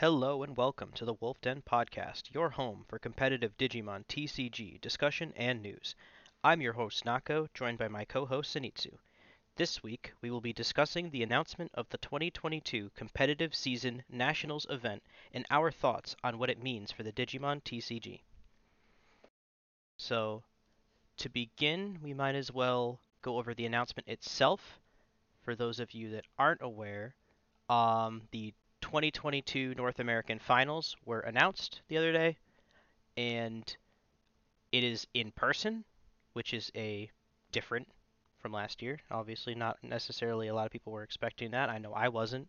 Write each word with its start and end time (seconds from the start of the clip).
Hello 0.00 0.44
and 0.44 0.56
welcome 0.56 0.92
to 0.92 1.04
the 1.04 1.14
Wolf 1.14 1.40
Den 1.40 1.60
Podcast, 1.60 2.32
your 2.32 2.50
home 2.50 2.84
for 2.86 3.00
competitive 3.00 3.58
Digimon 3.58 4.06
TCG 4.06 4.80
discussion 4.80 5.32
and 5.34 5.60
news. 5.60 5.96
I'm 6.44 6.60
your 6.60 6.74
host 6.74 7.04
Nako, 7.04 7.52
joined 7.52 7.78
by 7.78 7.88
my 7.88 8.04
co-host 8.04 8.54
Zenitsu. 8.54 8.96
This 9.56 9.82
week, 9.82 10.12
we 10.20 10.30
will 10.30 10.40
be 10.40 10.52
discussing 10.52 11.10
the 11.10 11.24
announcement 11.24 11.72
of 11.74 11.88
the 11.88 11.98
2022 11.98 12.92
competitive 12.94 13.56
season 13.56 14.04
Nationals 14.08 14.68
event 14.70 15.02
and 15.32 15.44
our 15.50 15.72
thoughts 15.72 16.14
on 16.22 16.38
what 16.38 16.48
it 16.48 16.62
means 16.62 16.92
for 16.92 17.02
the 17.02 17.12
Digimon 17.12 17.60
TCG. 17.64 18.20
So, 19.96 20.44
to 21.16 21.28
begin, 21.28 21.98
we 22.04 22.14
might 22.14 22.36
as 22.36 22.52
well 22.52 23.00
go 23.20 23.36
over 23.36 23.52
the 23.52 23.66
announcement 23.66 24.06
itself. 24.06 24.78
For 25.42 25.56
those 25.56 25.80
of 25.80 25.92
you 25.92 26.10
that 26.10 26.26
aren't 26.38 26.62
aware, 26.62 27.16
um, 27.68 28.22
the 28.30 28.54
2022 28.80 29.74
North 29.76 29.98
American 29.98 30.38
Finals 30.38 30.96
were 31.04 31.20
announced 31.20 31.80
the 31.88 31.96
other 31.96 32.12
day, 32.12 32.36
and 33.16 33.76
it 34.72 34.84
is 34.84 35.06
in 35.14 35.30
person, 35.32 35.84
which 36.32 36.54
is 36.54 36.70
a 36.76 37.10
different 37.52 37.88
from 38.38 38.52
last 38.52 38.82
year. 38.82 38.98
Obviously, 39.10 39.54
not 39.54 39.78
necessarily 39.82 40.48
a 40.48 40.54
lot 40.54 40.66
of 40.66 40.72
people 40.72 40.92
were 40.92 41.02
expecting 41.02 41.50
that. 41.50 41.68
I 41.68 41.78
know 41.78 41.92
I 41.92 42.08
wasn't. 42.08 42.48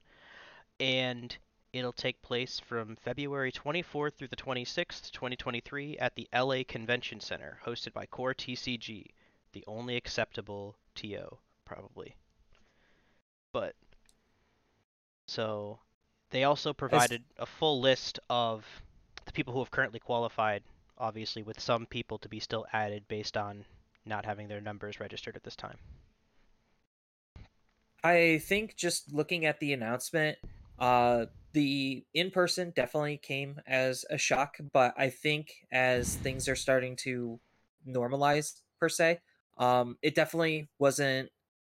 And 0.80 1.36
it'll 1.74 1.92
take 1.92 2.22
place 2.22 2.60
from 2.60 2.96
February 2.96 3.52
24th 3.52 4.14
through 4.14 4.28
the 4.30 4.36
26th, 4.36 5.12
2023, 5.12 5.98
at 5.98 6.16
the 6.16 6.28
LA 6.34 6.64
Convention 6.68 7.20
Center, 7.20 7.60
hosted 7.66 7.94
by 7.94 8.06
Core 8.06 8.34
TCG, 8.34 9.06
the 9.54 9.64
only 9.68 9.96
acceptable 9.96 10.76
TO, 10.96 11.38
probably. 11.66 12.16
But 13.52 13.76
so 15.28 15.80
they 16.32 16.44
also 16.44 16.74
provided 16.74 17.24
a 17.38 17.46
full 17.46 17.80
list 17.80 18.20
of 18.30 18.66
the 19.26 19.32
people 19.32 19.54
who 19.54 19.60
have 19.60 19.72
currently 19.72 20.00
qualified, 20.00 20.64
obviously, 20.98 21.44
with 21.44 21.60
some 21.60 21.86
people 21.86 22.18
to 22.20 22.30
be 22.30 22.40
still 22.40 22.66
added 22.74 23.04
based 23.08 23.38
on 23.38 23.66
not 24.06 24.26
having 24.26 24.48
their 24.48 24.62
numbers 24.62 25.00
registered 25.00 25.36
at 25.36 25.44
this 25.44 25.56
time. 25.56 25.78
I 28.04 28.40
think 28.44 28.76
just 28.76 29.14
looking 29.14 29.46
at 29.46 29.60
the 29.60 29.74
announcement, 29.74 30.38
uh, 30.80 31.26
the 31.54 32.06
in 32.14 32.32
person 32.32 32.72
definitely 32.76 33.18
came 33.18 33.60
as 33.68 34.06
a 34.10 34.18
shock, 34.18 34.58
but 34.72 34.94
I 34.98 35.10
think 35.10 35.52
as 35.72 36.16
things 36.16 36.48
are 36.48 36.56
starting 36.56 36.96
to 36.98 37.40
normalize 37.88 38.62
per 38.80 38.88
se, 38.88 39.20
um, 39.58 39.98
it 40.02 40.16
definitely 40.16 40.70
wasn't 40.80 41.30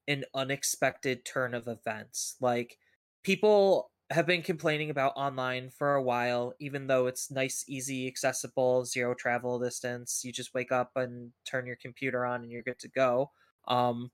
an 0.08 0.24
unexpected 0.34 1.26
turn 1.26 1.54
of 1.54 1.68
events. 1.68 2.36
Like 2.40 2.78
people 3.24 3.92
have 4.10 4.28
been 4.28 4.42
complaining 4.42 4.90
about 4.90 5.14
online 5.16 5.70
for 5.70 5.96
a 5.96 6.04
while, 6.04 6.54
even 6.60 6.88
though 6.88 7.08
it's 7.08 7.32
nice, 7.32 7.64
easy, 7.68 8.08
accessible, 8.08 8.86
zero 8.86 9.14
travel 9.14 9.60
distance. 9.60 10.22
You 10.24 10.32
just 10.32 10.54
wake 10.54 10.72
up 10.72 10.92
and 10.96 11.32
turn 11.46 11.66
your 11.66 11.78
computer 11.78 12.26
on 12.26 12.44
and 12.44 12.52
you're 12.52 12.62
good 12.62 12.80
to 12.80 12.90
go. 12.90 13.32
Um, 13.68 14.12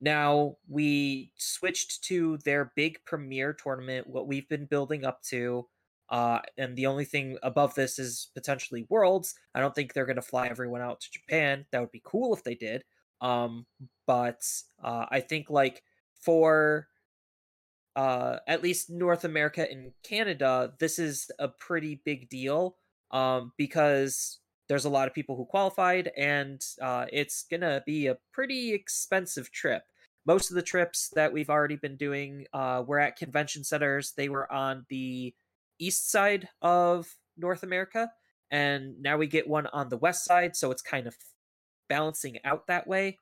now 0.00 0.56
we 0.68 1.32
switched 1.36 2.04
to 2.04 2.38
their 2.44 2.72
big 2.76 2.98
premiere 3.04 3.52
tournament, 3.52 4.06
what 4.06 4.28
we've 4.28 4.48
been 4.48 4.66
building 4.66 5.04
up 5.04 5.22
to. 5.24 5.66
Uh, 6.08 6.38
and 6.56 6.76
the 6.76 6.86
only 6.86 7.04
thing 7.04 7.36
above 7.42 7.74
this 7.74 7.98
is 7.98 8.30
potentially 8.34 8.86
Worlds. 8.88 9.34
I 9.54 9.60
don't 9.60 9.74
think 9.74 9.92
they're 9.92 10.06
going 10.06 10.16
to 10.16 10.22
fly 10.22 10.46
everyone 10.46 10.82
out 10.82 11.00
to 11.00 11.10
Japan. 11.10 11.66
That 11.72 11.80
would 11.80 11.90
be 11.90 12.02
cool 12.04 12.34
if 12.34 12.44
they 12.44 12.54
did. 12.54 12.84
Um, 13.20 13.66
but 14.06 14.42
uh, 14.82 15.06
I 15.10 15.20
think 15.20 15.50
like 15.50 15.82
for 16.20 16.86
uh, 17.96 18.40
at 18.46 18.62
least 18.62 18.90
North 18.90 19.24
America 19.24 19.66
and 19.68 19.92
Canada, 20.02 20.74
this 20.78 20.98
is 20.98 21.30
a 21.38 21.48
pretty 21.48 22.02
big 22.04 22.28
deal 22.28 22.76
um, 23.10 23.52
because 23.56 24.38
there's 24.68 24.84
a 24.84 24.90
lot 24.90 25.08
of 25.08 25.14
people 25.14 25.34
who 25.34 25.46
qualified, 25.46 26.10
and 26.16 26.60
uh, 26.82 27.06
it's 27.10 27.44
gonna 27.50 27.82
be 27.86 28.06
a 28.06 28.18
pretty 28.32 28.74
expensive 28.74 29.50
trip. 29.50 29.82
Most 30.26 30.50
of 30.50 30.56
the 30.56 30.62
trips 30.62 31.08
that 31.14 31.32
we've 31.32 31.48
already 31.48 31.76
been 31.76 31.96
doing 31.96 32.46
uh, 32.52 32.82
were 32.86 33.00
at 33.00 33.16
convention 33.16 33.64
centers. 33.64 34.12
They 34.16 34.28
were 34.28 34.52
on 34.52 34.84
the 34.90 35.34
east 35.78 36.10
side 36.10 36.48
of 36.60 37.08
North 37.38 37.62
America, 37.62 38.10
and 38.50 39.00
now 39.00 39.16
we 39.16 39.26
get 39.26 39.48
one 39.48 39.68
on 39.68 39.88
the 39.88 39.96
west 39.96 40.24
side, 40.24 40.54
so 40.54 40.70
it's 40.70 40.82
kind 40.82 41.06
of 41.06 41.16
balancing 41.88 42.38
out 42.44 42.66
that 42.66 42.86
way 42.86 43.20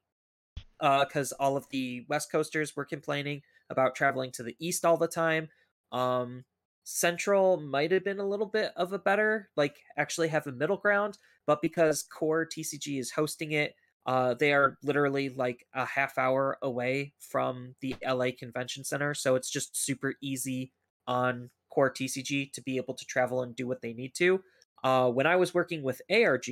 because 0.81 1.33
uh, 1.33 1.37
all 1.39 1.57
of 1.57 1.67
the 1.71 2.05
West 2.09 2.33
Coasters 2.33 2.75
were 2.75 2.85
complaining 2.85 3.43
about 3.75 3.97
traveling 3.97 4.31
to 4.33 4.45
the 4.45 4.55
east 4.61 4.85
all 4.85 4.97
the 4.97 5.09
time. 5.09 5.49
Um, 5.91 6.45
Central 6.85 7.59
might 7.59 7.91
have 7.91 8.05
been 8.05 8.21
a 8.21 8.29
little 8.29 8.47
bit 8.47 8.71
of 8.77 8.93
a 8.93 8.99
better, 8.99 9.49
like 9.57 9.81
actually 9.97 10.29
have 10.29 10.47
a 10.47 10.53
middle 10.53 10.77
ground, 10.77 11.19
but 11.45 11.61
because 11.61 12.05
Core 12.05 12.47
TCG 12.47 13.01
is 13.01 13.11
hosting 13.11 13.51
it, 13.53 13.75
uh, 14.07 14.35
they 14.35 14.53
are 14.53 14.79
literally 14.85 15.31
like 15.31 15.67
a 15.75 15.85
half 15.85 16.17
hour 16.19 16.57
away 16.63 17.15
from 17.19 17.75
the 17.81 17.97
LA 18.07 18.29
Convention 18.39 18.85
Center, 18.85 19.15
so 19.15 19.35
it's 19.35 19.51
just 19.51 19.83
super 19.83 20.15
easy 20.23 20.73
on 21.09 21.51
Core 21.71 21.93
TCG 21.93 22.53
to 22.53 22.63
be 22.63 22.77
able 22.77 22.95
to 22.95 23.05
travel 23.07 23.43
and 23.43 23.57
do 23.57 23.67
what 23.67 23.83
they 23.83 23.93
need 23.93 24.15
to. 24.17 24.41
Uh, 24.85 25.11
when 25.11 25.27
I 25.27 25.37
was 25.37 25.55
working 25.55 25.83
with 25.83 26.01
ARG, 26.11 26.47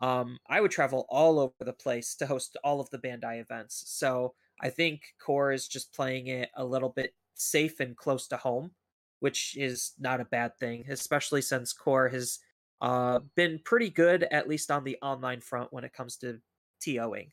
um, 0.00 0.38
I 0.48 0.60
would 0.60 0.72
travel 0.72 1.06
all 1.08 1.38
over 1.38 1.54
the 1.60 1.72
place 1.72 2.14
to 2.16 2.26
host 2.26 2.56
all 2.62 2.80
of 2.80 2.90
the 2.90 2.98
Bandai 2.98 3.40
events. 3.40 3.84
So 3.86 4.34
I 4.60 4.70
think 4.70 5.14
Core 5.20 5.52
is 5.52 5.68
just 5.68 5.94
playing 5.94 6.26
it 6.28 6.50
a 6.56 6.64
little 6.64 6.88
bit 6.88 7.14
safe 7.34 7.80
and 7.80 7.96
close 7.96 8.26
to 8.28 8.36
home, 8.36 8.72
which 9.20 9.56
is 9.56 9.92
not 9.98 10.20
a 10.20 10.24
bad 10.24 10.56
thing, 10.58 10.84
especially 10.88 11.42
since 11.42 11.72
Core 11.72 12.08
has 12.08 12.40
uh, 12.80 13.20
been 13.34 13.60
pretty 13.64 13.90
good, 13.90 14.24
at 14.24 14.48
least 14.48 14.70
on 14.70 14.84
the 14.84 14.98
online 15.02 15.40
front, 15.40 15.72
when 15.72 15.84
it 15.84 15.92
comes 15.92 16.16
to 16.18 16.40
TOing. 16.80 17.30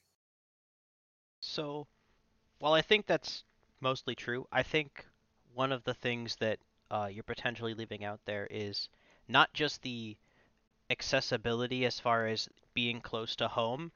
So, 1.40 1.88
while 2.59 2.74
I 2.74 2.81
think 2.81 3.06
that's 3.06 3.44
mostly 3.80 4.16
true, 4.16 4.47
I 4.52 4.64
think 4.64 5.06
one 5.53 5.72
of 5.72 5.84
the 5.84 5.94
things 5.94 6.35
that 6.38 6.59
uh, 6.91 7.09
you're 7.12 7.24
potentially 7.24 7.74
leaving 7.74 8.03
out 8.03 8.19
there 8.25 8.47
is 8.50 8.90
not 9.28 9.53
just 9.53 9.81
the 9.81 10.18
accessibility 10.90 11.85
as 11.85 12.00
far 12.00 12.28
as 12.28 12.47
being 12.74 13.02
close 13.02 13.35
to 13.38 13.47
home, 13.47 13.91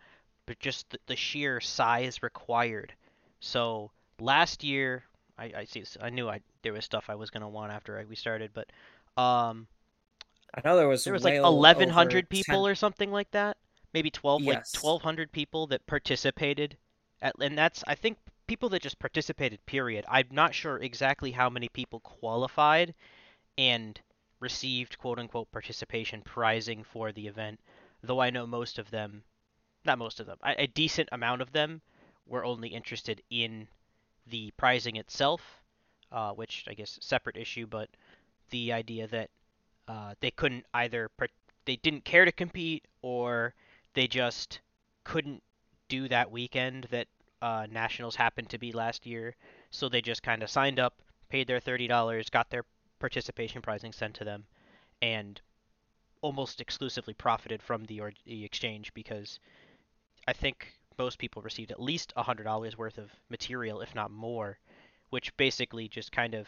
but 0.46 0.60
just 0.60 0.90
the, 0.90 1.00
the 1.08 1.16
sheer 1.16 1.60
size 1.60 2.24
required 2.24 2.94
so 3.40 3.92
last 4.20 4.64
year, 4.64 5.04
I, 5.38 5.52
I 5.58 5.66
see. 5.66 5.84
I 6.02 6.10
knew 6.10 6.30
I 6.30 6.42
there 6.64 6.74
was 6.74 6.86
stuff 6.86 7.06
I 7.10 7.16
was 7.16 7.30
gonna 7.30 7.50
want 7.50 7.72
after 7.72 7.98
I, 7.98 8.04
we 8.04 8.16
started, 8.16 8.52
but 8.54 8.68
um, 9.22 9.68
I 10.54 10.62
know 10.64 10.76
there 10.76 10.88
was 10.88 11.04
there 11.04 11.14
was 11.14 11.24
like 11.24 11.36
eleven 11.36 11.90
hundred 11.90 12.30
people 12.30 12.64
10... 12.64 12.72
or 12.72 12.76
something 12.76 13.12
like 13.12 13.32
that. 13.32 13.58
Maybe 13.94 14.12
twelve, 14.12 14.42
yes. 14.42 14.74
like 14.74 14.82
twelve 14.82 15.02
hundred 15.02 15.32
people 15.32 15.68
that 15.68 15.88
participated, 15.88 16.78
at, 17.22 17.36
and 17.40 17.58
that's 17.58 17.84
I 17.88 17.96
think 17.96 18.18
people 18.48 18.70
that 18.70 18.82
just 18.82 19.00
participated. 19.00 19.66
Period. 19.66 20.06
I'm 20.10 20.28
not 20.32 20.54
sure 20.54 20.78
exactly 20.78 21.32
how 21.32 21.50
many 21.50 21.70
people 21.70 22.02
qualified 22.02 22.94
and 23.58 24.00
received 24.40 24.98
quote 24.98 25.20
unquote 25.20 25.52
participation 25.52 26.22
prizing 26.22 26.84
for 26.84 27.12
the 27.12 27.28
event, 27.28 27.60
though 28.04 28.20
I 28.20 28.30
know 28.30 28.46
most 28.46 28.78
of 28.78 28.92
them, 28.92 29.24
not 29.86 29.98
most 29.98 30.20
of 30.20 30.28
them, 30.28 30.38
a, 30.44 30.64
a 30.64 30.68
decent 30.68 31.10
amount 31.12 31.42
of 31.42 31.54
them 31.54 31.82
were 32.30 32.46
only 32.46 32.70
interested 32.70 33.22
in 33.30 33.68
the 34.28 34.52
prizing 34.58 34.96
itself, 34.96 35.42
uh, 36.12 36.32
which 36.32 36.66
I 36.70 36.74
guess 36.74 36.98
separate 37.02 37.38
issue, 37.38 37.66
but 37.68 37.90
the 38.52 38.74
idea 38.74 39.08
that 39.08 39.30
uh, 39.88 40.14
they 40.20 40.32
couldn't 40.32 40.66
either 40.74 41.10
they 41.66 41.76
didn't 41.78 42.06
care 42.06 42.26
to 42.26 42.32
compete 42.32 42.86
or 43.02 43.54
they 43.94 44.08
just 44.08 44.60
couldn't 45.04 45.44
do 45.88 46.08
that 46.08 46.32
weekend 46.32 46.88
that 46.92 47.08
uh, 47.42 47.66
nationals 47.72 48.16
happened 48.16 48.50
to 48.50 48.58
be 48.58 48.72
last 48.72 49.06
year, 49.06 49.36
so 49.72 49.90
they 49.90 50.02
just 50.02 50.24
kind 50.24 50.44
of 50.44 50.50
signed 50.50 50.80
up, 50.80 51.02
paid 51.30 51.48
their 51.48 51.60
thirty 51.60 51.88
dollars, 51.88 52.30
got 52.30 52.50
their 52.50 52.64
participation 53.00 53.62
prizing 53.62 53.92
sent 53.92 54.14
to 54.16 54.24
them, 54.24 54.46
and 55.02 55.42
almost 56.22 56.60
exclusively 56.60 57.14
profited 57.14 57.62
from 57.64 57.86
the, 57.86 58.02
or- 58.02 58.12
the 58.26 58.44
exchange 58.44 58.94
because 58.94 59.40
I 60.28 60.34
think 60.34 60.79
most 61.00 61.18
people 61.18 61.42
received 61.42 61.72
at 61.72 61.82
least 61.82 62.14
$100 62.16 62.78
worth 62.78 62.98
of 62.98 63.10
material, 63.30 63.82
if 63.82 63.96
not 63.96 64.12
more, 64.12 64.60
which 65.10 65.36
basically 65.38 65.88
just 65.88 66.12
kind 66.12 66.36
of 66.36 66.48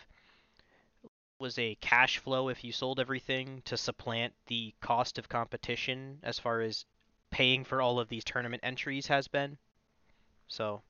was 1.39 1.57
a 1.57 1.75
cash 1.81 2.19
flow 2.19 2.50
if 2.50 2.63
you 2.63 2.71
sold 2.71 3.00
everything 3.00 3.63
to 3.65 3.75
supplant 3.75 4.33
the 4.45 4.75
cost 4.81 5.18
of 5.18 5.27
competition 5.27 6.19
as 6.21 6.38
far 6.38 6.62
as 6.62 6.86
paying 7.31 7.63
for 7.63 7.81
all 7.81 8.00
of 8.00 8.09
these 8.09 8.24
tournament 8.24 8.62
entries 8.63 9.07
has 9.07 9.27
been. 9.27 9.57
So 10.48 10.83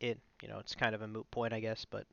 it, 0.00 0.18
you 0.42 0.48
know, 0.48 0.58
it's 0.58 0.74
kind 0.74 0.94
of 0.94 1.02
a 1.02 1.06
moot 1.06 1.30
point, 1.30 1.52
I 1.52 1.60
guess, 1.60 1.84
but 1.84 2.06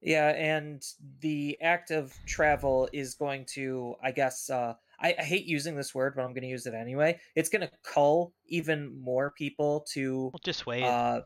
yeah, 0.00 0.28
and 0.30 0.84
the 1.20 1.56
act 1.60 1.90
of 1.92 2.14
travel 2.26 2.88
is 2.92 3.14
going 3.14 3.44
to, 3.54 3.94
I 4.02 4.10
guess, 4.10 4.50
uh, 4.50 4.74
I, 5.02 5.14
I 5.18 5.22
hate 5.22 5.46
using 5.46 5.76
this 5.76 5.94
word, 5.94 6.14
but 6.14 6.22
I'm 6.22 6.32
going 6.32 6.42
to 6.42 6.48
use 6.48 6.66
it 6.66 6.74
anyway. 6.74 7.18
It's 7.34 7.48
going 7.48 7.62
to 7.62 7.70
cull 7.82 8.32
even 8.46 9.00
more 9.00 9.32
people 9.36 9.84
to 9.92 10.30
well, 10.32 10.40
dissuade. 10.42 10.84
Uh, 10.84 11.22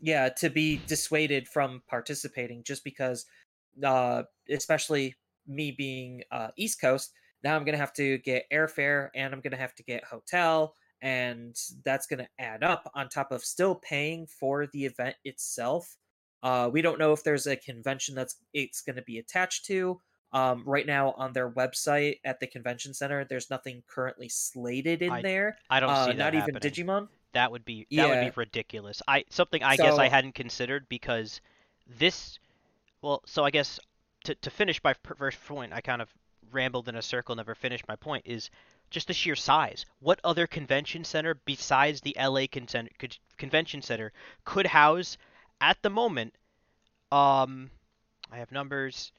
yeah, 0.00 0.28
to 0.28 0.50
be 0.50 0.80
dissuaded 0.86 1.48
from 1.48 1.82
participating 1.88 2.62
just 2.62 2.84
because, 2.84 3.26
uh, 3.82 4.22
especially 4.50 5.14
me 5.46 5.70
being 5.70 6.22
uh, 6.30 6.48
East 6.56 6.80
Coast, 6.80 7.12
now 7.42 7.56
I'm 7.56 7.64
gonna 7.64 7.76
have 7.76 7.92
to 7.94 8.18
get 8.18 8.44
airfare 8.52 9.08
and 9.14 9.32
I'm 9.32 9.40
gonna 9.40 9.56
have 9.56 9.74
to 9.76 9.82
get 9.82 10.04
hotel, 10.04 10.74
and 11.00 11.56
that's 11.84 12.06
gonna 12.06 12.28
add 12.38 12.62
up 12.62 12.90
on 12.94 13.08
top 13.08 13.30
of 13.30 13.44
still 13.44 13.76
paying 13.76 14.26
for 14.26 14.66
the 14.66 14.84
event 14.84 15.16
itself. 15.24 15.96
Uh, 16.42 16.68
we 16.72 16.82
don't 16.82 16.98
know 16.98 17.12
if 17.12 17.24
there's 17.24 17.46
a 17.46 17.56
convention 17.56 18.14
that's 18.14 18.36
it's 18.52 18.82
going 18.82 18.96
to 18.96 19.02
be 19.02 19.18
attached 19.18 19.64
to. 19.66 20.00
Um, 20.32 20.64
right 20.66 20.86
now 20.86 21.12
on 21.16 21.32
their 21.32 21.48
website 21.48 22.18
at 22.24 22.40
the 22.40 22.46
convention 22.46 22.92
center, 22.92 23.24
there's 23.24 23.48
nothing 23.48 23.82
currently 23.86 24.28
slated 24.28 25.00
in 25.00 25.10
I, 25.10 25.22
there. 25.22 25.56
I 25.70 25.80
don't 25.80 25.88
uh, 25.90 26.04
see 26.06 26.10
that 26.12 26.18
not 26.18 26.34
happening. 26.34 26.56
even 26.62 26.86
Digimon. 26.86 27.08
That 27.32 27.52
would 27.52 27.64
be 27.64 27.82
that 27.82 27.86
Yeah. 27.90 28.06
would 28.08 28.34
be 28.34 28.40
ridiculous. 28.40 29.00
I 29.06 29.24
something 29.30 29.62
I 29.62 29.76
So- 29.76 29.84
guess 29.84 29.98
I 29.98 30.08
hadn't 30.08 30.34
considered 30.34 30.88
because 30.88 31.40
this 31.86 32.38
well, 33.02 33.22
so 33.26 33.44
I 33.44 33.50
guess 33.50 33.78
to 34.24 34.34
to 34.34 34.50
finish 34.50 34.82
my 34.82 34.94
first 35.16 35.42
point, 35.46 35.72
I 35.72 35.80
kind 35.80 36.02
of 36.02 36.12
rambled 36.50 36.88
in 36.88 36.96
a 36.96 37.02
circle, 37.02 37.34
never 37.36 37.54
finished 37.54 37.86
my 37.88 37.96
point 37.96 38.24
is 38.26 38.50
just 38.90 39.06
the 39.08 39.14
sheer 39.14 39.36
size. 39.36 39.86
What 40.00 40.20
other 40.24 40.46
convention 40.46 41.04
center 41.04 41.34
besides 41.34 42.00
the 42.00 42.16
LA 42.18 42.46
Con- 42.46 42.88
Convention 43.36 43.80
Center 43.82 44.12
could 44.44 44.66
house 44.66 45.16
at 45.60 45.80
the 45.82 45.90
moment 45.90 46.34
um 47.12 47.70
I 48.30 48.38
have 48.38 48.50
numbers 48.52 49.12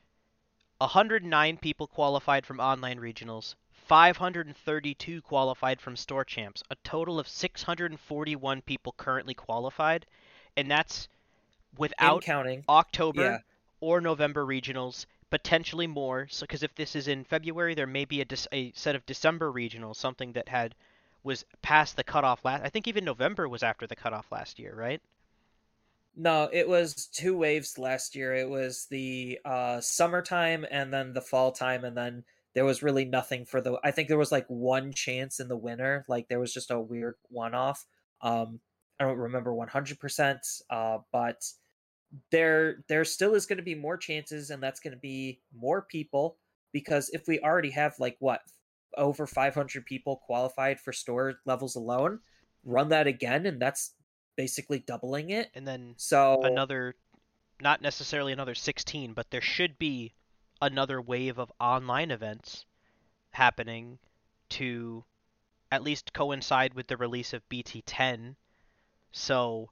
109 0.79 1.57
people 1.57 1.87
qualified 1.87 2.45
from 2.45 2.59
online 2.59 2.99
regionals, 2.99 3.55
532 3.71 5.21
qualified 5.21 5.81
from 5.81 5.95
store 5.95 6.25
champs, 6.25 6.63
a 6.69 6.75
total 6.83 7.19
of 7.19 7.27
641 7.27 8.61
people 8.61 8.93
currently 8.97 9.33
qualified, 9.33 10.05
and 10.55 10.69
that's 10.69 11.07
In 11.77 11.79
without 11.79 12.21
counting. 12.21 12.63
October 12.69 13.21
Yeah. 13.23 13.37
or 13.79 14.01
November 14.01 14.45
regionals, 14.45 15.05
potentially 15.29 15.87
more. 15.87 16.27
So, 16.29 16.43
because 16.45 16.63
if 16.63 16.75
this 16.75 16.95
is 16.95 17.07
in 17.07 17.23
February, 17.23 17.73
there 17.75 17.87
may 17.87 18.05
be 18.05 18.21
a, 18.21 18.25
a 18.51 18.71
set 18.73 18.95
of 18.95 19.05
December 19.05 19.51
regionals, 19.51 19.95
something 19.97 20.33
that 20.33 20.49
had 20.49 20.75
was 21.23 21.45
past 21.61 21.95
the 21.95 22.03
cutoff 22.03 22.45
last. 22.45 22.63
I 22.63 22.69
think 22.69 22.87
even 22.87 23.05
November 23.05 23.47
was 23.49 23.63
after 23.63 23.87
the 23.87 23.95
cutoff 23.95 24.31
last 24.31 24.59
year, 24.59 24.75
right? 24.75 25.01
No, 26.17 26.49
it 26.51 26.67
was 26.67 27.07
two 27.07 27.37
waves 27.37 27.77
last 27.77 28.15
year. 28.15 28.33
It 28.33 28.49
was 28.49 28.87
the 28.89 29.39
uh 29.45 29.79
summertime 29.81 30.65
and 30.71 30.91
then 30.91 31.13
the 31.13 31.21
fall 31.21 31.51
time 31.51 31.85
and 31.85 31.95
then 31.95 32.23
there 32.55 32.65
was 32.65 32.81
really 32.81 33.05
nothing 33.05 33.45
for 33.45 33.61
the 33.61 33.79
I 33.83 33.91
think 33.91 34.07
there 34.07 34.17
was 34.17 34.31
like 34.31 34.47
one 34.47 34.91
chance 34.91 35.39
in 35.39 35.47
the 35.47 35.55
winter. 35.57 36.05
Like 36.09 36.27
there 36.27 36.39
was 36.39 36.53
just 36.53 36.71
a 36.71 36.79
weird 36.79 37.15
one 37.29 37.53
off. 37.53 37.85
Um 38.21 38.59
I 38.99 39.03
don't 39.05 39.17
remember 39.17 39.53
100% 39.53 40.39
uh 40.71 40.97
but 41.11 41.43
there 42.31 42.83
there 42.87 43.05
still 43.05 43.35
is 43.35 43.45
going 43.45 43.57
to 43.57 43.63
be 43.63 43.75
more 43.75 43.97
chances 43.97 44.49
and 44.49 44.63
that's 44.63 44.79
going 44.79 44.93
to 44.93 44.99
be 44.99 45.41
more 45.55 45.81
people 45.83 46.37
because 46.71 47.09
if 47.13 47.27
we 47.27 47.39
already 47.41 47.71
have 47.71 47.95
like 47.99 48.15
what 48.19 48.41
over 48.97 49.27
500 49.27 49.85
people 49.85 50.21
qualified 50.25 50.79
for 50.79 50.93
store 50.93 51.35
levels 51.45 51.75
alone, 51.75 52.19
run 52.65 52.89
that 52.89 53.07
again 53.07 53.45
and 53.45 53.61
that's 53.61 53.93
basically 54.37 54.79
doubling 54.79 55.31
it. 55.31 55.49
And 55.53 55.67
then 55.67 55.95
So 55.97 56.41
another 56.43 56.95
not 57.59 57.81
necessarily 57.81 58.31
another 58.31 58.55
16 58.55 59.13
but 59.13 59.29
there 59.31 59.41
should 59.41 59.77
be 59.79 60.13
another 60.61 61.01
wave 61.01 61.39
of 61.39 61.51
online 61.59 62.11
events 62.11 62.65
happening 63.31 63.97
to 64.47 65.03
at 65.71 65.83
least 65.83 66.13
coincide 66.13 66.75
with 66.75 66.87
the 66.87 66.95
release 66.95 67.33
of 67.33 67.49
BT10 67.49 68.35
so 69.11 69.69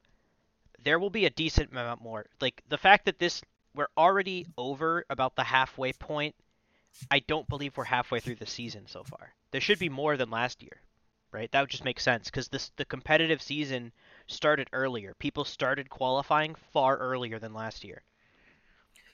there 0.83 0.99
will 0.99 1.09
be 1.11 1.25
a 1.25 1.29
decent 1.29 1.71
amount 1.71 2.01
more. 2.01 2.25
Like 2.41 2.63
the 2.67 2.77
fact 2.77 3.05
that 3.05 3.19
this 3.19 3.41
we're 3.73 3.87
already 3.97 4.47
over 4.57 5.05
about 5.09 5.35
the 5.35 5.43
halfway 5.43 5.93
point 5.93 6.35
I 7.11 7.19
don't 7.19 7.47
believe 7.47 7.77
we're 7.77 7.83
halfway 7.83 8.19
through 8.19 8.35
the 8.35 8.45
season 8.45 8.87
so 8.87 9.03
far. 9.03 9.33
There 9.51 9.61
should 9.61 9.79
be 9.79 9.89
more 9.89 10.17
than 10.17 10.31
last 10.31 10.63
year 10.63 10.81
right? 11.35 11.51
That 11.51 11.61
would 11.61 11.69
just 11.69 11.83
make 11.83 11.99
sense 11.99 12.25
because 12.25 12.47
this 12.47 12.71
the 12.77 12.85
competitive 12.85 13.41
season 13.41 13.91
started 14.27 14.69
earlier. 14.73 15.13
People 15.19 15.45
started 15.45 15.89
qualifying 15.89 16.55
far 16.55 16.97
earlier 16.97 17.39
than 17.39 17.53
last 17.53 17.83
year. 17.83 18.03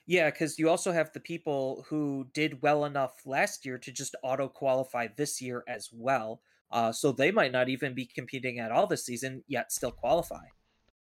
Yeah, 0.06 0.30
because 0.30 0.58
you 0.58 0.69
also 0.69 0.92
have 0.92 1.13
the 1.13 1.19
people 1.19 1.86
who 1.88 2.28
did 2.34 2.62
well 2.62 2.86
enough 2.86 3.22
last 3.25 3.66
year 3.66 3.78
to 3.78 3.92
just 3.92 4.16
auto 4.24 4.48
qualify 4.48 5.08
this 5.16 5.42
year 5.42 5.63
as 5.68 5.90
well. 5.94 6.42
Uh, 6.72 6.92
so 6.92 7.12
they 7.12 7.31
might 7.31 7.52
not 7.52 7.69
even 7.69 7.94
be 7.94 8.06
competing 8.06 8.60
at 8.60 8.72
all 8.72 8.88
this 8.88 9.06
season, 9.06 9.44
yet 9.48 9.72
still 9.72 9.92
qualify. 9.92 10.46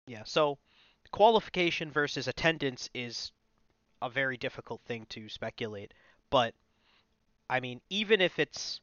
Yeah, 0.06 0.24
so 0.24 0.58
qualification 1.12 1.92
versus 1.92 2.28
attendance 2.28 2.90
is 2.94 3.32
a 4.02 4.10
very 4.10 4.38
difficult 4.38 4.82
thing 4.86 5.06
to 5.10 5.28
speculate. 5.30 5.94
But, 6.30 6.54
I 7.50 7.60
mean, 7.60 7.82
even 7.90 8.22
if 8.22 8.40
it's 8.40 8.82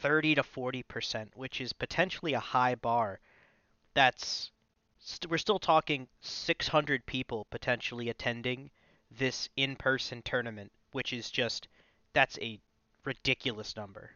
30 0.00 0.36
to 0.36 0.42
40%, 0.42 1.28
which 1.34 1.60
is 1.60 1.72
potentially 1.72 2.34
a 2.34 2.40
high 2.40 2.74
bar, 2.74 3.20
that's 3.94 4.50
st- 5.00 5.30
we're 5.30 5.38
still 5.38 5.58
talking 5.58 6.08
600 6.20 7.06
people 7.06 7.46
potentially 7.50 8.08
attending 8.08 8.70
this 9.10 9.48
in-person 9.56 10.22
tournament, 10.22 10.72
which 10.92 11.12
is 11.12 11.30
just 11.30 11.68
that's 12.12 12.38
a 12.40 12.60
ridiculous 13.04 13.76
number. 13.76 14.10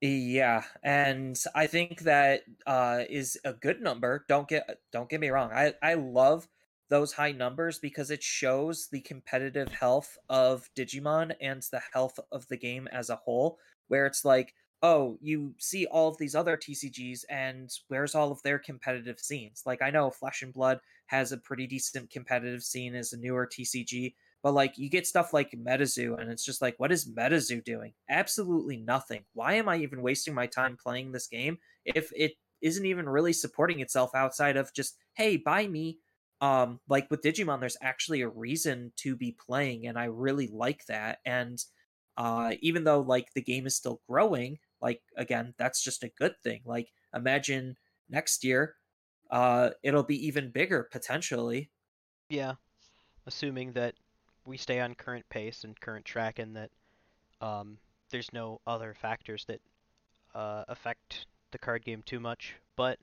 Yeah, 0.00 0.62
and 0.82 1.38
I 1.54 1.66
think 1.66 2.00
that 2.00 2.42
uh, 2.66 3.02
is 3.10 3.38
a 3.44 3.52
good 3.52 3.82
number. 3.82 4.24
Don't 4.28 4.48
get 4.48 4.78
don't 4.92 5.10
get 5.10 5.20
me 5.20 5.28
wrong. 5.28 5.50
I 5.52 5.74
I 5.82 5.94
love 5.94 6.48
those 6.88 7.12
high 7.12 7.32
numbers 7.32 7.78
because 7.78 8.10
it 8.10 8.22
shows 8.22 8.88
the 8.90 9.00
competitive 9.00 9.68
health 9.68 10.18
of 10.28 10.68
Digimon 10.76 11.34
and 11.40 11.62
the 11.70 11.82
health 11.92 12.18
of 12.32 12.48
the 12.48 12.56
game 12.56 12.88
as 12.88 13.10
a 13.10 13.16
whole. 13.16 13.58
Where 13.88 14.06
it's 14.06 14.24
like, 14.24 14.54
oh, 14.82 15.18
you 15.20 15.54
see 15.58 15.86
all 15.86 16.08
of 16.08 16.16
these 16.18 16.34
other 16.34 16.56
TCGs, 16.56 17.24
and 17.28 17.70
where's 17.88 18.14
all 18.14 18.32
of 18.32 18.42
their 18.42 18.58
competitive 18.58 19.20
scenes? 19.20 19.62
Like 19.66 19.82
I 19.82 19.90
know 19.90 20.10
Flesh 20.10 20.42
and 20.42 20.52
Blood 20.52 20.80
has 21.06 21.32
a 21.32 21.38
pretty 21.38 21.66
decent 21.66 22.10
competitive 22.10 22.62
scene 22.62 22.94
as 22.94 23.12
a 23.12 23.18
newer 23.18 23.46
TCG, 23.46 24.14
but 24.42 24.54
like 24.54 24.78
you 24.78 24.88
get 24.88 25.06
stuff 25.06 25.32
like 25.32 25.50
MetaZoo, 25.52 26.18
and 26.18 26.30
it's 26.30 26.44
just 26.44 26.62
like, 26.62 26.74
what 26.78 26.92
is 26.92 27.10
MetaZoo 27.10 27.64
doing? 27.64 27.92
Absolutely 28.08 28.78
nothing. 28.78 29.22
Why 29.34 29.54
am 29.54 29.68
I 29.68 29.78
even 29.78 30.02
wasting 30.02 30.34
my 30.34 30.46
time 30.46 30.76
playing 30.82 31.12
this 31.12 31.26
game 31.26 31.58
if 31.84 32.10
it 32.16 32.32
isn't 32.62 32.86
even 32.86 33.08
really 33.08 33.32
supporting 33.32 33.80
itself 33.80 34.14
outside 34.14 34.56
of 34.56 34.72
just, 34.72 34.96
hey, 35.14 35.36
buy 35.36 35.66
me? 35.66 35.98
Um, 36.40 36.80
like 36.88 37.10
with 37.10 37.20
Digimon, 37.20 37.60
there's 37.60 37.76
actually 37.82 38.22
a 38.22 38.28
reason 38.28 38.92
to 38.96 39.14
be 39.14 39.36
playing, 39.46 39.86
and 39.86 39.98
I 39.98 40.04
really 40.04 40.48
like 40.50 40.86
that. 40.86 41.18
And 41.26 41.62
uh, 42.16 42.52
even 42.62 42.84
though 42.84 43.00
like 43.00 43.32
the 43.34 43.42
game 43.42 43.66
is 43.66 43.76
still 43.76 44.00
growing, 44.08 44.58
like 44.80 45.02
again, 45.16 45.54
that's 45.58 45.82
just 45.82 46.02
a 46.04 46.10
good 46.18 46.34
thing. 46.42 46.60
Like 46.64 46.88
imagine 47.14 47.76
next 48.08 48.44
year, 48.44 48.76
uh, 49.30 49.70
it'll 49.82 50.02
be 50.04 50.26
even 50.26 50.50
bigger 50.50 50.88
potentially. 50.90 51.70
Yeah, 52.28 52.54
assuming 53.26 53.72
that 53.72 53.94
we 54.46 54.56
stay 54.56 54.80
on 54.80 54.94
current 54.94 55.28
pace 55.28 55.64
and 55.64 55.78
current 55.80 56.04
track, 56.04 56.38
and 56.38 56.56
that 56.56 56.70
um, 57.40 57.78
there's 58.10 58.32
no 58.32 58.60
other 58.66 58.94
factors 58.94 59.44
that 59.46 59.60
uh, 60.34 60.64
affect 60.68 61.26
the 61.50 61.58
card 61.58 61.84
game 61.84 62.02
too 62.04 62.20
much. 62.20 62.54
But 62.76 62.98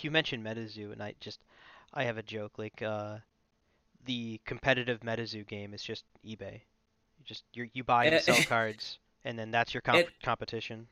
you 0.00 0.10
mentioned 0.10 0.44
MetaZoo, 0.44 0.92
and 0.92 1.02
I 1.02 1.14
just 1.20 1.40
I 1.94 2.04
have 2.04 2.18
a 2.18 2.22
joke 2.22 2.58
like 2.58 2.82
uh, 2.82 3.18
the 4.04 4.40
competitive 4.44 5.00
MetaZoo 5.00 5.46
game 5.46 5.74
is 5.74 5.82
just 5.82 6.04
eBay. 6.24 6.62
You 7.18 7.24
just 7.24 7.44
you 7.52 7.68
you 7.72 7.84
buy 7.84 8.06
and 8.06 8.16
It- 8.16 8.22
sell 8.22 8.42
cards, 8.48 8.98
and 9.26 9.38
then 9.38 9.50
that's 9.50 9.74
your 9.74 9.82
comp- 9.82 9.98
It- 9.98 10.22
competition. 10.22 10.88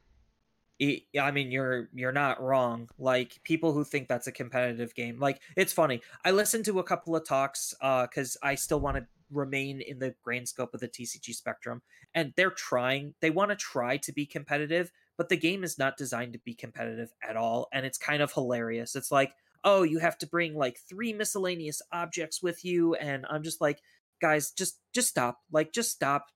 I 0.82 1.02
I 1.20 1.30
mean, 1.30 1.52
you're 1.52 1.88
you're 1.94 2.12
not 2.12 2.42
wrong. 2.42 2.88
Like 2.98 3.40
people 3.44 3.72
who 3.72 3.84
think 3.84 4.08
that's 4.08 4.26
a 4.26 4.32
competitive 4.32 4.94
game, 4.94 5.20
like 5.20 5.40
it's 5.56 5.72
funny. 5.72 6.02
I 6.24 6.32
listened 6.32 6.64
to 6.66 6.80
a 6.80 6.84
couple 6.84 7.14
of 7.14 7.26
talks 7.26 7.74
uh, 7.80 8.02
because 8.06 8.36
I 8.42 8.56
still 8.56 8.80
want 8.80 8.96
to 8.96 9.06
remain 9.30 9.80
in 9.80 10.00
the 10.00 10.14
grand 10.22 10.48
scope 10.48 10.74
of 10.74 10.80
the 10.80 10.88
TCG 10.88 11.32
spectrum, 11.34 11.82
and 12.12 12.32
they're 12.36 12.50
trying. 12.50 13.14
They 13.20 13.30
want 13.30 13.50
to 13.52 13.56
try 13.56 13.98
to 13.98 14.12
be 14.12 14.26
competitive, 14.26 14.90
but 15.16 15.28
the 15.28 15.36
game 15.36 15.62
is 15.62 15.78
not 15.78 15.96
designed 15.96 16.32
to 16.32 16.40
be 16.40 16.54
competitive 16.54 17.10
at 17.26 17.36
all, 17.36 17.68
and 17.72 17.86
it's 17.86 17.96
kind 17.98 18.20
of 18.20 18.32
hilarious. 18.32 18.96
It's 18.96 19.12
like, 19.12 19.32
oh, 19.62 19.84
you 19.84 20.00
have 20.00 20.18
to 20.18 20.26
bring 20.26 20.56
like 20.56 20.78
three 20.88 21.12
miscellaneous 21.12 21.82
objects 21.92 22.42
with 22.42 22.64
you, 22.64 22.94
and 22.96 23.26
I'm 23.30 23.44
just 23.44 23.60
like, 23.60 23.78
guys, 24.20 24.50
just 24.50 24.80
just 24.92 25.06
stop. 25.08 25.38
Like, 25.52 25.72
just 25.72 25.92
stop. 25.92 26.26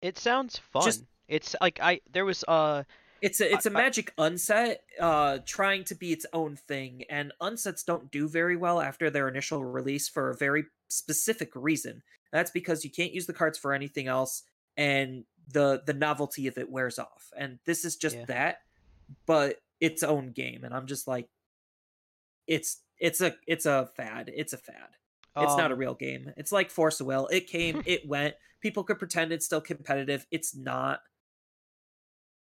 It 0.00 0.18
sounds 0.18 0.56
fun. 0.56 0.84
Just- 0.84 1.02
It's 1.28 1.54
like 1.60 1.78
I 1.80 2.00
there 2.10 2.24
was 2.24 2.44
uh 2.48 2.84
It's 3.20 3.40
a 3.40 3.52
it's 3.52 3.66
a 3.66 3.70
I- 3.70 3.74
I- 3.74 3.82
magic 3.82 4.12
unset 4.18 4.82
uh 5.00 5.38
trying 5.44 5.84
to 5.84 5.94
be 5.94 6.12
its 6.12 6.26
own 6.32 6.56
thing 6.56 7.04
and 7.10 7.32
unsets 7.40 7.84
don't 7.84 8.10
do 8.10 8.28
very 8.28 8.56
well 8.56 8.80
after 8.80 9.10
their 9.10 9.28
initial 9.28 9.64
release 9.64 10.08
for 10.08 10.30
a 10.30 10.36
very 10.36 10.64
specific 10.88 11.50
reason. 11.54 12.02
That's 12.32 12.50
because 12.50 12.84
you 12.84 12.90
can't 12.90 13.12
use 13.12 13.26
the 13.26 13.32
cards 13.32 13.58
for 13.58 13.72
anything 13.72 14.06
else 14.08 14.42
and 14.76 15.24
the 15.52 15.82
the 15.86 15.94
novelty 15.94 16.46
of 16.46 16.58
it 16.58 16.70
wears 16.70 16.98
off. 16.98 17.30
And 17.36 17.58
this 17.64 17.84
is 17.84 17.96
just 17.96 18.16
Yeah. 18.16 18.24
that 18.26 18.58
but 19.26 19.60
its 19.80 20.02
own 20.02 20.32
game 20.32 20.64
and 20.64 20.74
I'm 20.74 20.86
just 20.86 21.06
like 21.08 21.28
it's 22.46 22.82
it's 22.98 23.20
a 23.20 23.34
it's 23.46 23.66
a 23.66 23.90
fad. 23.96 24.30
It's 24.34 24.52
a 24.52 24.58
fad. 24.58 24.88
It's 25.36 25.52
um, 25.52 25.58
not 25.58 25.70
a 25.70 25.74
um 25.74 25.80
real 25.80 25.94
game. 25.94 26.32
It's 26.36 26.50
like 26.52 26.70
Force 26.70 27.00
of 27.00 27.06
Will. 27.06 27.26
It 27.28 27.46
came, 27.46 27.82
it 27.86 28.08
went. 28.08 28.34
People 28.60 28.82
could 28.82 28.98
pretend 28.98 29.30
it's 29.32 29.44
still 29.46 29.60
competitive. 29.60 30.26
It's 30.30 30.56
not. 30.56 31.00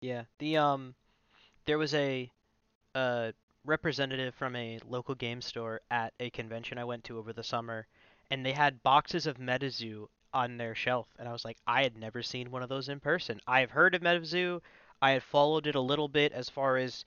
Yeah. 0.01 0.23
The 0.39 0.57
um 0.57 0.95
there 1.65 1.77
was 1.77 1.93
a 1.93 2.31
uh 2.95 3.31
representative 3.65 4.35
from 4.35 4.55
a 4.55 4.79
local 4.87 5.15
game 5.15 5.41
store 5.41 5.81
at 5.91 6.13
a 6.19 6.29
convention 6.31 6.77
I 6.77 6.85
went 6.85 7.03
to 7.05 7.17
over 7.17 7.33
the 7.33 7.43
summer 7.43 7.87
and 8.31 8.45
they 8.45 8.53
had 8.53 8.83
boxes 8.83 9.27
of 9.27 9.37
MetaZoo 9.37 10.07
on 10.33 10.57
their 10.57 10.75
shelf 10.75 11.07
and 11.19 11.27
I 11.29 11.33
was 11.33 11.45
like 11.45 11.57
I 11.67 11.83
had 11.83 11.97
never 11.97 12.23
seen 12.23 12.51
one 12.51 12.63
of 12.63 12.69
those 12.69 12.89
in 12.89 12.99
person. 12.99 13.41
I 13.47 13.61
have 13.61 13.71
heard 13.71 13.95
of 13.95 14.01
MetaZoo. 14.01 14.61
I 15.01 15.11
had 15.11 15.23
followed 15.23 15.67
it 15.67 15.75
a 15.75 15.81
little 15.81 16.07
bit 16.09 16.33
as 16.33 16.49
far 16.49 16.77
as 16.77 17.05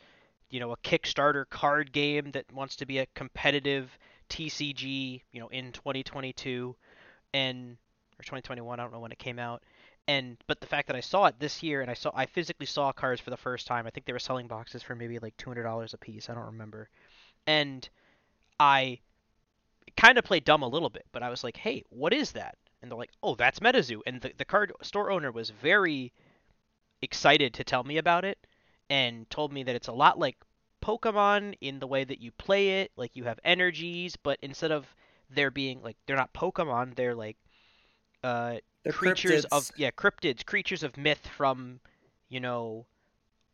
you 0.51 0.61
know 0.61 0.73
a 0.73 0.77
Kickstarter 0.79 1.49
card 1.51 1.93
game 1.93 2.33
that 2.33 2.53
wants 2.53 2.77
to 2.77 2.87
be 2.87 2.99
a 2.99 3.07
competitive 3.15 3.99
TCG, 4.29 5.23
you 5.33 5.41
know, 5.41 5.49
in 5.49 5.73
2022 5.73 6.77
and 7.35 7.77
or 8.19 8.23
2021, 8.25 8.81
I 8.81 8.83
don't 8.83 8.93
know 8.93 9.01
when 9.01 9.13
it 9.13 9.19
came 9.19 9.39
out. 9.39 9.63
And 10.09 10.39
but 10.47 10.61
the 10.61 10.67
fact 10.67 10.87
that 10.89 10.97
I 10.97 11.01
saw 11.01 11.27
it 11.27 11.39
this 11.39 11.63
year 11.63 11.83
and 11.83 11.91
I 11.91 11.95
saw 11.95 12.11
I 12.15 12.27
physically 12.27 12.67
saw 12.67 12.91
cards 12.93 13.21
for 13.21 13.31
the 13.31 13.37
first 13.37 13.67
time. 13.67 13.87
I 13.87 13.91
think 13.91 14.07
they 14.07 14.15
were 14.15 14.19
selling 14.19 14.49
boxes 14.49 14.83
for 14.83 14.95
maybe 14.95 15.19
like 15.19 15.37
$200 15.37 15.95
a 15.95 15.99
piece. 15.99 16.31
I 16.31 16.35
don't 16.35 16.47
remember. 16.47 16.89
And 17.47 17.89
I 18.59 19.01
kind 19.97 20.19
of 20.19 20.25
played 20.25 20.45
dumb 20.45 20.63
a 20.63 20.69
little 20.69 20.91
bit, 20.91 21.07
but 21.13 21.23
I 21.23 21.29
was 21.29 21.45
like, 21.45 21.59
"Hey, 21.59 21.85
what 21.91 22.15
is 22.15 22.33
that?" 22.33 22.57
And 22.81 22.91
they're 22.91 22.99
like, 22.99 23.13
"Oh, 23.23 23.35
that's 23.35 23.61
MetaZoo." 23.61 24.01
And 24.07 24.21
the 24.23 24.33
the 24.37 24.45
card 24.47 24.73
store 24.83 25.11
owner 25.11 25.31
was 25.31 25.51
very 25.51 26.13
excited 27.03 27.55
to 27.55 27.65
tell 27.65 27.85
me 27.85 27.99
about 27.99 28.25
it 28.25 28.39
and 28.91 29.29
told 29.31 29.53
me 29.53 29.63
that 29.65 29.77
it's 29.77 29.89
a 29.89 29.93
lot 29.93 30.19
like 30.19 30.37
Pokemon 30.83 31.55
in 31.61 31.81
the 31.81 31.87
way 31.87 32.05
that 32.05 32.21
you 32.21 32.33
play 32.33 32.81
it. 32.81 32.93
Like 32.97 33.15
you 33.15 33.25
have 33.25 33.41
energies, 33.45 34.17
but 34.17 34.39
instead 34.43 34.73
of 34.73 34.87
there 35.31 35.51
being 35.51 35.83
like 35.83 35.97
they're 36.07 36.17
not 36.17 36.33
Pokemon, 36.33 36.95
they're 36.97 37.15
like 37.15 37.37
uh 38.25 38.57
they're 38.89 38.95
creatures 38.95 39.45
cryptids. 39.45 39.57
of 39.57 39.71
yeah 39.77 39.91
cryptids, 39.91 40.47
creatures 40.47 40.83
of 40.83 40.97
myth 40.97 41.27
from 41.37 41.81
you 42.29 42.41
know 42.41 42.87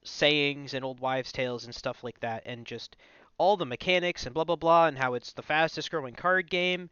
sayings 0.05 0.75
and 0.75 0.85
old 0.85 1.01
wives' 1.01 1.33
tales 1.33 1.65
and 1.65 1.75
stuff 1.75 2.05
like 2.05 2.21
that, 2.21 2.43
and 2.47 2.65
just 2.65 2.97
all 3.37 3.57
the 3.57 3.67
mechanics 3.67 4.27
and 4.27 4.35
blah 4.35 4.45
blah 4.45 4.57
blah, 4.57 4.87
and 4.87 4.97
how 4.97 5.15
it's 5.15 5.33
the 5.33 5.43
fastest 5.43 5.91
growing 5.91 6.15
card 6.15 6.49
game. 6.49 6.89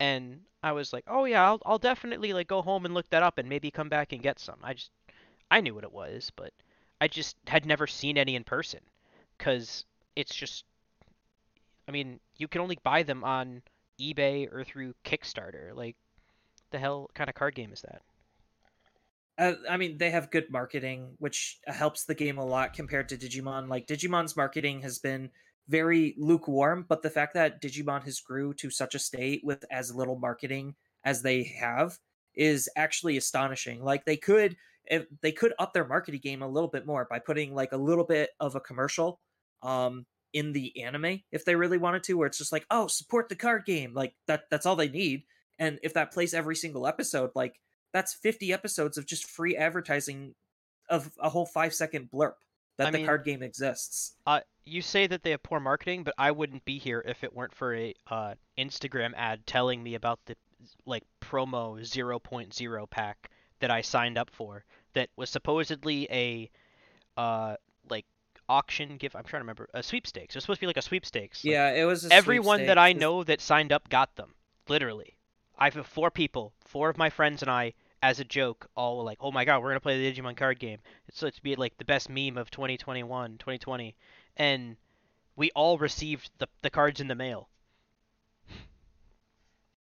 And 0.00 0.40
I 0.62 0.72
was 0.72 0.92
like, 0.92 1.04
oh 1.06 1.24
yeah, 1.24 1.44
I'll 1.44 1.60
I'll 1.64 1.78
definitely 1.78 2.32
like 2.32 2.46
go 2.46 2.62
home 2.62 2.84
and 2.84 2.94
look 2.94 3.08
that 3.10 3.22
up 3.22 3.38
and 3.38 3.48
maybe 3.48 3.70
come 3.70 3.88
back 3.88 4.12
and 4.12 4.22
get 4.22 4.38
some. 4.38 4.58
I 4.62 4.74
just 4.74 4.90
I 5.50 5.60
knew 5.60 5.74
what 5.74 5.84
it 5.84 5.92
was, 5.92 6.30
but 6.36 6.52
I 7.00 7.08
just 7.08 7.36
had 7.46 7.64
never 7.64 7.86
seen 7.86 8.18
any 8.18 8.36
in 8.36 8.44
person 8.44 8.80
because 9.38 9.86
it's 10.14 10.34
just 10.34 10.64
I 11.88 11.90
mean, 11.90 12.20
you 12.36 12.48
can 12.48 12.60
only 12.60 12.78
buy 12.82 13.02
them 13.02 13.24
on 13.24 13.62
eBay 13.98 14.52
or 14.52 14.62
through 14.62 14.94
Kickstarter. 15.06 15.74
Like, 15.74 15.96
the 16.70 16.78
hell 16.78 17.10
kind 17.14 17.28
of 17.28 17.34
card 17.34 17.54
game 17.54 17.72
is 17.72 17.82
that? 17.82 18.02
Uh, 19.38 19.54
I 19.70 19.76
mean, 19.76 19.98
they 19.98 20.10
have 20.10 20.32
good 20.32 20.50
marketing, 20.50 21.14
which 21.18 21.58
helps 21.66 22.04
the 22.04 22.14
game 22.14 22.38
a 22.38 22.44
lot 22.44 22.72
compared 22.74 23.08
to 23.10 23.16
Digimon. 23.16 23.68
Like, 23.68 23.86
Digimon's 23.86 24.36
marketing 24.36 24.82
has 24.82 24.98
been 24.98 25.30
very 25.68 26.14
lukewarm, 26.18 26.86
but 26.88 27.02
the 27.02 27.10
fact 27.10 27.34
that 27.34 27.62
Digimon 27.62 28.02
has 28.02 28.20
grew 28.20 28.52
to 28.54 28.70
such 28.70 28.96
a 28.96 28.98
state 28.98 29.42
with 29.44 29.64
as 29.70 29.94
little 29.94 30.18
marketing 30.18 30.74
as 31.04 31.22
they 31.22 31.44
have 31.44 31.98
is 32.34 32.68
actually 32.76 33.16
astonishing. 33.16 33.84
Like, 33.84 34.04
they 34.04 34.16
could 34.16 34.56
if 34.90 35.06
they 35.20 35.32
could 35.32 35.52
up 35.58 35.72
their 35.72 35.86
marketing 35.86 36.20
game 36.22 36.42
a 36.42 36.48
little 36.48 36.68
bit 36.68 36.86
more 36.86 37.06
by 37.08 37.18
putting 37.18 37.54
like 37.54 37.72
a 37.72 37.76
little 37.76 38.04
bit 38.04 38.30
of 38.40 38.54
a 38.54 38.60
commercial 38.60 39.20
um 39.62 40.06
in 40.32 40.52
the 40.52 40.82
anime 40.82 41.20
if 41.32 41.44
they 41.44 41.54
really 41.54 41.78
wanted 41.78 42.02
to 42.02 42.14
where 42.14 42.26
it's 42.26 42.38
just 42.38 42.52
like 42.52 42.66
oh 42.70 42.86
support 42.86 43.28
the 43.28 43.36
card 43.36 43.64
game 43.64 43.94
like 43.94 44.14
that 44.26 44.42
that's 44.50 44.66
all 44.66 44.76
they 44.76 44.88
need 44.88 45.22
and 45.58 45.78
if 45.82 45.94
that 45.94 46.12
plays 46.12 46.34
every 46.34 46.56
single 46.56 46.86
episode 46.86 47.30
like 47.34 47.60
that's 47.92 48.14
50 48.14 48.52
episodes 48.52 48.98
of 48.98 49.06
just 49.06 49.28
free 49.28 49.56
advertising 49.56 50.34
of 50.88 51.10
a 51.20 51.28
whole 51.28 51.46
5 51.46 51.74
second 51.74 52.10
blurb 52.10 52.34
that 52.76 52.88
I 52.88 52.90
the 52.90 52.98
mean, 52.98 53.06
card 53.06 53.24
game 53.24 53.42
exists 53.42 54.14
uh 54.26 54.40
you 54.64 54.82
say 54.82 55.06
that 55.06 55.22
they 55.22 55.30
have 55.30 55.42
poor 55.42 55.60
marketing 55.60 56.04
but 56.04 56.14
I 56.18 56.30
wouldn't 56.30 56.64
be 56.64 56.78
here 56.78 57.02
if 57.06 57.24
it 57.24 57.34
weren't 57.34 57.54
for 57.54 57.74
a 57.74 57.94
uh 58.08 58.34
Instagram 58.58 59.12
ad 59.16 59.46
telling 59.46 59.82
me 59.82 59.94
about 59.94 60.20
the 60.26 60.36
like 60.86 61.04
promo 61.20 61.80
0.0 61.80 62.90
pack 62.90 63.30
that 63.60 63.70
I 63.70 63.80
signed 63.80 64.18
up 64.18 64.30
for 64.30 64.64
that 64.94 65.08
was 65.16 65.30
supposedly 65.30 66.08
a 66.10 66.50
uh 67.16 67.56
like 67.90 68.06
auction 68.48 68.96
gift. 68.96 69.14
I'm 69.14 69.24
trying 69.24 69.40
to 69.40 69.44
remember 69.44 69.68
a 69.74 69.82
sweepstakes. 69.82 70.34
It 70.34 70.38
was 70.38 70.44
supposed 70.44 70.58
to 70.58 70.62
be 70.62 70.66
like 70.68 70.76
a 70.76 70.82
sweepstakes. 70.82 71.44
Like, 71.44 71.52
yeah, 71.52 71.70
it 71.70 71.84
was. 71.84 72.06
everyone 72.10 72.66
that 72.66 72.78
I 72.78 72.92
know 72.92 73.22
that 73.24 73.40
signed 73.40 73.72
up 73.72 73.88
got 73.88 74.16
them. 74.16 74.34
Literally, 74.68 75.17
I 75.58 75.70
have 75.70 75.86
four 75.86 76.10
people, 76.10 76.52
four 76.64 76.88
of 76.88 76.98
my 76.98 77.10
friends 77.10 77.42
and 77.42 77.50
I, 77.50 77.74
as 78.02 78.20
a 78.20 78.24
joke, 78.24 78.68
all 78.76 78.98
were 78.98 79.04
like, 79.04 79.18
"Oh 79.20 79.32
my 79.32 79.44
god, 79.44 79.62
we're 79.62 79.70
gonna 79.70 79.80
play 79.80 79.98
the 79.98 80.12
Digimon 80.12 80.36
card 80.36 80.58
game." 80.58 80.78
It's 81.08 81.18
supposed 81.18 81.36
to 81.36 81.42
be 81.42 81.56
like 81.56 81.76
the 81.78 81.84
best 81.84 82.08
meme 82.08 82.38
of 82.38 82.50
2021, 82.50 83.38
2020, 83.38 83.96
and 84.36 84.76
we 85.36 85.50
all 85.52 85.78
received 85.78 86.30
the 86.38 86.48
the 86.62 86.70
cards 86.70 87.00
in 87.00 87.08
the 87.08 87.14
mail. 87.14 87.48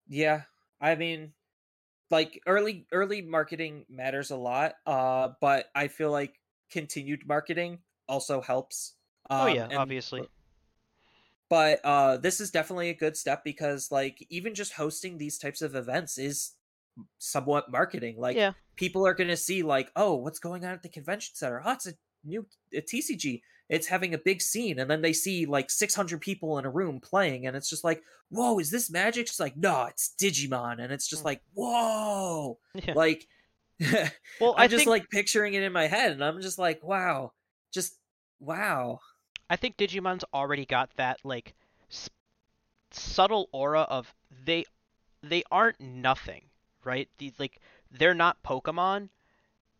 Yeah, 0.08 0.42
I 0.82 0.96
mean, 0.96 1.34
like 2.14 2.40
early 2.46 2.86
early 2.92 3.22
marketing 3.22 3.86
matters 3.90 4.30
a 4.30 4.36
lot 4.36 4.76
uh 4.86 5.30
but 5.42 5.66
i 5.76 5.88
feel 5.88 6.12
like 6.12 6.40
continued 6.72 7.28
marketing 7.28 7.80
also 8.08 8.40
helps 8.40 8.94
um, 9.30 9.42
oh 9.42 9.48
yeah 9.48 9.68
obviously 9.76 10.28
but 11.54 11.80
uh 11.84 12.18
this 12.18 12.42
is 12.42 12.50
definitely 12.50 12.90
a 12.90 12.96
good 12.96 13.16
step 13.16 13.44
because 13.44 13.92
like 13.92 14.26
even 14.32 14.56
just 14.56 14.74
hosting 14.74 15.20
these 15.20 15.38
types 15.38 15.62
of 15.62 15.76
events 15.76 16.18
is 16.18 16.54
somewhat 17.20 17.72
marketing 17.72 18.16
like 18.18 18.36
yeah. 18.36 18.54
people 18.76 19.06
are 19.06 19.14
going 19.14 19.30
to 19.30 19.38
see 19.38 19.62
like 19.62 19.92
oh 19.96 20.16
what's 20.16 20.40
going 20.40 20.66
on 20.66 20.72
at 20.72 20.82
the 20.82 20.90
convention 20.90 21.36
center 21.36 21.62
oh 21.64 21.74
it's 21.74 21.86
a 21.86 21.94
new 22.26 22.44
a 22.74 22.82
tcg 22.82 23.40
it's 23.70 23.86
having 23.86 24.16
a 24.16 24.18
big 24.18 24.42
scene 24.42 24.80
and 24.80 24.90
then 24.90 25.04
they 25.04 25.14
see 25.14 25.46
like 25.46 25.70
600 25.70 26.20
people 26.20 26.58
in 26.58 26.66
a 26.66 26.72
room 26.72 27.00
playing 27.00 27.46
and 27.46 27.56
it's 27.56 27.70
just 27.70 27.84
like 27.84 28.02
whoa 28.30 28.58
is 28.58 28.72
this 28.72 28.90
magic 28.90 29.28
it's 29.28 29.40
like 29.40 29.56
no 29.56 29.86
it's 29.86 30.16
digimon 30.20 30.84
and 30.84 30.92
it's 30.92 31.08
just 31.08 31.22
hmm. 31.22 31.28
like 31.28 31.42
whoa 31.54 32.58
yeah. 32.74 32.94
like 32.96 33.28
well 34.42 34.56
i'm 34.58 34.64
I 34.64 34.68
just 34.68 34.86
think... 34.86 34.90
like 34.90 35.10
picturing 35.12 35.54
it 35.54 35.62
in 35.62 35.72
my 35.72 35.86
head 35.86 36.14
and 36.14 36.24
i'm 36.24 36.42
just 36.42 36.58
like 36.58 36.84
wow 36.84 37.32
just 37.72 37.96
wow 38.40 39.00
i 39.54 39.56
think 39.56 39.78
digimon's 39.78 40.24
already 40.34 40.66
got 40.66 40.90
that 40.96 41.20
like 41.24 41.54
s- 41.92 42.10
subtle 42.92 43.48
aura 43.52 43.82
of 43.82 44.14
they 44.46 44.66
they 45.22 45.44
aren't 45.52 45.80
nothing 45.80 46.44
right 46.84 47.10
the, 47.18 47.32
like 47.40 47.60
they're 47.92 48.14
not 48.14 48.42
pokemon 48.44 49.10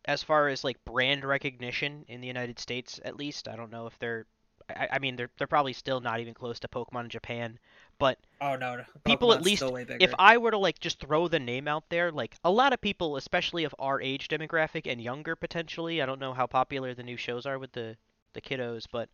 as 0.04 0.22
far 0.22 0.48
as 0.48 0.64
like 0.64 0.84
brand 0.84 1.24
recognition 1.24 2.04
in 2.08 2.20
the 2.20 2.26
United 2.26 2.58
States, 2.58 3.00
at 3.04 3.16
least, 3.16 3.48
I 3.48 3.56
don't 3.56 3.72
know 3.72 3.86
if 3.86 3.98
they're. 3.98 4.26
I, 4.68 4.88
I 4.92 4.98
mean, 4.98 5.16
they're 5.16 5.30
they're 5.36 5.46
probably 5.46 5.72
still 5.72 6.00
not 6.00 6.20
even 6.20 6.34
close 6.34 6.58
to 6.60 6.68
Pokemon 6.68 7.04
in 7.04 7.10
Japan, 7.10 7.58
but 7.98 8.18
oh 8.40 8.56
no, 8.56 8.76
no. 8.76 8.84
people 9.04 9.32
at 9.32 9.42
least 9.42 9.62
if 10.00 10.14
I 10.18 10.38
were 10.38 10.50
to 10.50 10.58
like 10.58 10.78
just 10.78 11.00
throw 11.00 11.28
the 11.28 11.38
name 11.38 11.68
out 11.68 11.84
there, 11.90 12.10
like 12.10 12.36
a 12.44 12.50
lot 12.50 12.72
of 12.72 12.80
people, 12.80 13.16
especially 13.16 13.64
of 13.64 13.74
our 13.78 14.00
age 14.00 14.28
demographic 14.28 14.90
and 14.90 15.00
younger 15.00 15.36
potentially, 15.36 16.00
I 16.00 16.06
don't 16.06 16.20
know 16.20 16.32
how 16.32 16.46
popular 16.46 16.94
the 16.94 17.02
new 17.02 17.16
shows 17.16 17.44
are 17.44 17.58
with 17.58 17.72
the 17.72 17.96
the 18.32 18.40
kiddos, 18.40 18.86
but 18.90 19.08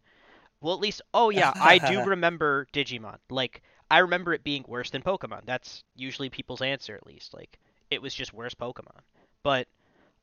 well, 0.61 0.75
at 0.75 0.81
least 0.81 1.03
oh 1.15 1.31
yeah, 1.31 1.53
I 1.55 1.79
do 1.79 2.05
remember 2.07 2.67
Digimon. 2.73 3.19
Like 3.29 3.63
I 3.91 3.99
remember 3.99 4.33
it 4.33 4.45
being 4.45 4.65
worse 4.69 4.91
than 4.91 5.03
Pokemon. 5.03 5.43
That's 5.47 5.85
usually 5.97 6.31
people's 6.31 6.63
answer, 6.63 6.95
at 6.95 7.07
least. 7.07 7.35
Like 7.35 7.59
it 7.91 8.01
was 8.03 8.15
just 8.15 8.33
worse 8.33 8.55
Pokemon, 8.55 9.01
but 9.43 9.67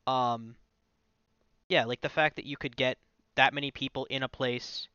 um, 0.06 0.56
yeah, 1.70 1.86
like 1.86 2.02
the 2.02 2.10
fact 2.10 2.36
that 2.38 2.46
you 2.46 2.58
could 2.58 2.76
get 2.76 2.98
that 3.36 3.54
many 3.54 3.72
people 3.72 4.06
in 4.06 4.24
a 4.24 4.30
place 4.30 4.88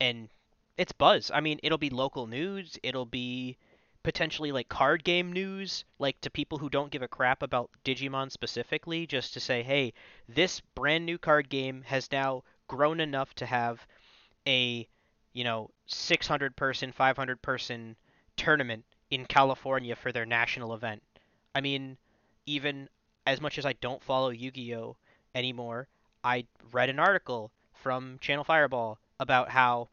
and 0.00 0.28
it's 0.76 0.92
buzz. 0.92 1.30
I 1.32 1.40
mean, 1.40 1.58
it'll 1.62 1.78
be 1.78 1.90
local 1.90 2.26
news, 2.26 2.78
it'll 2.82 3.06
be 3.06 3.56
potentially 4.02 4.52
like 4.52 4.68
card 4.68 5.04
game 5.04 5.32
news, 5.32 5.84
like 5.98 6.20
to 6.20 6.30
people 6.30 6.58
who 6.58 6.70
don't 6.70 6.90
give 6.90 7.02
a 7.02 7.08
crap 7.08 7.42
about 7.42 7.70
Digimon 7.84 8.30
specifically, 8.30 9.06
just 9.06 9.34
to 9.34 9.40
say, 9.40 9.62
hey, 9.62 9.92
this 10.28 10.60
brand 10.74 11.04
new 11.04 11.18
card 11.18 11.48
game 11.48 11.82
has 11.82 12.10
now 12.12 12.44
grown 12.68 13.00
enough 13.00 13.34
to 13.34 13.46
have 13.46 13.86
a, 14.48 14.88
you 15.32 15.44
know, 15.44 15.70
600 15.86 16.56
person, 16.56 16.90
500 16.90 17.40
person 17.42 17.94
tournament 18.36 18.84
in 19.10 19.26
California 19.26 19.94
for 19.94 20.10
their 20.10 20.26
national 20.26 20.74
event. 20.74 21.02
I 21.54 21.60
mean, 21.60 21.96
even 22.46 22.88
as 23.26 23.40
much 23.40 23.58
as 23.58 23.66
I 23.66 23.74
don't 23.74 24.02
follow 24.02 24.30
Yu-Gi-Oh 24.30 24.96
anymore, 25.34 25.86
I 26.24 26.46
read 26.72 26.88
an 26.88 26.98
article 26.98 27.52
from 27.74 28.18
Channel 28.20 28.44
Fireball 28.44 28.98
about 29.20 29.50
how 29.50 29.88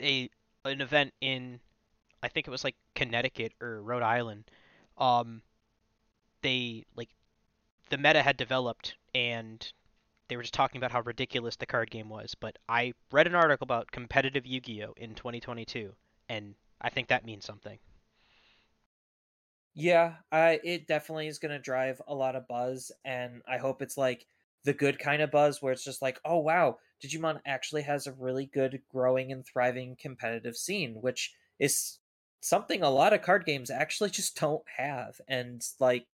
a 0.00 0.30
an 0.64 0.80
event 0.80 1.12
in 1.20 1.60
I 2.22 2.28
think 2.28 2.46
it 2.46 2.50
was 2.50 2.64
like 2.64 2.76
Connecticut 2.94 3.52
or 3.60 3.82
Rhode 3.82 4.02
Island, 4.02 4.44
um, 4.96 5.42
they 6.40 6.84
like 6.96 7.10
the 7.90 7.98
meta 7.98 8.22
had 8.22 8.36
developed 8.36 8.94
and 9.14 9.72
they 10.28 10.36
were 10.36 10.42
just 10.42 10.54
talking 10.54 10.78
about 10.78 10.92
how 10.92 11.00
ridiculous 11.02 11.56
the 11.56 11.66
card 11.66 11.90
game 11.90 12.08
was. 12.08 12.34
But 12.34 12.58
I 12.68 12.94
read 13.12 13.26
an 13.26 13.34
article 13.34 13.64
about 13.64 13.90
competitive 13.90 14.46
Yu-Gi-Oh 14.46 14.94
in 14.96 15.14
2022, 15.14 15.92
and 16.28 16.54
I 16.80 16.90
think 16.90 17.08
that 17.08 17.24
means 17.24 17.44
something. 17.44 17.78
Yeah, 19.74 20.14
it 20.32 20.86
definitely 20.86 21.26
is 21.26 21.38
going 21.38 21.52
to 21.52 21.58
drive 21.58 22.00
a 22.06 22.14
lot 22.14 22.36
of 22.36 22.46
buzz 22.46 22.92
and 23.04 23.42
I 23.48 23.58
hope 23.58 23.82
it's 23.82 23.98
like 23.98 24.24
the 24.64 24.72
good 24.72 24.98
kind 24.98 25.20
of 25.20 25.30
buzz 25.30 25.60
where 25.60 25.72
it's 25.72 25.84
just 25.84 26.00
like, 26.00 26.20
"Oh 26.24 26.38
wow, 26.38 26.78
Digimon 27.02 27.40
actually 27.44 27.82
has 27.82 28.06
a 28.06 28.12
really 28.12 28.46
good 28.46 28.80
growing 28.88 29.32
and 29.32 29.44
thriving 29.44 29.96
competitive 30.00 30.56
scene," 30.56 30.94
which 31.00 31.34
is 31.58 31.98
something 32.40 32.82
a 32.82 32.90
lot 32.90 33.12
of 33.12 33.22
card 33.22 33.44
games 33.44 33.70
actually 33.70 34.10
just 34.10 34.38
don't 34.40 34.64
have. 34.76 35.20
And 35.28 35.62
like 35.80 36.06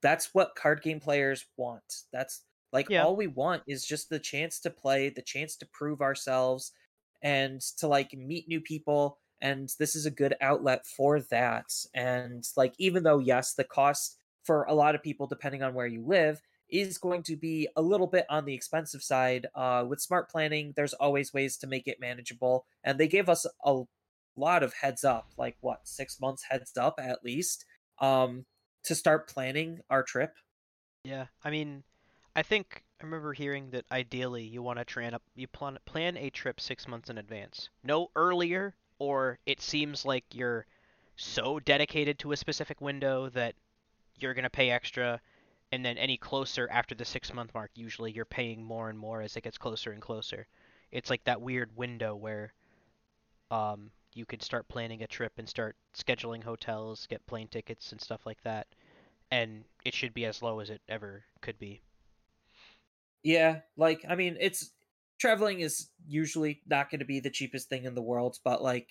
that's 0.00 0.34
what 0.34 0.56
card 0.56 0.82
game 0.82 1.00
players 1.00 1.46
want. 1.56 2.02
That's 2.12 2.42
like 2.74 2.90
yeah. 2.90 3.04
all 3.04 3.16
we 3.16 3.28
want 3.28 3.62
is 3.66 3.86
just 3.86 4.10
the 4.10 4.18
chance 4.18 4.60
to 4.60 4.70
play, 4.70 5.08
the 5.08 5.22
chance 5.22 5.56
to 5.56 5.66
prove 5.66 6.02
ourselves 6.02 6.72
and 7.22 7.60
to 7.78 7.86
like 7.86 8.12
meet 8.12 8.48
new 8.48 8.60
people 8.60 9.18
and 9.40 9.70
this 9.78 9.94
is 9.94 10.06
a 10.06 10.10
good 10.10 10.34
outlet 10.40 10.86
for 10.86 11.20
that. 11.20 11.66
And 11.94 12.44
like 12.56 12.74
even 12.78 13.02
though 13.02 13.18
yes, 13.18 13.54
the 13.54 13.64
cost 13.64 14.16
for 14.42 14.64
a 14.64 14.74
lot 14.74 14.94
of 14.94 15.02
people 15.02 15.26
depending 15.26 15.62
on 15.62 15.72
where 15.72 15.86
you 15.86 16.04
live 16.04 16.40
is 16.68 16.98
going 16.98 17.22
to 17.22 17.36
be 17.36 17.68
a 17.76 17.82
little 17.82 18.06
bit 18.06 18.26
on 18.28 18.44
the 18.44 18.54
expensive 18.54 19.02
side. 19.02 19.46
Uh, 19.54 19.84
with 19.88 20.00
smart 20.00 20.30
planning, 20.30 20.72
there's 20.76 20.94
always 20.94 21.32
ways 21.32 21.56
to 21.58 21.66
make 21.66 21.86
it 21.86 22.00
manageable, 22.00 22.64
and 22.82 22.98
they 22.98 23.06
gave 23.06 23.28
us 23.28 23.46
a 23.64 23.82
lot 24.36 24.62
of 24.62 24.74
heads 24.74 25.04
up, 25.04 25.30
like 25.36 25.56
what 25.60 25.80
six 25.84 26.20
months 26.20 26.44
heads 26.48 26.72
up 26.76 26.98
at 26.98 27.22
least, 27.22 27.64
um, 28.00 28.44
to 28.82 28.94
start 28.94 29.28
planning 29.28 29.80
our 29.90 30.02
trip. 30.02 30.34
Yeah, 31.04 31.26
I 31.44 31.50
mean, 31.50 31.84
I 32.36 32.42
think 32.42 32.82
I 33.00 33.04
remember 33.04 33.32
hearing 33.32 33.70
that 33.70 33.84
ideally 33.92 34.42
you 34.42 34.62
want 34.62 34.84
to 34.86 35.20
you 35.36 35.46
plan 35.46 35.78
plan 35.84 36.16
a 36.16 36.30
trip 36.30 36.60
six 36.60 36.88
months 36.88 37.10
in 37.10 37.18
advance, 37.18 37.68
no 37.82 38.10
earlier, 38.16 38.74
or 38.98 39.38
it 39.46 39.60
seems 39.60 40.04
like 40.04 40.24
you're 40.32 40.66
so 41.16 41.60
dedicated 41.60 42.18
to 42.18 42.32
a 42.32 42.36
specific 42.36 42.80
window 42.80 43.28
that 43.30 43.54
you're 44.16 44.34
gonna 44.34 44.50
pay 44.50 44.70
extra 44.70 45.20
and 45.70 45.84
then 45.84 45.96
any 45.98 46.16
closer 46.16 46.68
after 46.70 46.94
the 46.94 47.04
six 47.04 47.32
month 47.32 47.54
mark, 47.54 47.70
usually 47.74 48.10
you're 48.12 48.24
paying 48.24 48.64
more 48.64 48.90
and 48.90 48.98
more 48.98 49.22
as 49.22 49.36
it 49.36 49.42
gets 49.42 49.58
closer 49.58 49.92
and 49.92 50.02
closer. 50.02 50.46
It's 50.90 51.10
like 51.10 51.24
that 51.24 51.40
weird 51.40 51.76
window 51.76 52.16
where 52.16 52.52
um, 53.50 53.90
you 54.12 54.24
could 54.26 54.42
start 54.42 54.68
planning 54.68 55.02
a 55.02 55.06
trip 55.06 55.32
and 55.38 55.48
start 55.48 55.76
scheduling 55.96 56.42
hotels, 56.42 57.06
get 57.06 57.26
plane 57.26 57.48
tickets 57.48 57.92
and 57.92 58.00
stuff 58.00 58.26
like 58.26 58.42
that, 58.42 58.66
and 59.30 59.64
it 59.84 59.94
should 59.94 60.14
be 60.14 60.24
as 60.26 60.42
low 60.42 60.60
as 60.60 60.70
it 60.70 60.82
ever 60.88 61.24
could 61.40 61.58
be. 61.58 61.80
Yeah, 63.24 63.60
like 63.76 64.04
I 64.08 64.14
mean, 64.14 64.36
it's 64.40 64.70
traveling 65.18 65.60
is 65.60 65.88
usually 66.06 66.62
not 66.68 66.90
going 66.90 67.00
to 67.00 67.06
be 67.06 67.20
the 67.20 67.30
cheapest 67.30 67.68
thing 67.68 67.84
in 67.84 67.94
the 67.94 68.02
world, 68.02 68.38
but 68.44 68.62
like 68.62 68.90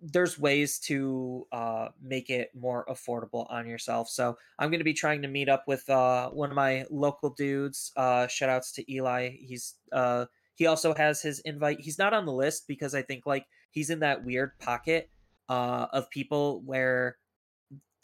there's 0.00 0.38
ways 0.38 0.78
to 0.78 1.46
uh, 1.52 1.88
make 2.02 2.30
it 2.30 2.50
more 2.54 2.84
affordable 2.90 3.50
on 3.50 3.66
yourself. 3.66 4.08
So 4.10 4.36
I'm 4.58 4.70
going 4.70 4.80
to 4.80 4.84
be 4.84 4.94
trying 4.94 5.22
to 5.22 5.28
meet 5.28 5.48
up 5.48 5.64
with 5.66 5.88
uh, 5.88 6.30
one 6.30 6.50
of 6.50 6.56
my 6.56 6.84
local 6.90 7.30
dudes. 7.30 7.92
Uh, 7.96 8.26
shout 8.26 8.50
outs 8.50 8.72
to 8.72 8.92
Eli. 8.92 9.30
He's 9.40 9.76
uh, 9.92 10.26
he 10.54 10.66
also 10.66 10.94
has 10.94 11.22
his 11.22 11.40
invite. 11.40 11.80
He's 11.80 11.98
not 11.98 12.14
on 12.14 12.26
the 12.26 12.32
list 12.32 12.68
because 12.68 12.94
I 12.94 13.02
think 13.02 13.26
like 13.26 13.46
he's 13.70 13.90
in 13.90 14.00
that 14.00 14.24
weird 14.24 14.58
pocket 14.58 15.10
uh, 15.48 15.86
of 15.92 16.10
people 16.10 16.62
where 16.64 17.16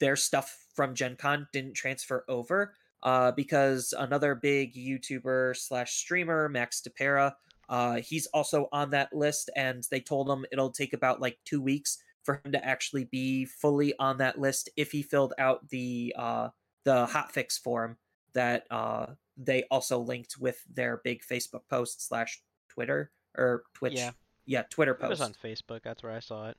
their 0.01 0.17
stuff 0.17 0.67
from 0.75 0.95
Gen 0.95 1.17
Con 1.17 1.47
didn't 1.53 1.75
transfer 1.75 2.25
over. 2.29 2.75
Uh, 3.03 3.33
because 3.33 3.93
another 3.99 4.35
big 4.35 4.75
YouTuber 4.75 5.57
slash 5.57 5.95
streamer, 5.95 6.49
Max 6.49 6.81
DePera, 6.81 7.33
uh, 7.69 7.97
he's 7.97 8.27
also 8.29 8.69
on 8.73 8.91
that 8.91 9.13
list, 9.13 9.51
and 9.57 9.85
they 9.91 10.01
told 10.01 10.29
him 10.29 10.45
it'll 10.53 10.71
take 10.71 10.93
about 10.93 11.21
like 11.21 11.39
two 11.45 11.61
weeks 11.61 11.99
for 12.23 12.41
him 12.45 12.53
to 12.53 12.65
actually 12.65 13.05
be 13.05 13.45
fully 13.45 13.95
on 13.99 14.19
that 14.19 14.39
list 14.39 14.69
if 14.77 14.93
he 14.93 15.03
filled 15.03 15.33
out 15.39 15.69
the 15.71 16.15
uh, 16.17 16.49
the 16.85 17.07
hotfix 17.07 17.59
form 17.59 17.97
that 18.35 18.65
uh, 18.71 19.07
they 19.37 19.65
also 19.71 19.99
linked 19.99 20.37
with 20.39 20.63
their 20.73 21.01
big 21.05 21.23
Facebook 21.23 21.63
post 21.69 22.07
slash 22.07 22.41
Twitter 22.69 23.11
or 23.37 23.65
Twitch. 23.75 23.95
Yeah, 23.95 24.11
yeah, 24.47 24.63
Twitter 24.71 24.95
post. 24.95 25.07
It 25.07 25.11
was 25.11 25.21
on 25.21 25.35
Facebook. 25.43 25.81
That's 25.83 26.03
where 26.03 26.13
I 26.13 26.21
saw 26.21 26.49
it. 26.49 26.57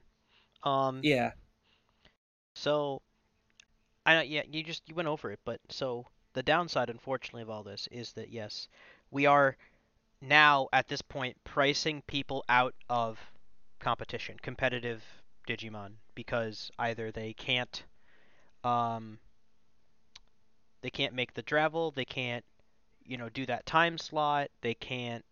Um, 0.64 1.00
yeah. 1.04 1.32
So, 2.56 3.02
I 4.06 4.16
know 4.16 4.22
yeah, 4.22 4.44
you 4.50 4.64
just 4.64 4.84
you 4.88 4.96
went 4.96 5.08
over 5.08 5.32
it, 5.32 5.40
but 5.46 5.60
so 5.70 6.06
the 6.34 6.44
downside, 6.44 6.90
unfortunately, 6.90 7.42
of 7.42 7.50
all 7.50 7.64
this 7.64 7.88
is 7.92 8.14
that 8.14 8.30
yes, 8.30 8.68
we 9.12 9.26
are 9.26 9.56
now 10.22 10.68
at 10.74 10.88
this 10.88 11.02
point 11.02 11.38
pricing 11.44 12.02
people 12.08 12.44
out 12.50 12.76
of 12.90 13.20
competition, 13.80 14.38
competitive 14.42 15.04
Digimon, 15.48 15.94
because 16.16 16.72
either 16.80 17.12
they 17.12 17.34
can't 17.34 17.84
um, 18.64 19.20
they 20.82 20.90
can't 20.90 21.14
make 21.14 21.34
the 21.34 21.42
travel, 21.42 21.92
they 21.92 22.06
can't 22.06 22.46
you 23.06 23.18
know 23.18 23.30
do 23.30 23.46
that 23.46 23.66
time 23.66 23.98
slot, 23.98 24.50
they 24.62 24.74
can't 24.74 25.26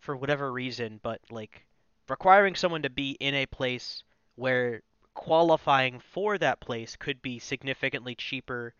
for 0.00 0.16
whatever 0.16 0.52
reason, 0.52 0.98
but 1.02 1.20
like 1.30 1.64
requiring 2.08 2.54
someone 2.54 2.82
to 2.82 2.90
be 2.90 3.12
in 3.20 3.34
a 3.34 3.46
place 3.46 4.02
where 4.34 4.82
qualifying 5.14 6.00
for 6.00 6.38
that 6.38 6.60
place 6.60 6.96
could 6.96 7.20
be 7.22 7.38
significantly 7.38 8.14
cheaper 8.14 8.74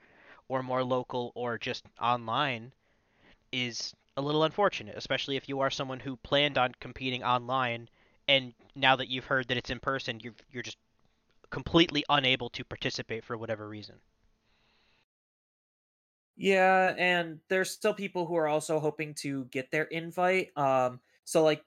or 0.53 0.63
more 0.63 0.85
local 0.85 1.33
or 1.35 1.57
just 1.57 1.83
online 1.99 2.71
is 3.53 3.95
a 4.19 4.21
little 4.21 4.45
unfortunate, 4.45 4.95
especially 4.99 5.37
if 5.37 5.49
you 5.49 5.61
are 5.61 5.71
someone 5.71 5.99
who 5.99 6.15
planned 6.17 6.59
on 6.59 6.75
competing 6.79 7.25
online, 7.25 7.89
and 8.29 8.53
now 8.77 8.95
that 8.95 9.09
you've 9.09 9.25
heard 9.25 9.49
that 9.49 9.57
it's 9.57 9.71
in 9.71 9.81
person, 9.81 10.21
you're 10.21 10.35
you're 10.51 10.63
just 10.63 10.77
completely 11.49 12.05
unable 12.11 12.51
to 12.51 12.65
participate 12.65 13.25
for 13.25 13.39
whatever 13.39 13.67
reason. 13.67 13.95
Yeah, 16.37 16.95
and 16.99 17.39
there's 17.49 17.71
still 17.71 17.95
people 17.95 18.27
who 18.27 18.37
are 18.37 18.49
also 18.49 18.79
hoping 18.79 19.15
to 19.21 19.47
get 19.47 19.71
their 19.71 19.85
invite. 19.85 20.51
Um, 20.55 21.01
so 21.25 21.43
like, 21.43 21.65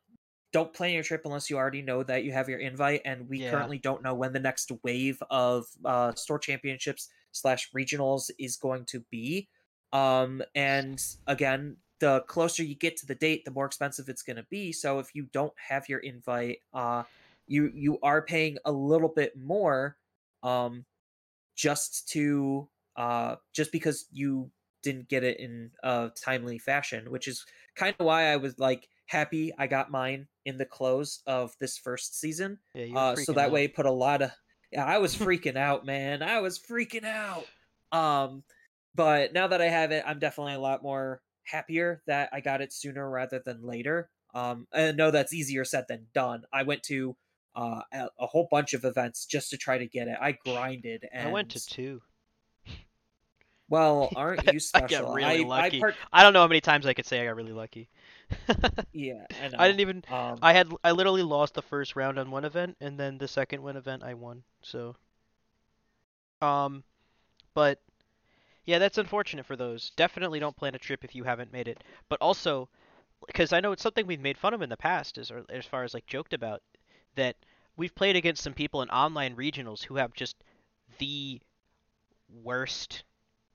don't 0.53 0.71
plan 0.71 0.93
your 0.93 1.01
trip 1.01 1.21
unless 1.25 1.49
you 1.49 1.57
already 1.57 1.81
know 1.81 2.03
that 2.03 2.23
you 2.23 2.31
have 2.33 2.49
your 2.49 2.59
invite. 2.59 3.01
And 3.03 3.27
we 3.27 3.39
yeah. 3.39 3.49
currently 3.49 3.79
don't 3.79 4.03
know 4.03 4.13
when 4.13 4.31
the 4.31 4.39
next 4.39 4.71
wave 4.83 5.21
of 5.31 5.65
uh, 5.83 6.13
store 6.13 6.37
championships 6.37 7.09
slash 7.35 7.69
regionals 7.75 8.31
is 8.39 8.57
going 8.57 8.85
to 8.85 9.01
be. 9.11 9.47
Um, 9.93 10.41
and 10.55 11.01
again, 11.27 11.77
the 11.99 12.21
closer 12.27 12.63
you 12.63 12.75
get 12.75 12.97
to 12.97 13.05
the 13.05 13.15
date, 13.15 13.45
the 13.45 13.51
more 13.51 13.65
expensive 13.65 14.09
it's 14.09 14.23
going 14.23 14.37
to 14.37 14.45
be. 14.49 14.71
So 14.71 14.99
if 14.99 15.15
you 15.15 15.27
don't 15.31 15.53
have 15.69 15.87
your 15.87 15.99
invite, 15.99 16.59
uh, 16.73 17.03
you 17.47 17.71
you 17.73 17.99
are 18.01 18.21
paying 18.21 18.57
a 18.65 18.71
little 18.71 19.09
bit 19.09 19.37
more, 19.37 19.97
um, 20.43 20.85
just 21.55 22.09
to 22.09 22.67
uh, 22.95 23.35
just 23.53 23.71
because 23.71 24.05
you 24.11 24.49
didn't 24.83 25.09
get 25.09 25.23
it 25.23 25.39
in 25.39 25.71
a 25.83 26.11
timely 26.15 26.59
fashion, 26.59 27.09
which 27.09 27.27
is 27.27 27.45
kind 27.75 27.95
of 27.99 28.05
why 28.05 28.31
I 28.31 28.37
was 28.37 28.57
like 28.59 28.87
happy 29.07 29.51
I 29.57 29.67
got 29.67 29.91
mine 29.91 30.27
in 30.45 30.57
the 30.57 30.65
close 30.65 31.21
of 31.27 31.55
this 31.59 31.77
first 31.77 32.19
season. 32.19 32.59
Yeah, 32.73 32.97
uh, 32.97 33.15
so 33.15 33.33
that 33.33 33.47
out. 33.47 33.51
way 33.51 33.67
put 33.67 33.85
a 33.85 33.91
lot 33.91 34.21
of 34.21 34.31
yeah, 34.75 34.85
I 34.85 34.97
was 34.97 35.15
freaking 35.15 35.55
out, 35.55 35.85
man. 35.85 36.21
I 36.21 36.41
was 36.41 36.59
freaking 36.59 37.05
out. 37.05 37.45
Um, 37.91 38.43
but 38.93 39.33
now 39.33 39.47
that 39.47 39.61
I 39.61 39.67
have 39.67 39.91
it, 39.91 40.03
I'm 40.05 40.19
definitely 40.19 40.53
a 40.53 40.59
lot 40.59 40.83
more 40.83 41.21
happier 41.43 42.01
that 42.07 42.29
I 42.33 42.41
got 42.41 42.61
it 42.61 42.73
sooner 42.73 43.09
rather 43.09 43.41
than 43.43 43.63
later. 43.63 44.09
Um, 44.33 44.67
I 44.73 44.91
know 44.91 45.11
that's 45.11 45.33
easier 45.33 45.63
said 45.63 45.85
than 45.87 46.07
done. 46.13 46.43
I 46.51 46.63
went 46.63 46.83
to 46.83 47.15
uh, 47.55 47.81
a, 47.93 48.09
a, 48.19 48.25
whole 48.25 48.49
bunch 48.51 48.73
of 48.73 48.83
events 48.83 49.25
just 49.25 49.49
to 49.51 49.57
try 49.57 49.77
to 49.77 49.87
get 49.87 50.09
it. 50.09 50.17
I 50.19 50.33
grinded. 50.33 51.05
And... 51.13 51.29
I 51.29 51.31
went 51.31 51.51
to 51.51 51.65
two. 51.65 52.01
Well, 53.69 54.11
aren't 54.15 54.51
you 54.51 54.59
special? 54.59 54.97
I 54.97 55.01
got 55.01 55.13
really 55.13 55.45
I, 55.45 55.47
lucky. 55.47 55.77
I, 55.77 55.79
part... 55.79 55.95
I, 56.11 56.23
don't 56.23 56.33
know 56.33 56.41
how 56.41 56.47
many 56.47 56.59
times 56.59 56.85
I 56.85 56.93
could 56.93 57.05
say 57.05 57.21
I 57.21 57.25
got 57.25 57.37
really 57.37 57.53
lucky. 57.53 57.87
yeah, 58.93 59.25
I, 59.41 59.51
I, 59.57 59.67
didn't 59.67 59.81
even. 59.81 60.03
Um, 60.09 60.39
I 60.41 60.53
had. 60.53 60.71
I 60.83 60.91
literally 60.91 61.23
lost 61.23 61.53
the 61.53 61.61
first 61.61 61.95
round 61.95 62.19
on 62.19 62.31
one 62.31 62.45
event, 62.45 62.77
and 62.81 62.99
then 62.99 63.17
the 63.17 63.27
second 63.27 63.61
one 63.61 63.77
event 63.77 64.03
I 64.03 64.13
won. 64.13 64.43
So. 64.61 64.95
Um, 66.41 66.83
but 67.53 67.79
yeah, 68.65 68.79
that's 68.79 68.97
unfortunate 68.97 69.45
for 69.45 69.55
those. 69.55 69.91
Definitely 69.91 70.39
don't 70.39 70.55
plan 70.55 70.75
a 70.75 70.79
trip 70.79 71.03
if 71.03 71.15
you 71.15 71.23
haven't 71.23 71.53
made 71.53 71.67
it. 71.67 71.83
But 72.09 72.21
also, 72.21 72.67
because 73.25 73.53
I 73.53 73.59
know 73.59 73.71
it's 73.71 73.83
something 73.83 74.05
we've 74.05 74.19
made 74.19 74.37
fun 74.37 74.53
of 74.53 74.61
in 74.61 74.69
the 74.69 74.77
past, 74.77 75.17
as 75.17 75.31
as 75.49 75.65
far 75.65 75.83
as 75.83 75.93
like 75.93 76.05
joked 76.07 76.33
about, 76.33 76.61
that 77.15 77.35
we've 77.77 77.95
played 77.95 78.15
against 78.15 78.43
some 78.43 78.53
people 78.53 78.81
in 78.81 78.89
online 78.89 79.35
regionals 79.35 79.83
who 79.83 79.95
have 79.95 80.13
just 80.13 80.35
the 80.97 81.39
worst 82.43 83.03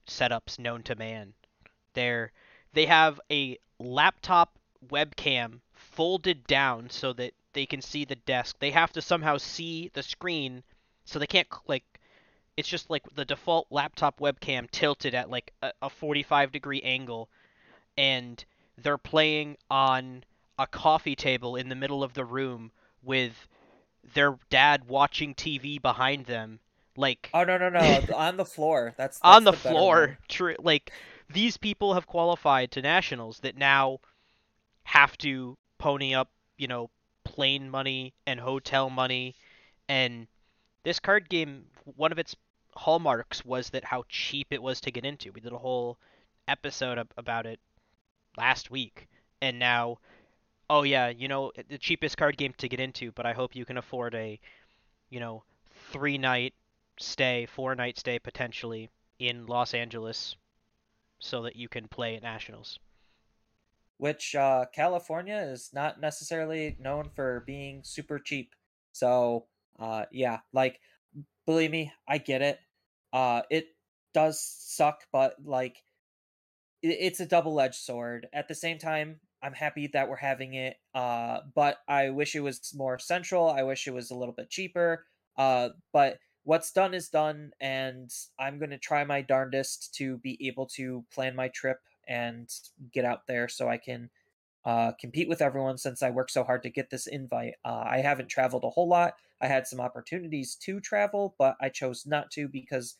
setups 0.07 0.59
known 0.59 0.83
to 0.83 0.95
man. 0.95 1.33
They're 1.93 2.31
they 2.73 2.85
have 2.85 3.19
a 3.29 3.57
laptop 3.79 4.57
webcam 4.89 5.59
folded 5.73 6.45
down 6.47 6.89
so 6.89 7.13
that 7.13 7.33
they 7.53 7.65
can 7.65 7.81
see 7.81 8.05
the 8.05 8.15
desk. 8.15 8.57
They 8.59 8.71
have 8.71 8.91
to 8.93 9.01
somehow 9.01 9.37
see 9.37 9.89
the 9.93 10.03
screen, 10.03 10.63
so 11.05 11.19
they 11.19 11.27
can't 11.27 11.47
like 11.67 11.83
it's 12.57 12.69
just 12.69 12.89
like 12.89 13.03
the 13.15 13.25
default 13.25 13.67
laptop 13.69 14.19
webcam 14.19 14.69
tilted 14.71 15.15
at 15.15 15.29
like 15.29 15.53
a, 15.61 15.71
a 15.81 15.89
45 15.89 16.51
degree 16.51 16.81
angle 16.81 17.29
and 17.97 18.43
they're 18.77 18.97
playing 18.97 19.57
on 19.69 20.23
a 20.59 20.67
coffee 20.67 21.15
table 21.15 21.55
in 21.55 21.69
the 21.69 21.75
middle 21.75 22.03
of 22.03 22.13
the 22.13 22.25
room 22.25 22.71
with 23.03 23.47
their 24.13 24.37
dad 24.49 24.87
watching 24.87 25.33
TV 25.33 25.81
behind 25.81 26.25
them 26.25 26.59
Like 26.95 27.29
Oh 27.33 27.43
no 27.43 27.57
no 27.57 27.69
no 27.69 28.03
on 28.15 28.37
the 28.37 28.45
floor. 28.45 28.93
That's, 28.97 29.19
that's 29.19 29.35
on 29.35 29.43
the, 29.43 29.51
the 29.51 29.57
floor. 29.57 30.17
True. 30.27 30.55
Like 30.59 30.91
these 31.31 31.57
people 31.57 31.93
have 31.93 32.07
qualified 32.07 32.71
to 32.71 32.81
nationals 32.81 33.39
that 33.39 33.57
now 33.57 33.99
have 34.83 35.17
to 35.19 35.57
pony 35.77 36.13
up, 36.13 36.29
you 36.57 36.67
know, 36.67 36.89
plane 37.23 37.69
money 37.69 38.13
and 38.25 38.39
hotel 38.39 38.89
money 38.89 39.35
and 39.87 40.27
this 40.83 40.99
card 40.99 41.29
game 41.29 41.65
one 41.95 42.11
of 42.11 42.19
its 42.19 42.35
hallmarks 42.75 43.43
was 43.43 43.69
that 43.71 43.83
how 43.83 44.03
cheap 44.09 44.47
it 44.51 44.61
was 44.61 44.81
to 44.81 44.91
get 44.91 45.05
into. 45.05 45.31
We 45.31 45.41
did 45.41 45.53
a 45.53 45.57
whole 45.57 45.97
episode 46.47 47.05
about 47.17 47.45
it 47.45 47.59
last 48.37 48.71
week, 48.71 49.07
and 49.41 49.59
now, 49.59 49.97
oh 50.69 50.83
yeah, 50.83 51.09
you 51.09 51.27
know 51.27 51.51
the 51.69 51.77
cheapest 51.77 52.17
card 52.17 52.37
game 52.37 52.53
to 52.57 52.69
get 52.69 52.79
into, 52.79 53.11
but 53.11 53.25
I 53.25 53.33
hope 53.33 53.55
you 53.55 53.65
can 53.65 53.77
afford 53.77 54.15
a, 54.15 54.39
you 55.09 55.19
know, 55.19 55.43
three 55.91 56.17
night 56.17 56.53
stay, 56.97 57.45
four 57.45 57.75
night 57.75 57.97
stay 57.97 58.19
potentially 58.19 58.89
in 59.19 59.45
Los 59.45 59.73
Angeles, 59.73 60.35
so 61.19 61.43
that 61.43 61.55
you 61.55 61.67
can 61.67 61.87
play 61.87 62.15
at 62.15 62.23
nationals. 62.23 62.79
Which 64.01 64.33
uh, 64.33 64.65
California 64.73 65.37
is 65.37 65.69
not 65.73 66.01
necessarily 66.01 66.75
known 66.79 67.11
for 67.13 67.43
being 67.45 67.81
super 67.83 68.17
cheap. 68.17 68.55
So 68.93 69.45
uh, 69.77 70.05
yeah, 70.11 70.39
like 70.53 70.79
believe 71.45 71.69
me, 71.69 71.93
I 72.07 72.17
get 72.17 72.41
it. 72.41 72.57
Uh, 73.13 73.43
it 73.51 73.67
does 74.11 74.41
suck, 74.41 75.01
but 75.11 75.35
like 75.45 75.83
it, 76.81 76.97
it's 76.99 77.19
a 77.19 77.27
double-edged 77.27 77.75
sword. 77.75 78.25
At 78.33 78.47
the 78.47 78.55
same 78.55 78.79
time, 78.79 79.19
I'm 79.43 79.53
happy 79.53 79.85
that 79.93 80.09
we're 80.09 80.15
having 80.15 80.55
it. 80.55 80.77
Uh, 80.95 81.41
but 81.53 81.77
I 81.87 82.09
wish 82.09 82.33
it 82.33 82.41
was 82.41 82.73
more 82.75 82.97
central. 82.97 83.51
I 83.51 83.61
wish 83.61 83.85
it 83.85 83.93
was 83.93 84.09
a 84.09 84.15
little 84.15 84.33
bit 84.33 84.49
cheaper. 84.49 85.05
Uh, 85.37 85.69
but 85.93 86.17
what's 86.41 86.71
done 86.71 86.95
is 86.95 87.09
done, 87.09 87.51
and 87.61 88.09
I'm 88.39 88.57
gonna 88.57 88.79
try 88.79 89.03
my 89.03 89.21
darndest 89.21 89.93
to 89.97 90.17
be 90.17 90.39
able 90.47 90.65
to 90.77 91.05
plan 91.13 91.35
my 91.35 91.49
trip 91.49 91.77
and 92.07 92.49
get 92.91 93.05
out 93.05 93.27
there 93.27 93.47
so 93.47 93.67
I 93.67 93.77
can 93.77 94.09
uh, 94.65 94.91
compete 94.99 95.29
with 95.29 95.41
everyone 95.41 95.77
since 95.77 96.03
I 96.03 96.11
worked 96.11 96.31
so 96.31 96.43
hard 96.43 96.63
to 96.63 96.69
get 96.69 96.89
this 96.89 97.07
invite. 97.07 97.55
Uh, 97.65 97.83
I 97.85 97.97
haven't 97.97 98.29
traveled 98.29 98.63
a 98.63 98.69
whole 98.69 98.87
lot. 98.87 99.15
I 99.41 99.47
had 99.47 99.67
some 99.67 99.79
opportunities 99.79 100.55
to 100.55 100.79
travel, 100.79 101.35
but 101.39 101.55
I 101.59 101.69
chose 101.69 102.05
not 102.05 102.29
to 102.31 102.47
because 102.47 102.95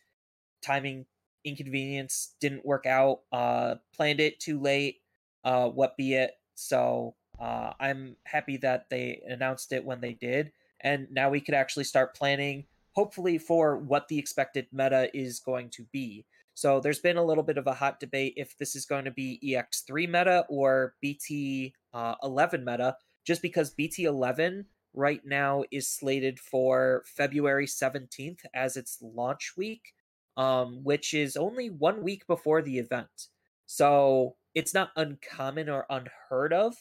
timing 0.64 1.06
inconvenience 1.46 2.34
didn't 2.40 2.66
work 2.66 2.86
out. 2.86 3.22
Uh, 3.32 3.76
planned 3.94 4.20
it 4.20 4.40
too 4.40 4.60
late. 4.60 5.02
Uh, 5.44 5.70
what 5.70 5.98
be 5.98 6.14
it? 6.14 6.34
So 6.56 7.16
uh, 7.40 7.74
I'm 7.80 8.16
happy 8.26 8.58
that 8.58 8.90
they 8.90 9.22
announced 9.28 9.72
it 9.72 9.86
when 9.86 10.02
they 10.02 10.14
did, 10.14 10.52
and 10.82 11.08
now 11.12 11.30
we 11.30 11.42
could 11.42 11.56
actually 11.56 11.86
start 11.86 12.16
planning, 12.16 12.66
hopefully, 12.94 13.38
for 13.38 13.78
what 13.78 14.08
the 14.08 14.20
expected 14.20 14.68
meta 14.72 15.10
is 15.16 15.40
going 15.40 15.70
to 15.72 15.84
be. 15.92 16.26
So 16.62 16.80
there's 16.80 17.00
been 17.00 17.18
a 17.18 17.26
little 17.26 17.42
bit 17.44 17.58
of 17.58 17.66
a 17.66 17.74
hot 17.74 18.00
debate 18.00 18.36
if 18.38 18.56
this 18.56 18.76
is 18.76 18.86
going 18.86 19.06
to 19.06 19.12
be 19.12 19.40
EX3 19.44 20.06
meta 20.06 20.46
or 20.48 20.94
BT11 21.04 21.74
uh, 21.92 22.58
meta, 22.60 22.96
just 23.26 23.42
because 23.42 23.74
BT11 23.74 24.66
right 24.94 25.22
now 25.26 25.64
is 25.72 25.88
slated 25.88 26.40
for 26.40 27.02
February 27.08 27.66
17th 27.66 28.42
as 28.54 28.78
its 28.78 29.00
launch 29.02 29.54
week, 29.58 29.94
um, 30.38 30.84
which 30.84 31.16
is 31.16 31.36
only 31.36 31.72
one 31.72 32.04
week 32.04 32.28
before 32.28 32.62
the 32.62 32.78
event. 32.78 33.30
So 33.66 34.36
it's 34.54 34.76
not 34.76 34.92
uncommon 34.96 35.68
or 35.68 35.88
unheard 35.90 36.54
of, 36.54 36.76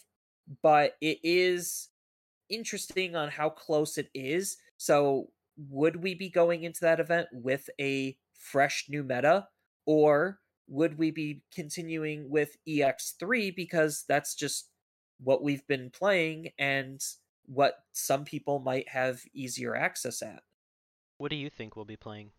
but 0.63 0.97
it 1.01 1.21
is 1.23 1.89
interesting 2.51 3.17
on 3.17 3.31
how 3.31 3.49
close 3.49 3.97
it 3.97 4.11
is. 4.13 4.59
So 4.77 5.31
would 5.57 5.97
we 5.97 6.15
be 6.15 6.29
going 6.29 6.65
into 6.65 6.83
that 6.83 7.01
event 7.01 7.29
with 7.33 7.71
a 7.81 8.19
fresh 8.35 8.85
new 8.91 9.03
meta? 9.03 9.47
Or 9.91 10.39
would 10.69 10.99
we 10.99 11.11
be 11.11 11.43
continuing 11.53 12.31
with 12.31 12.57
EX3 12.69 13.57
because 13.57 14.05
that's 14.09 14.37
just 14.37 14.69
what 15.19 15.43
we've 15.43 15.67
been 15.67 15.91
playing 15.91 16.51
and 16.61 17.01
what 17.47 17.75
some 17.91 18.25
people 18.25 18.61
might 18.61 18.89
have 18.89 19.21
easier 19.35 19.75
access 19.75 20.23
at? 20.23 20.45
What 21.19 21.33
do 21.33 21.37
you 21.37 21.51
think 21.51 21.75
we'll 21.75 21.85
be 21.85 21.97
playing? 21.97 22.31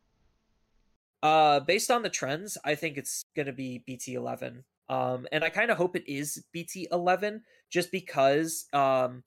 Uh, 1.22 1.60
based 1.60 1.92
on 1.92 2.04
the 2.04 2.10
trends, 2.10 2.58
I 2.64 2.76
think 2.76 2.96
it's 2.96 3.26
going 3.36 3.48
to 3.48 3.52
be 3.52 3.84
BT11. 3.86 4.64
Um, 4.88 5.28
and 5.34 5.44
I 5.44 5.50
kind 5.50 5.72
of 5.72 5.78
hope 5.78 5.98
it 5.98 6.10
is 6.10 6.46
BT11 6.56 7.42
just 7.70 7.92
because 7.92 8.66
um, 8.72 9.26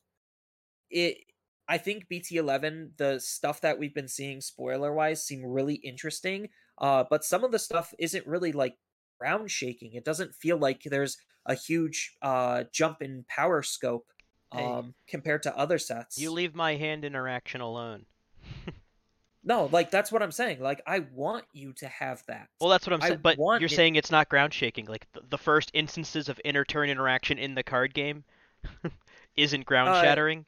it 0.88 1.18
I 1.68 1.76
think 1.76 2.06
BT11, 2.10 2.96
the 2.96 3.20
stuff 3.20 3.60
that 3.60 3.78
we've 3.78 3.94
been 3.94 4.08
seeing 4.08 4.40
spoiler 4.40 4.94
wise, 4.94 5.26
seem 5.26 5.44
really 5.44 5.74
interesting. 5.74 6.48
Uh, 6.78 7.04
but 7.08 7.24
some 7.24 7.44
of 7.44 7.52
the 7.52 7.58
stuff 7.58 7.94
isn't 7.98 8.26
really 8.26 8.52
like 8.52 8.76
ground 9.18 9.50
shaking. 9.50 9.92
It 9.94 10.04
doesn't 10.04 10.34
feel 10.34 10.56
like 10.56 10.82
there's 10.84 11.16
a 11.46 11.54
huge 11.54 12.16
uh, 12.22 12.64
jump 12.72 13.02
in 13.02 13.24
power 13.28 13.62
scope 13.62 14.06
um, 14.52 14.60
hey, 14.60 14.92
compared 15.08 15.42
to 15.44 15.56
other 15.56 15.78
sets. 15.78 16.18
You 16.18 16.30
leave 16.30 16.54
my 16.54 16.76
hand 16.76 17.04
interaction 17.04 17.60
alone. 17.60 18.06
no, 19.44 19.68
like 19.72 19.90
that's 19.90 20.10
what 20.10 20.22
I'm 20.22 20.32
saying. 20.32 20.60
Like 20.60 20.82
I 20.86 21.00
want 21.12 21.44
you 21.52 21.72
to 21.74 21.88
have 21.88 22.22
that. 22.26 22.48
Well, 22.60 22.70
that's 22.70 22.86
what 22.86 22.94
I'm 22.94 23.00
saying. 23.00 23.20
But 23.22 23.38
you're 23.38 23.64
it... 23.64 23.70
saying 23.70 23.96
it's 23.96 24.10
not 24.10 24.28
ground 24.28 24.54
shaking. 24.54 24.86
Like 24.86 25.06
the, 25.12 25.22
the 25.30 25.38
first 25.38 25.70
instances 25.74 26.28
of 26.28 26.40
inner 26.44 26.64
turn 26.64 26.88
interaction 26.88 27.38
in 27.38 27.54
the 27.54 27.62
card 27.62 27.94
game 27.94 28.24
isn't 29.36 29.66
ground 29.66 29.90
uh, 29.90 30.02
shattering. 30.02 30.46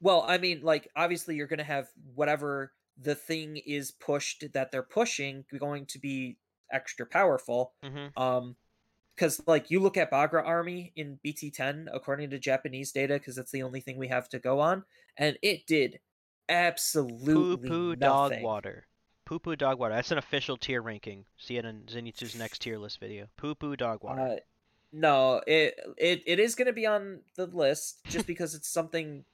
Well, 0.00 0.24
I 0.26 0.38
mean, 0.38 0.60
like 0.62 0.88
obviously 0.94 1.36
you're 1.36 1.46
going 1.46 1.58
to 1.58 1.64
have 1.64 1.88
whatever 2.14 2.72
the 3.00 3.14
thing 3.14 3.58
is 3.66 3.90
pushed 3.90 4.44
that 4.52 4.70
they're 4.70 4.82
pushing 4.82 5.44
going 5.58 5.86
to 5.86 5.98
be 5.98 6.36
extra 6.72 7.06
powerful. 7.06 7.72
Mm-hmm. 7.84 8.20
Um, 8.20 8.56
because 9.14 9.40
like 9.46 9.70
you 9.70 9.80
look 9.80 9.96
at 9.96 10.10
Bagra 10.10 10.44
Army 10.44 10.92
in 10.94 11.18
BT10 11.24 11.86
according 11.90 12.28
to 12.30 12.38
Japanese 12.38 12.92
data, 12.92 13.14
because 13.14 13.34
that's 13.34 13.50
the 13.50 13.62
only 13.62 13.80
thing 13.80 13.96
we 13.96 14.08
have 14.08 14.28
to 14.28 14.38
go 14.38 14.60
on, 14.60 14.84
and 15.16 15.38
it 15.40 15.66
did 15.66 16.00
absolutely 16.50 17.32
poo 17.32 17.56
poo 17.56 17.96
dog 17.96 18.34
water. 18.42 18.86
Poo 19.24 19.38
poo 19.38 19.56
dog 19.56 19.78
water. 19.78 19.94
That's 19.94 20.12
an 20.12 20.18
official 20.18 20.58
tier 20.58 20.82
ranking. 20.82 21.24
See 21.38 21.56
it 21.56 21.64
in 21.64 21.84
Zenitsu's 21.84 22.36
next 22.36 22.60
tier 22.60 22.78
list 22.78 23.00
video. 23.00 23.26
Poo 23.38 23.54
poo 23.54 23.74
dog 23.74 24.04
water. 24.04 24.20
Uh, 24.20 24.36
no, 24.92 25.40
it 25.46 25.80
it 25.96 26.22
it 26.26 26.38
is 26.38 26.54
going 26.54 26.66
to 26.66 26.72
be 26.72 26.86
on 26.86 27.20
the 27.36 27.46
list 27.46 28.00
just 28.08 28.26
because 28.26 28.54
it's 28.54 28.68
something 28.68 29.24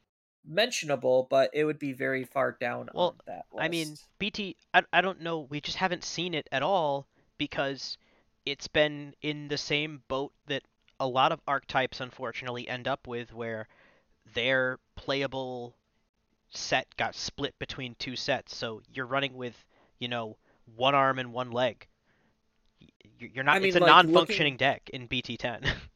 mentionable, 0.47 1.27
but 1.31 1.51
it 1.53 1.65
would 1.65 1.79
be 1.79 1.93
very 1.93 2.25
far 2.25 2.53
down 2.53 2.89
well, 2.95 3.09
on 3.09 3.15
that 3.27 3.45
list. 3.53 3.65
I 3.65 3.69
mean, 3.69 3.97
BT, 4.19 4.57
I, 4.75 4.83
I 4.93 5.01
don't 5.01 5.21
know. 5.21 5.41
We 5.41 5.61
just 5.61 5.77
haven't 5.77 6.05
seen 6.05 6.35
it 6.35 6.49
at 6.53 6.63
all 6.63 7.07
because 7.39 7.99
it's 8.45 8.69
been 8.69 9.15
in 9.23 9.49
the 9.49 9.59
same 9.59 10.03
boat 10.09 10.33
that 10.47 10.63
a 11.01 11.07
lot 11.07 11.33
of 11.33 11.41
archetypes 11.47 12.01
unfortunately 12.01 12.69
end 12.69 12.89
up 12.89 13.07
with, 13.07 13.33
where 13.33 13.69
their 14.35 14.79
playable 14.97 15.75
set 16.51 16.87
got 16.97 17.15
split 17.15 17.59
between 17.59 17.95
two 17.99 18.17
sets. 18.17 18.57
So 18.57 18.83
you're 18.93 19.07
running 19.07 19.35
with, 19.35 19.65
you 19.99 20.09
know, 20.09 20.37
one 20.77 20.95
arm 20.95 21.19
and 21.19 21.33
one 21.33 21.51
leg. 21.51 21.87
You're 23.19 23.45
not. 23.45 23.57
I 23.57 23.59
mean, 23.61 23.69
it's 23.69 23.77
a 23.77 23.81
like, 23.81 23.89
non-functioning 23.89 24.55
looking... 24.55 24.57
deck 24.57 24.91
in 24.93 25.09
BT10. 25.09 25.69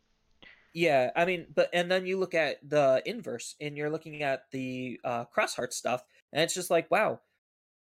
Yeah, 0.77 1.09
I 1.17 1.25
mean, 1.25 1.47
but 1.55 1.71
and 1.73 1.91
then 1.91 2.05
you 2.05 2.19
look 2.19 2.35
at 2.35 2.59
the 2.63 3.03
inverse, 3.07 3.55
and 3.63 3.79
you're 3.79 3.89
looking 3.89 4.23
at 4.23 4.43
the 4.51 5.01
uh, 5.05 5.25
Xros 5.35 5.57
Heart 5.57 5.73
stuff, 5.73 6.05
and 6.35 6.43
it's 6.43 6.53
just 6.53 6.71
like, 6.71 6.91
wow, 6.91 7.21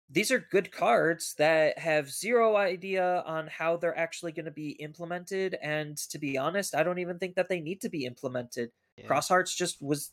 these 0.10 0.32
are 0.32 0.39
good 0.39 0.71
cards 0.71 1.36
that 1.38 1.78
have 1.78 2.10
zero 2.10 2.56
idea 2.56 3.23
on 3.28 3.45
how 3.45 3.78
they're 3.78 3.95
actually 3.95 4.32
going 4.32 4.45
to 4.45 4.52
be 4.52 4.71
implemented. 4.71 5.56
And 5.62 5.97
to 6.10 6.17
be 6.17 6.36
honest, 6.36 6.73
I 6.73 6.82
don't 6.82 6.97
even 6.97 7.19
think 7.19 7.36
that 7.36 7.47
they 7.47 7.60
need 7.60 7.80
to 7.82 7.89
be 7.89 8.08
implemented. 8.08 8.71
Yeah. 8.97 9.06
Xros 9.06 9.28
Hearts 9.28 9.56
just 9.56 9.80
was 9.84 10.10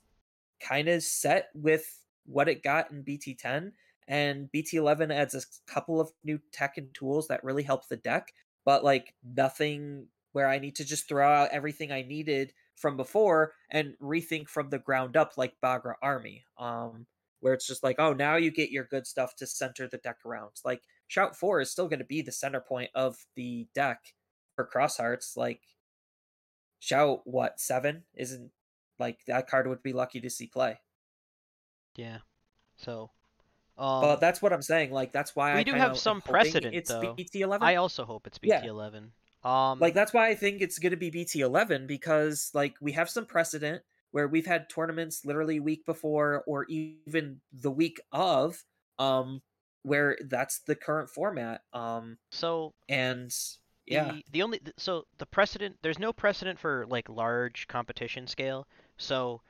kind 0.61 0.89
of 0.89 1.03
set 1.03 1.49
with 1.55 1.99
what 2.27 2.47
it 2.47 2.63
got 2.63 2.91
in 2.91 3.03
BT10, 3.05 3.73
and 4.07 4.51
BT11 4.55 5.15
adds 5.15 5.35
a 5.35 5.73
couple 5.73 5.99
of 5.99 6.11
new 6.25 6.39
tech 6.53 6.77
and 6.77 6.93
tools 6.93 7.29
that 7.29 7.43
really 7.43 7.63
help 7.63 7.89
the 7.89 7.97
deck, 7.97 8.35
but 8.67 8.85
like 8.85 9.15
nothing 9.25 10.09
where 10.33 10.47
I 10.47 10.59
need 10.59 10.77
to 10.77 10.85
just 10.85 11.09
throw 11.09 11.27
out 11.27 11.49
everything 11.53 11.91
I 11.91 12.03
needed 12.03 12.53
from 12.77 12.97
before 12.97 13.53
and 13.71 13.95
rethink 14.01 14.49
from 14.49 14.71
the 14.71 14.79
ground 14.79 15.17
up 15.17 15.33
like 15.37 15.55
Bagra 15.63 15.95
Army. 16.03 16.45
Um, 16.59 17.07
where 17.41 17.53
it's 17.53 17.67
just 17.67 17.83
like, 17.83 17.97
oh, 17.99 18.13
now 18.13 18.37
you 18.37 18.51
get 18.51 18.71
your 18.71 18.85
good 18.85 19.07
stuff 19.07 19.37
to 19.37 19.47
center 19.47 19.87
the 19.87 19.99
deck 19.99 20.19
around. 20.25 20.51
Like 20.65 20.83
Shout 21.07 21.37
4 21.37 21.61
is 21.61 21.71
still 21.71 21.89
going 21.89 21.99
to 21.99 22.05
be 22.05 22.23
the 22.23 22.33
center 22.33 22.61
point 22.61 22.91
of 22.95 23.17
the 23.35 23.67
deck 23.75 24.15
for 24.55 24.69
Xros 24.73 24.97
Hearts. 24.97 25.37
Like 25.37 25.61
Shout 26.81 27.21
what, 27.25 27.61
7 27.61 28.03
isn't 28.15 28.51
like 28.99 29.19
that 29.27 29.49
card 29.49 29.67
would 29.67 29.83
be 29.83 29.93
lucky 29.93 30.21
to 30.21 30.31
see 30.31 30.47
play. 30.47 30.81
Yeah. 31.97 32.19
So 32.77 33.11
um, 33.79 34.01
but 34.01 34.17
that's 34.17 34.41
what 34.41 34.53
I'm 34.53 34.63
saying. 34.63 34.91
Like 34.91 35.13
that's 35.13 35.37
why 35.37 35.55
we 35.55 35.61
I 35.61 35.63
do 35.63 35.73
have 35.73 35.99
some 35.99 36.23
precedent. 36.23 36.75
It's 36.75 36.91
though. 36.91 37.15
BT11. 37.15 37.59
I 37.61 37.77
also 37.77 38.05
hope 38.05 38.27
it's 38.27 38.39
BT11. 38.39 39.09
Um, 39.47 39.79
like 39.79 39.95
that's 39.95 40.13
why 40.13 40.29
I 40.29 40.35
think 40.35 40.61
it's 40.61 40.81
going 40.81 40.91
to 40.91 40.97
be 40.97 41.11
BT11 41.11 41.87
because 41.87 42.51
like 42.53 42.75
we 42.81 42.93
have 42.93 43.09
some 43.09 43.27
precedent 43.27 43.83
where 44.11 44.27
we've 44.27 44.47
had 44.47 44.69
tournaments 44.69 45.25
literally 45.25 45.61
week 45.61 45.87
before 45.87 46.43
or 46.49 46.67
even 46.69 47.41
the 47.53 47.71
week 47.71 48.01
of 48.11 48.65
um 48.99 49.41
where 49.85 50.19
that's 50.29 50.63
the 50.67 50.75
current 50.75 51.09
format. 51.09 51.61
Um, 51.73 52.19
so 52.33 52.75
and 52.89 53.33
yeah, 53.87 54.15
the, 54.15 54.25
the 54.33 54.43
only 54.43 54.61
so 54.79 55.05
the 55.19 55.27
precedent 55.27 55.77
there's 55.81 56.01
no 56.01 56.13
precedent 56.13 56.59
for 56.59 56.85
like 56.89 57.09
large 57.09 57.69
competition 57.69 58.27
scale. 58.27 58.67
So 58.97 59.43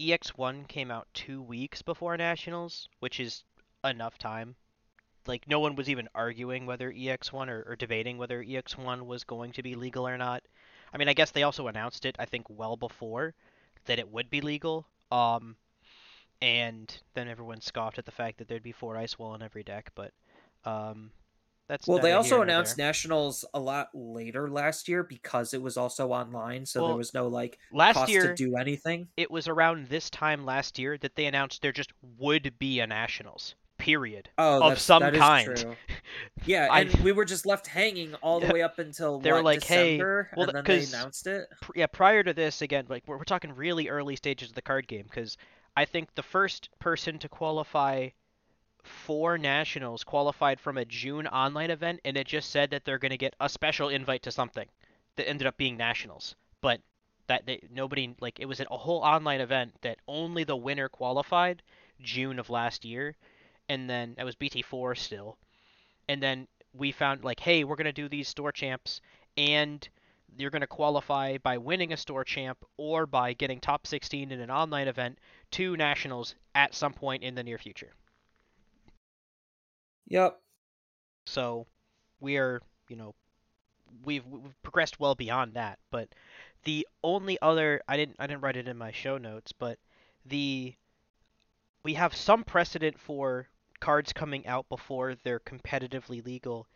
EX1 0.00 0.66
came 0.66 0.90
out 0.90 1.08
two 1.12 1.42
weeks 1.42 1.82
before 1.82 2.16
nationals, 2.16 2.88
which 3.00 3.20
is 3.20 3.44
enough 3.84 4.16
time. 4.16 4.56
Like 5.26 5.48
no 5.48 5.60
one 5.60 5.76
was 5.76 5.88
even 5.88 6.08
arguing 6.14 6.66
whether 6.66 6.92
EX1 6.92 7.48
or, 7.48 7.64
or 7.68 7.76
debating 7.76 8.18
whether 8.18 8.42
EX1 8.42 9.06
was 9.06 9.24
going 9.24 9.52
to 9.52 9.62
be 9.62 9.74
legal 9.74 10.06
or 10.06 10.18
not. 10.18 10.42
I 10.92 10.98
mean, 10.98 11.08
I 11.08 11.14
guess 11.14 11.30
they 11.30 11.42
also 11.42 11.68
announced 11.68 12.04
it 12.04 12.16
I 12.18 12.24
think 12.24 12.46
well 12.48 12.76
before 12.76 13.34
that 13.86 13.98
it 13.98 14.10
would 14.10 14.30
be 14.30 14.40
legal. 14.40 14.86
Um, 15.10 15.56
and 16.40 16.94
then 17.14 17.28
everyone 17.28 17.60
scoffed 17.60 17.98
at 17.98 18.04
the 18.04 18.10
fact 18.10 18.38
that 18.38 18.48
there'd 18.48 18.62
be 18.62 18.72
four 18.72 18.96
ice 18.96 19.18
wall 19.18 19.34
in 19.34 19.42
every 19.42 19.62
deck, 19.62 19.92
but 19.94 20.12
um, 20.64 21.10
that's 21.68 21.86
well. 21.86 22.00
They 22.00 22.12
also 22.12 22.42
announced 22.42 22.76
there. 22.76 22.86
nationals 22.86 23.44
a 23.54 23.60
lot 23.60 23.88
later 23.94 24.50
last 24.50 24.88
year 24.88 25.04
because 25.04 25.54
it 25.54 25.62
was 25.62 25.76
also 25.76 26.10
online, 26.10 26.66
so 26.66 26.80
well, 26.80 26.88
there 26.88 26.96
was 26.96 27.14
no 27.14 27.28
like 27.28 27.58
last 27.72 28.08
year 28.08 28.28
to 28.28 28.34
do 28.34 28.56
anything. 28.56 29.08
It 29.16 29.30
was 29.30 29.46
around 29.46 29.86
this 29.86 30.10
time 30.10 30.44
last 30.44 30.78
year 30.78 30.98
that 30.98 31.14
they 31.14 31.26
announced 31.26 31.62
there 31.62 31.72
just 31.72 31.92
would 32.18 32.58
be 32.58 32.80
a 32.80 32.86
nationals. 32.86 33.54
Period. 33.82 34.28
Oh, 34.38 34.70
of 34.70 34.78
some 34.78 35.02
kind. 35.02 35.76
Yeah, 36.44 36.68
and 36.72 36.94
I, 36.94 37.02
we 37.02 37.12
were 37.12 37.24
just 37.24 37.46
left 37.46 37.66
hanging 37.66 38.14
all 38.16 38.38
the 38.38 38.52
way 38.52 38.62
up 38.62 38.78
until 38.78 39.18
they 39.18 39.30
what, 39.30 39.38
were 39.38 39.42
like, 39.42 39.60
December, 39.60 40.28
"Hey," 40.30 40.36
well, 40.36 40.48
and 40.48 40.56
then 40.56 40.64
they 40.64 40.84
announced 40.84 41.26
it. 41.26 41.48
Yeah, 41.74 41.86
prior 41.86 42.22
to 42.22 42.32
this, 42.32 42.62
again, 42.62 42.86
like 42.88 43.04
we're, 43.06 43.16
we're 43.16 43.24
talking 43.24 43.54
really 43.54 43.88
early 43.88 44.16
stages 44.16 44.50
of 44.50 44.54
the 44.54 44.62
card 44.62 44.88
game 44.88 45.04
because 45.04 45.36
I 45.76 45.84
think 45.84 46.14
the 46.14 46.22
first 46.22 46.68
person 46.80 47.18
to 47.20 47.28
qualify 47.28 48.08
for 48.82 49.38
nationals 49.38 50.04
qualified 50.04 50.60
from 50.60 50.76
a 50.76 50.84
June 50.84 51.26
online 51.26 51.70
event, 51.70 52.00
and 52.04 52.16
it 52.16 52.26
just 52.26 52.50
said 52.50 52.70
that 52.70 52.84
they're 52.84 52.98
going 52.98 53.10
to 53.10 53.16
get 53.16 53.34
a 53.40 53.48
special 53.48 53.88
invite 53.88 54.22
to 54.24 54.30
something 54.30 54.68
that 55.16 55.28
ended 55.28 55.46
up 55.46 55.56
being 55.56 55.76
nationals. 55.76 56.34
But 56.60 56.80
that 57.28 57.46
they, 57.46 57.60
nobody 57.72 58.14
like 58.20 58.40
it 58.40 58.46
was 58.46 58.60
a 58.60 58.64
whole 58.64 59.00
online 59.00 59.40
event 59.40 59.74
that 59.82 59.98
only 60.06 60.44
the 60.44 60.56
winner 60.56 60.88
qualified 60.88 61.62
June 62.00 62.38
of 62.38 62.50
last 62.50 62.84
year, 62.84 63.16
and 63.72 63.88
then 63.88 64.14
it 64.18 64.24
was 64.24 64.36
BT4 64.36 64.98
still, 64.98 65.38
and 66.06 66.22
then 66.22 66.46
we 66.74 66.92
found 66.92 67.24
like, 67.24 67.40
hey, 67.40 67.64
we're 67.64 67.76
gonna 67.76 67.90
do 67.90 68.06
these 68.06 68.28
store 68.28 68.52
champs, 68.52 69.00
and 69.38 69.88
you're 70.36 70.50
gonna 70.50 70.66
qualify 70.66 71.38
by 71.38 71.56
winning 71.56 71.90
a 71.92 71.96
store 71.96 72.22
champ 72.22 72.58
or 72.76 73.06
by 73.06 73.32
getting 73.32 73.60
top 73.60 73.86
16 73.86 74.30
in 74.30 74.40
an 74.40 74.50
online 74.50 74.88
event 74.88 75.18
to 75.52 75.74
nationals 75.74 76.34
at 76.54 76.74
some 76.74 76.92
point 76.92 77.22
in 77.22 77.34
the 77.34 77.42
near 77.42 77.56
future. 77.56 77.94
Yep. 80.08 80.38
So 81.24 81.66
we 82.20 82.36
are, 82.36 82.60
you 82.90 82.96
know, 82.96 83.14
we've 84.04 84.26
we've 84.26 84.62
progressed 84.62 85.00
well 85.00 85.14
beyond 85.14 85.54
that. 85.54 85.78
But 85.90 86.10
the 86.64 86.86
only 87.02 87.38
other 87.40 87.80
I 87.88 87.96
didn't 87.96 88.16
I 88.18 88.26
didn't 88.26 88.42
write 88.42 88.58
it 88.58 88.68
in 88.68 88.76
my 88.76 88.92
show 88.92 89.16
notes, 89.16 89.52
but 89.52 89.78
the 90.26 90.74
we 91.84 91.94
have 91.94 92.14
some 92.14 92.44
precedent 92.44 93.00
for 93.00 93.48
cards 93.82 94.12
coming 94.12 94.46
out 94.46 94.68
before 94.68 95.16
they're 95.24 95.40
competitively 95.40 96.24
legal, 96.24 96.68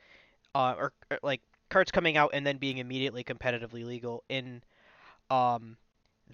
uh, 0.57 0.75
or, 0.77 0.92
or 1.09 1.21
like 1.23 1.40
cards 1.71 1.92
coming 1.92 2.16
out 2.16 2.31
and 2.35 2.45
then 2.45 2.57
being 2.57 2.79
immediately 2.79 3.23
competitively 3.23 3.85
legal 3.85 4.25
in 4.29 4.61
um 5.31 5.77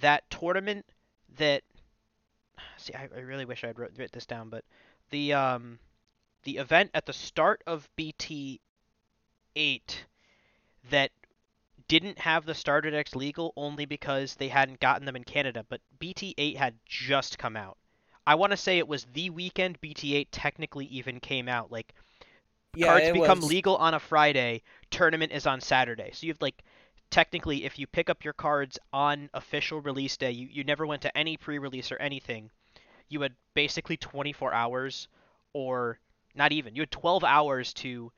that 0.00 0.28
tournament 0.30 0.86
that 1.36 1.62
see 2.78 2.94
I, 2.94 3.06
I 3.14 3.20
really 3.20 3.44
wish 3.44 3.64
I'd 3.64 3.78
wrote, 3.78 3.94
this 3.94 4.24
down, 4.24 4.48
but 4.48 4.64
the 5.10 5.34
um 5.34 5.78
the 6.44 6.56
event 6.56 6.90
at 6.94 7.04
the 7.04 7.12
start 7.12 7.62
of 7.66 7.86
BT 7.96 8.58
eight 9.54 10.06
that 10.90 11.10
didn't 11.86 12.18
have 12.18 12.46
the 12.46 12.54
starter 12.54 12.90
decks 12.90 13.14
legal 13.14 13.52
only 13.58 13.84
because 13.84 14.36
they 14.36 14.48
hadn't 14.48 14.80
gotten 14.80 15.04
them 15.04 15.16
in 15.16 15.24
Canada, 15.24 15.66
but 15.68 15.82
BT8 16.00 16.56
had 16.56 16.74
just 16.86 17.38
come 17.38 17.56
out. 17.56 17.76
I 18.26 18.34
want 18.36 18.52
to 18.52 18.56
say 18.56 18.78
it 18.78 18.88
was 18.88 19.06
the 19.12 19.30
weekend 19.30 19.80
BT8 19.80 20.28
technically 20.30 20.86
even 20.86 21.20
came 21.20 21.48
out. 21.48 21.72
Like 21.72 21.94
yeah, 22.74 22.86
cards 22.86 23.12
become 23.12 23.40
was... 23.40 23.48
legal 23.48 23.76
on 23.76 23.94
a 23.94 24.00
Friday, 24.00 24.62
tournament 24.90 25.32
is 25.32 25.46
on 25.46 25.60
Saturday. 25.60 26.10
So 26.12 26.26
you've 26.26 26.40
like 26.40 26.62
technically 27.10 27.64
if 27.64 27.78
you 27.78 27.86
pick 27.86 28.08
up 28.08 28.24
your 28.24 28.32
cards 28.32 28.78
on 28.92 29.28
official 29.34 29.80
release 29.80 30.16
day, 30.16 30.30
you, 30.30 30.48
you 30.50 30.64
never 30.64 30.86
went 30.86 31.02
to 31.02 31.16
any 31.16 31.36
pre-release 31.36 31.92
or 31.92 31.96
anything. 31.96 32.50
You 33.08 33.20
had 33.20 33.34
basically 33.54 33.96
24 33.96 34.54
hours 34.54 35.08
or 35.52 35.98
not 36.34 36.52
even. 36.52 36.74
You 36.74 36.82
had 36.82 36.90
12 36.90 37.24
hours 37.24 37.72
to. 37.74 38.10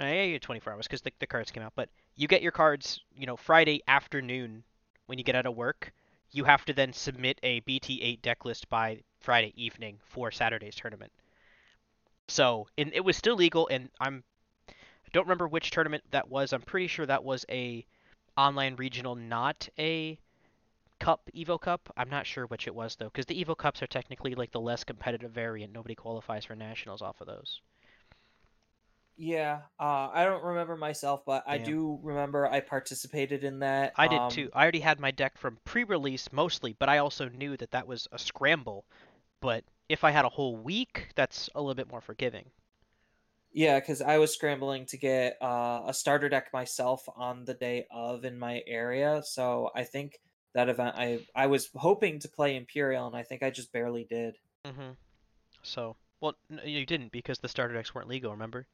Uh, 0.00 0.06
yeah, 0.06 0.22
you 0.24 0.32
had 0.34 0.42
24 0.42 0.72
hours 0.72 0.86
because 0.88 1.02
the, 1.02 1.12
the 1.20 1.26
cards 1.26 1.52
came 1.52 1.62
out. 1.62 1.72
But 1.76 1.88
you 2.16 2.26
get 2.26 2.42
your 2.42 2.50
cards, 2.50 3.00
you 3.16 3.26
know, 3.26 3.36
Friday 3.36 3.82
afternoon 3.86 4.64
when 5.06 5.18
you 5.18 5.24
get 5.24 5.36
out 5.36 5.46
of 5.46 5.54
work. 5.54 5.92
You 6.34 6.42
have 6.42 6.64
to 6.64 6.72
then 6.72 6.92
submit 6.92 7.38
a 7.44 7.60
BT8 7.60 8.20
deck 8.20 8.44
list 8.44 8.68
by 8.68 9.04
Friday 9.20 9.52
evening 9.54 10.00
for 10.04 10.32
Saturday's 10.32 10.74
tournament. 10.74 11.12
So, 12.26 12.66
and 12.76 12.92
it 12.92 13.04
was 13.04 13.16
still 13.16 13.36
legal, 13.36 13.68
and 13.68 13.88
I'm 14.00 14.24
I 14.68 14.72
don't 15.12 15.26
remember 15.26 15.46
which 15.46 15.70
tournament 15.70 16.02
that 16.10 16.28
was. 16.28 16.52
I'm 16.52 16.62
pretty 16.62 16.88
sure 16.88 17.06
that 17.06 17.22
was 17.22 17.46
a 17.48 17.86
online 18.36 18.74
regional, 18.74 19.14
not 19.14 19.68
a 19.78 20.18
Cup, 20.98 21.30
Evo 21.36 21.60
Cup. 21.60 21.92
I'm 21.96 22.10
not 22.10 22.26
sure 22.26 22.46
which 22.46 22.66
it 22.66 22.74
was 22.74 22.96
though, 22.96 23.10
because 23.10 23.26
the 23.26 23.44
Evo 23.44 23.56
Cups 23.56 23.80
are 23.80 23.86
technically 23.86 24.34
like 24.34 24.50
the 24.50 24.60
less 24.60 24.82
competitive 24.82 25.30
variant. 25.30 25.72
Nobody 25.72 25.94
qualifies 25.94 26.46
for 26.46 26.56
nationals 26.56 27.00
off 27.00 27.20
of 27.20 27.28
those. 27.28 27.60
Yeah, 29.16 29.60
uh, 29.78 30.08
I 30.12 30.24
don't 30.24 30.42
remember 30.42 30.76
myself, 30.76 31.24
but 31.24 31.44
I 31.46 31.58
do 31.58 32.00
remember 32.02 32.46
I 32.46 32.60
participated 32.60 33.44
in 33.44 33.60
that. 33.60 33.92
I 33.96 34.08
did 34.08 34.18
um, 34.18 34.30
too. 34.30 34.50
I 34.52 34.62
already 34.62 34.80
had 34.80 34.98
my 34.98 35.12
deck 35.12 35.38
from 35.38 35.58
pre-release 35.64 36.32
mostly, 36.32 36.74
but 36.78 36.88
I 36.88 36.98
also 36.98 37.28
knew 37.28 37.56
that 37.58 37.70
that 37.70 37.86
was 37.86 38.08
a 38.10 38.18
scramble. 38.18 38.84
But 39.40 39.62
if 39.88 40.02
I 40.02 40.10
had 40.10 40.24
a 40.24 40.28
whole 40.28 40.56
week, 40.56 41.10
that's 41.14 41.48
a 41.54 41.60
little 41.60 41.74
bit 41.74 41.88
more 41.88 42.00
forgiving. 42.00 42.46
Yeah, 43.52 43.78
because 43.78 44.02
I 44.02 44.18
was 44.18 44.34
scrambling 44.34 44.86
to 44.86 44.96
get 44.96 45.36
uh, 45.40 45.82
a 45.86 45.94
starter 45.94 46.28
deck 46.28 46.48
myself 46.52 47.08
on 47.14 47.44
the 47.44 47.54
day 47.54 47.86
of 47.92 48.24
in 48.24 48.36
my 48.36 48.62
area, 48.66 49.22
so 49.24 49.70
I 49.76 49.84
think 49.84 50.18
that 50.54 50.68
event. 50.68 50.96
I 50.98 51.20
I 51.36 51.46
was 51.46 51.70
hoping 51.76 52.18
to 52.20 52.28
play 52.28 52.56
Imperial, 52.56 53.06
and 53.06 53.14
I 53.14 53.22
think 53.22 53.44
I 53.44 53.50
just 53.50 53.72
barely 53.72 54.04
did. 54.10 54.38
Mm-hmm. 54.64 54.92
So, 55.62 55.94
well, 56.20 56.34
you 56.64 56.84
didn't 56.84 57.12
because 57.12 57.38
the 57.38 57.48
starter 57.48 57.74
decks 57.74 57.94
weren't 57.94 58.08
legal. 58.08 58.32
Remember? 58.32 58.66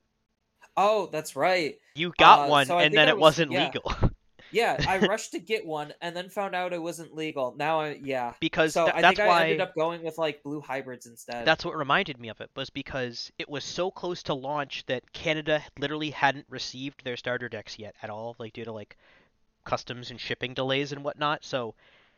Oh, 0.82 1.10
that's 1.12 1.36
right. 1.36 1.78
You 1.94 2.10
got 2.16 2.46
uh, 2.46 2.50
one, 2.50 2.66
so 2.66 2.78
and 2.78 2.94
then 2.94 3.08
it 3.08 3.18
was, 3.18 3.38
not 3.38 3.50
yeah. 3.50 3.64
legal. 3.64 3.92
yeah, 4.50 4.82
I 4.88 4.98
rushed 5.06 5.32
to 5.32 5.38
get 5.38 5.66
one, 5.66 5.92
and 6.00 6.16
then 6.16 6.30
found 6.30 6.54
out 6.54 6.72
it 6.72 6.80
wasn't 6.80 7.14
legal. 7.14 7.54
Now, 7.54 7.80
I 7.80 8.00
yeah, 8.02 8.32
because 8.40 8.72
so 8.72 8.84
th- 8.84 8.94
I 8.94 9.02
that's 9.02 9.18
think 9.18 9.28
why 9.28 9.40
I 9.40 9.42
ended 9.44 9.60
up 9.60 9.74
going 9.74 10.02
with 10.02 10.16
like 10.16 10.42
blue 10.42 10.62
hybrids 10.62 11.04
instead. 11.04 11.46
That's 11.46 11.66
what 11.66 11.76
reminded 11.76 12.18
me 12.18 12.30
of 12.30 12.40
it 12.40 12.48
was 12.56 12.70
because 12.70 13.30
it 13.38 13.46
was 13.46 13.62
so 13.62 13.90
close 13.90 14.22
to 14.22 14.34
launch 14.34 14.86
that 14.86 15.12
Canada 15.12 15.62
literally 15.78 16.10
hadn't 16.10 16.46
received 16.48 17.04
their 17.04 17.18
starter 17.18 17.50
decks 17.50 17.78
yet 17.78 17.94
at 18.02 18.08
all, 18.08 18.36
like 18.38 18.54
due 18.54 18.64
to 18.64 18.72
like 18.72 18.96
customs 19.64 20.10
and 20.10 20.18
shipping 20.18 20.54
delays 20.54 20.92
and 20.92 21.04
whatnot. 21.04 21.44
So, 21.44 21.74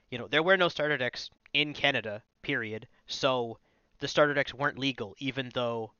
you 0.09 0.18
know, 0.18 0.29
there 0.29 0.44
were 0.44 0.57
no 0.57 0.68
starter 0.68 0.96
decks 0.96 1.31
in 1.53 1.75
Canada, 1.75 2.22
period. 2.42 2.87
So 3.09 3.59
the 3.98 4.07
starter 4.07 4.35
decks 4.35 4.55
weren't 4.55 4.79
legal, 4.79 5.16
even 5.18 5.51
though 5.53 5.90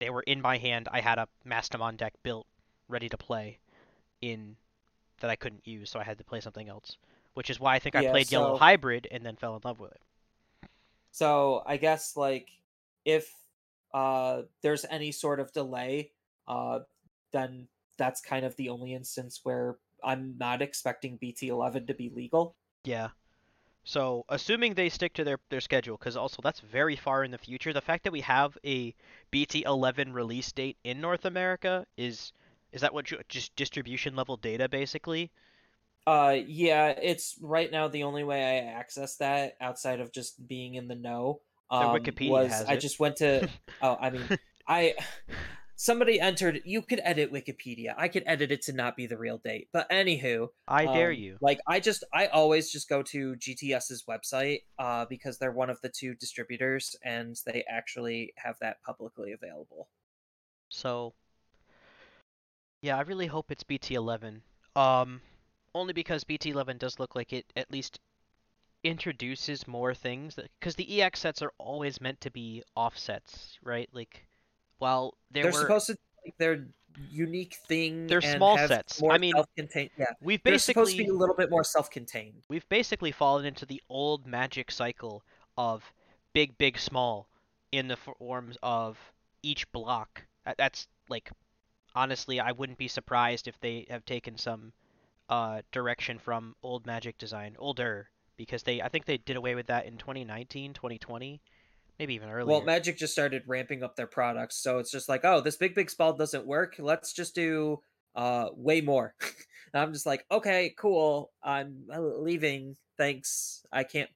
they 0.00 0.10
were 0.10 0.22
in 0.22 0.40
my 0.40 0.56
hand. 0.56 0.88
I 0.90 1.00
had 1.00 1.18
a 1.18 1.28
Mastemon 1.46 1.96
deck 1.96 2.14
built, 2.22 2.46
ready 2.88 3.08
to 3.08 3.16
play, 3.16 3.58
in 4.20 4.56
that 5.20 5.30
I 5.30 5.36
couldn't 5.36 5.66
use, 5.66 5.90
so 5.90 6.00
I 6.00 6.04
had 6.04 6.18
to 6.18 6.24
play 6.24 6.40
something 6.40 6.68
else. 6.68 6.96
Which 7.34 7.48
is 7.48 7.60
why 7.60 7.76
I 7.76 7.78
think 7.78 7.94
I 7.94 8.10
played 8.10 8.26
so, 8.26 8.40
Yellow 8.40 8.56
Hybrid 8.56 9.06
and 9.10 9.24
then 9.24 9.36
fell 9.36 9.54
in 9.54 9.60
love 9.64 9.78
with 9.78 9.92
it. 9.92 10.00
So 11.12 11.62
I 11.64 11.76
guess 11.76 12.16
like 12.16 12.48
if 13.04 13.32
uh, 13.94 14.42
there's 14.62 14.84
any 14.90 15.12
sort 15.12 15.38
of 15.38 15.52
delay, 15.52 16.10
uh, 16.48 16.80
then 17.32 17.68
that's 17.98 18.20
kind 18.20 18.44
of 18.44 18.56
the 18.56 18.68
only 18.68 18.94
instance 18.94 19.40
where 19.44 19.76
I'm 20.02 20.36
not 20.38 20.62
expecting 20.62 21.18
BT11 21.18 21.86
to 21.86 21.94
be 21.94 22.10
legal. 22.14 22.56
Yeah. 22.84 23.08
So, 23.84 24.24
assuming 24.28 24.74
they 24.74 24.88
stick 24.88 25.14
to 25.14 25.24
their, 25.24 25.38
their 25.48 25.60
schedule, 25.60 25.96
because 25.96 26.16
also 26.16 26.40
that's 26.42 26.60
very 26.60 26.96
far 26.96 27.24
in 27.24 27.30
the 27.30 27.38
future, 27.38 27.72
the 27.72 27.80
fact 27.80 28.04
that 28.04 28.12
we 28.12 28.20
have 28.20 28.56
a 28.64 28.94
BT11 29.32 30.12
release 30.12 30.52
date 30.52 30.76
in 30.84 31.00
North 31.00 31.24
America 31.24 31.86
is 31.96 32.32
is 32.72 32.82
that 32.82 32.94
what 32.94 33.10
you, 33.10 33.18
just 33.28 33.54
distribution 33.56 34.14
level 34.14 34.36
data 34.36 34.68
basically? 34.68 35.30
Uh, 36.06 36.36
yeah, 36.46 36.88
it's 36.88 37.36
right 37.40 37.70
now 37.70 37.88
the 37.88 38.04
only 38.04 38.24
way 38.24 38.42
I 38.42 38.72
access 38.72 39.16
that 39.16 39.56
outside 39.60 40.00
of 40.00 40.12
just 40.12 40.46
being 40.46 40.74
in 40.74 40.88
the 40.88 40.94
know. 40.94 41.40
Um, 41.70 41.96
Wikipedia 41.96 42.30
was 42.30 42.64
I 42.66 42.76
just 42.76 42.98
went 42.98 43.16
to. 43.16 43.48
oh, 43.82 43.96
I 44.00 44.10
mean, 44.10 44.28
I 44.66 44.94
somebody 45.82 46.20
entered 46.20 46.60
you 46.64 46.82
could 46.82 47.00
edit 47.04 47.32
wikipedia 47.32 47.94
i 47.96 48.06
could 48.06 48.22
edit 48.26 48.52
it 48.52 48.60
to 48.60 48.72
not 48.72 48.96
be 48.96 49.06
the 49.06 49.16
real 49.16 49.38
date 49.38 49.68
but 49.72 49.88
anywho 49.90 50.48
i 50.68 50.84
um, 50.84 50.94
dare 50.94 51.12
you 51.12 51.36
like 51.40 51.58
i 51.66 51.80
just 51.80 52.04
i 52.12 52.26
always 52.26 52.70
just 52.70 52.88
go 52.88 53.02
to 53.02 53.34
gts's 53.36 54.04
website 54.08 54.60
uh 54.78 55.06
because 55.08 55.38
they're 55.38 55.52
one 55.52 55.70
of 55.70 55.80
the 55.80 55.88
two 55.88 56.14
distributors 56.14 56.96
and 57.04 57.36
they 57.46 57.64
actually 57.70 58.32
have 58.36 58.56
that 58.60 58.76
publicly 58.82 59.32
available 59.32 59.88
So, 60.70 61.14
yeah, 62.80 62.96
I 62.96 63.02
really 63.02 63.26
hope 63.26 63.50
it's 63.50 63.64
BT11. 63.64 64.40
Um, 64.76 65.20
only 65.74 65.92
because 65.92 66.24
BT11 66.24 66.78
does 66.78 66.98
look 66.98 67.14
like 67.14 67.32
it 67.32 67.44
at 67.56 67.70
least 67.70 67.98
introduces 68.82 69.68
more 69.68 69.94
things 69.94 70.36
because 70.58 70.76
the 70.76 71.02
EX 71.02 71.20
sets 71.20 71.42
are 71.42 71.52
always 71.58 72.00
meant 72.00 72.20
to 72.22 72.30
be 72.30 72.62
offsets, 72.76 73.58
right? 73.62 73.88
Like, 73.92 74.24
while 74.80 75.14
they're 75.30 75.46
were, 75.46 75.52
supposed 75.52 75.86
to 75.86 75.96
like 76.24 76.34
they're 76.38 76.66
unique 77.10 77.56
thing. 77.68 78.06
They're 78.06 78.20
small 78.20 78.58
sets. 78.58 79.02
I 79.08 79.18
mean, 79.18 79.32
self-contained. 79.34 79.90
Yeah, 79.96 80.06
we've 80.20 80.42
basically 80.42 80.72
supposed 80.74 80.96
to 80.96 81.04
be 81.04 81.08
a 81.08 81.14
little 81.14 81.36
bit 81.36 81.50
more 81.50 81.64
self-contained. 81.64 82.42
We've 82.48 82.68
basically 82.68 83.12
fallen 83.12 83.44
into 83.44 83.66
the 83.66 83.80
old 83.88 84.26
Magic 84.26 84.70
cycle 84.70 85.22
of 85.56 85.84
big, 86.32 86.56
big, 86.58 86.78
small, 86.78 87.28
in 87.72 87.88
the 87.88 87.96
forms 87.96 88.56
of 88.62 88.98
each 89.42 89.70
block. 89.72 90.24
That's 90.58 90.88
like, 91.08 91.30
honestly, 91.94 92.40
I 92.40 92.52
wouldn't 92.52 92.78
be 92.78 92.88
surprised 92.88 93.48
if 93.48 93.58
they 93.60 93.86
have 93.90 94.04
taken 94.04 94.36
some 94.36 94.72
uh, 95.28 95.62
direction 95.72 96.18
from 96.18 96.56
old 96.62 96.86
Magic 96.86 97.18
design, 97.18 97.56
older, 97.58 98.08
because 98.36 98.62
they 98.62 98.82
I 98.82 98.88
think 98.88 99.04
they 99.04 99.18
did 99.18 99.36
away 99.36 99.54
with 99.54 99.66
that 99.66 99.86
in 99.86 99.96
2019, 99.96 100.74
2020 100.74 101.40
maybe 102.00 102.14
even 102.14 102.30
earlier. 102.30 102.46
Well, 102.46 102.62
Magic 102.62 102.96
just 102.96 103.12
started 103.12 103.42
ramping 103.46 103.82
up 103.82 103.94
their 103.94 104.06
products, 104.06 104.56
so 104.56 104.78
it's 104.78 104.90
just 104.90 105.08
like, 105.08 105.24
oh, 105.24 105.40
this 105.40 105.56
big 105.56 105.74
big 105.74 105.90
spell 105.90 106.14
doesn't 106.14 106.46
work. 106.46 106.76
Let's 106.78 107.12
just 107.12 107.34
do 107.34 107.80
uh 108.16 108.48
way 108.56 108.80
more. 108.80 109.14
I'm 109.74 109.92
just 109.92 110.06
like, 110.06 110.24
okay, 110.32 110.74
cool. 110.76 111.30
I'm 111.44 111.84
leaving. 111.88 112.76
Thanks. 112.98 113.64
I 113.70 113.84
can't 113.84 114.10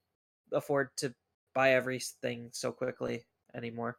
afford 0.52 0.88
to 0.96 1.14
buy 1.54 1.72
everything 1.74 2.48
so 2.52 2.72
quickly 2.72 3.24
anymore. 3.54 3.98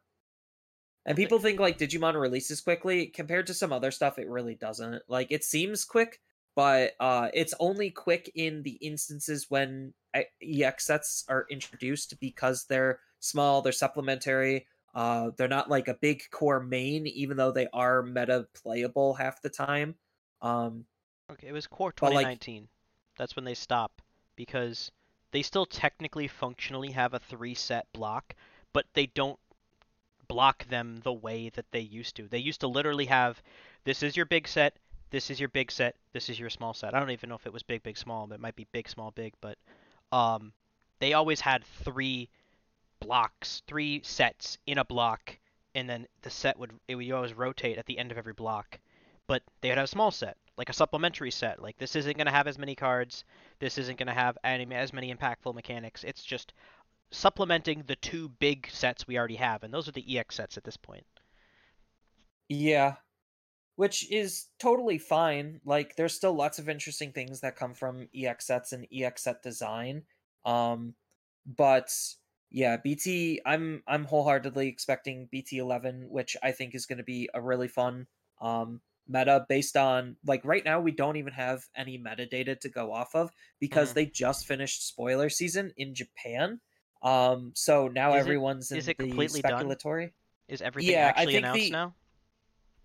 And 1.06 1.16
people 1.16 1.38
think 1.38 1.60
like 1.60 1.78
Digimon 1.78 2.20
releases 2.20 2.60
quickly 2.60 3.06
compared 3.06 3.46
to 3.46 3.54
some 3.54 3.72
other 3.72 3.90
stuff 3.90 4.18
it 4.18 4.28
really 4.28 4.56
doesn't. 4.56 5.02
Like 5.08 5.28
it 5.30 5.44
seems 5.44 5.84
quick, 5.84 6.20
but 6.56 6.92
uh 6.98 7.28
it's 7.32 7.54
only 7.60 7.90
quick 7.90 8.30
in 8.34 8.62
the 8.64 8.78
instances 8.82 9.46
when 9.48 9.94
EX 10.14 10.86
sets 10.86 11.24
are 11.28 11.46
introduced 11.50 12.18
because 12.20 12.66
they're 12.68 12.98
small, 13.26 13.62
they're 13.62 13.72
supplementary. 13.72 14.66
Uh, 14.94 15.30
they're 15.36 15.48
not 15.48 15.68
like 15.68 15.88
a 15.88 15.94
big 15.94 16.22
core 16.30 16.60
main, 16.60 17.06
even 17.06 17.36
though 17.36 17.52
they 17.52 17.68
are 17.72 18.02
meta 18.02 18.46
playable 18.54 19.14
half 19.14 19.42
the 19.42 19.50
time. 19.50 19.94
Um, 20.40 20.86
okay, 21.30 21.48
it 21.48 21.52
was 21.52 21.66
core 21.66 21.92
2019. 21.92 22.62
Like, 22.62 22.68
That's 23.18 23.36
when 23.36 23.44
they 23.44 23.54
stop 23.54 24.00
because 24.36 24.90
they 25.32 25.42
still 25.42 25.66
technically 25.66 26.28
functionally 26.28 26.92
have 26.92 27.12
a 27.12 27.18
three 27.18 27.54
set 27.54 27.86
block, 27.92 28.34
but 28.72 28.86
they 28.94 29.06
don't 29.06 29.38
block 30.28 30.66
them 30.68 31.00
the 31.04 31.12
way 31.12 31.50
that 31.50 31.70
they 31.72 31.80
used 31.80 32.16
to. 32.16 32.28
They 32.28 32.38
used 32.38 32.60
to 32.60 32.66
literally 32.68 33.06
have 33.06 33.42
this 33.84 34.02
is 34.02 34.16
your 34.16 34.26
big 34.26 34.48
set, 34.48 34.76
this 35.10 35.30
is 35.30 35.38
your 35.38 35.48
big 35.48 35.70
set, 35.70 35.96
this 36.12 36.28
is 36.28 36.38
your 36.38 36.50
small 36.50 36.74
set. 36.74 36.94
I 36.94 37.00
don't 37.00 37.10
even 37.10 37.28
know 37.28 37.36
if 37.36 37.46
it 37.46 37.52
was 37.52 37.62
big, 37.62 37.82
big, 37.82 37.96
small, 37.96 38.26
but 38.26 38.36
it 38.36 38.40
might 38.40 38.56
be 38.56 38.66
big, 38.72 38.88
small, 38.88 39.10
big, 39.10 39.34
but 39.40 39.58
um, 40.12 40.52
they 41.00 41.12
always 41.12 41.40
had 41.40 41.64
three 41.84 42.28
blocks, 43.06 43.62
three 43.66 44.00
sets 44.02 44.58
in 44.66 44.78
a 44.78 44.84
block, 44.84 45.38
and 45.74 45.88
then 45.88 46.06
the 46.22 46.30
set 46.30 46.58
would 46.58 46.72
it 46.88 46.96
would 46.96 47.10
always 47.12 47.34
rotate 47.34 47.78
at 47.78 47.86
the 47.86 47.98
end 47.98 48.10
of 48.10 48.18
every 48.18 48.32
block. 48.32 48.78
But 49.28 49.42
they 49.60 49.68
would 49.68 49.78
have 49.78 49.84
a 49.84 49.88
small 49.88 50.10
set, 50.10 50.36
like 50.56 50.68
a 50.68 50.72
supplementary 50.72 51.30
set. 51.30 51.62
Like 51.62 51.78
this 51.78 51.96
isn't 51.96 52.16
going 52.16 52.26
to 52.26 52.32
have 52.32 52.46
as 52.46 52.58
many 52.58 52.74
cards. 52.74 53.24
This 53.58 53.78
isn't 53.78 53.98
going 53.98 54.08
to 54.08 54.12
have 54.12 54.36
any, 54.44 54.66
as 54.74 54.92
many 54.92 55.14
impactful 55.14 55.54
mechanics. 55.54 56.04
It's 56.04 56.24
just 56.24 56.52
supplementing 57.10 57.84
the 57.86 57.96
two 57.96 58.28
big 58.28 58.68
sets 58.70 59.06
we 59.06 59.18
already 59.18 59.36
have, 59.36 59.62
and 59.62 59.72
those 59.72 59.88
are 59.88 59.92
the 59.92 60.18
EX 60.18 60.36
sets 60.36 60.56
at 60.56 60.64
this 60.64 60.76
point. 60.76 61.06
Yeah, 62.48 62.96
which 63.76 64.10
is 64.10 64.46
totally 64.58 64.98
fine. 64.98 65.60
Like 65.64 65.94
there's 65.96 66.14
still 66.14 66.34
lots 66.34 66.58
of 66.58 66.68
interesting 66.68 67.12
things 67.12 67.40
that 67.40 67.56
come 67.56 67.74
from 67.74 68.08
EX 68.14 68.46
sets 68.46 68.72
and 68.72 68.86
EX 68.92 69.22
set 69.22 69.42
design. 69.42 70.02
Um, 70.44 70.94
but 71.46 71.90
yeah, 72.50 72.76
BT. 72.76 73.40
I'm 73.44 73.82
I'm 73.86 74.04
wholeheartedly 74.04 74.68
expecting 74.68 75.28
BT 75.30 75.58
eleven, 75.58 76.06
which 76.08 76.36
I 76.42 76.52
think 76.52 76.74
is 76.74 76.86
going 76.86 76.98
to 76.98 77.04
be 77.04 77.28
a 77.34 77.40
really 77.40 77.68
fun 77.68 78.06
um, 78.40 78.80
meta 79.08 79.46
based 79.48 79.76
on 79.76 80.16
like 80.24 80.44
right 80.44 80.64
now 80.64 80.80
we 80.80 80.92
don't 80.92 81.16
even 81.16 81.32
have 81.32 81.64
any 81.76 81.98
metadata 81.98 82.58
to 82.60 82.68
go 82.68 82.92
off 82.92 83.14
of 83.14 83.30
because 83.60 83.90
mm. 83.90 83.94
they 83.94 84.06
just 84.06 84.46
finished 84.46 84.86
spoiler 84.86 85.28
season 85.28 85.72
in 85.76 85.94
Japan. 85.94 86.60
Um, 87.02 87.52
so 87.54 87.88
now 87.88 88.14
is 88.14 88.20
everyone's 88.20 88.70
it, 88.70 88.74
in 88.74 88.78
is 88.78 88.88
it 88.88 88.98
completely 88.98 89.42
speculatory. 89.42 90.02
Done? 90.02 90.12
Is 90.48 90.62
everything 90.62 90.92
yeah, 90.92 91.12
actually 91.14 91.36
announced 91.36 91.60
the, 91.60 91.70
now? 91.70 91.94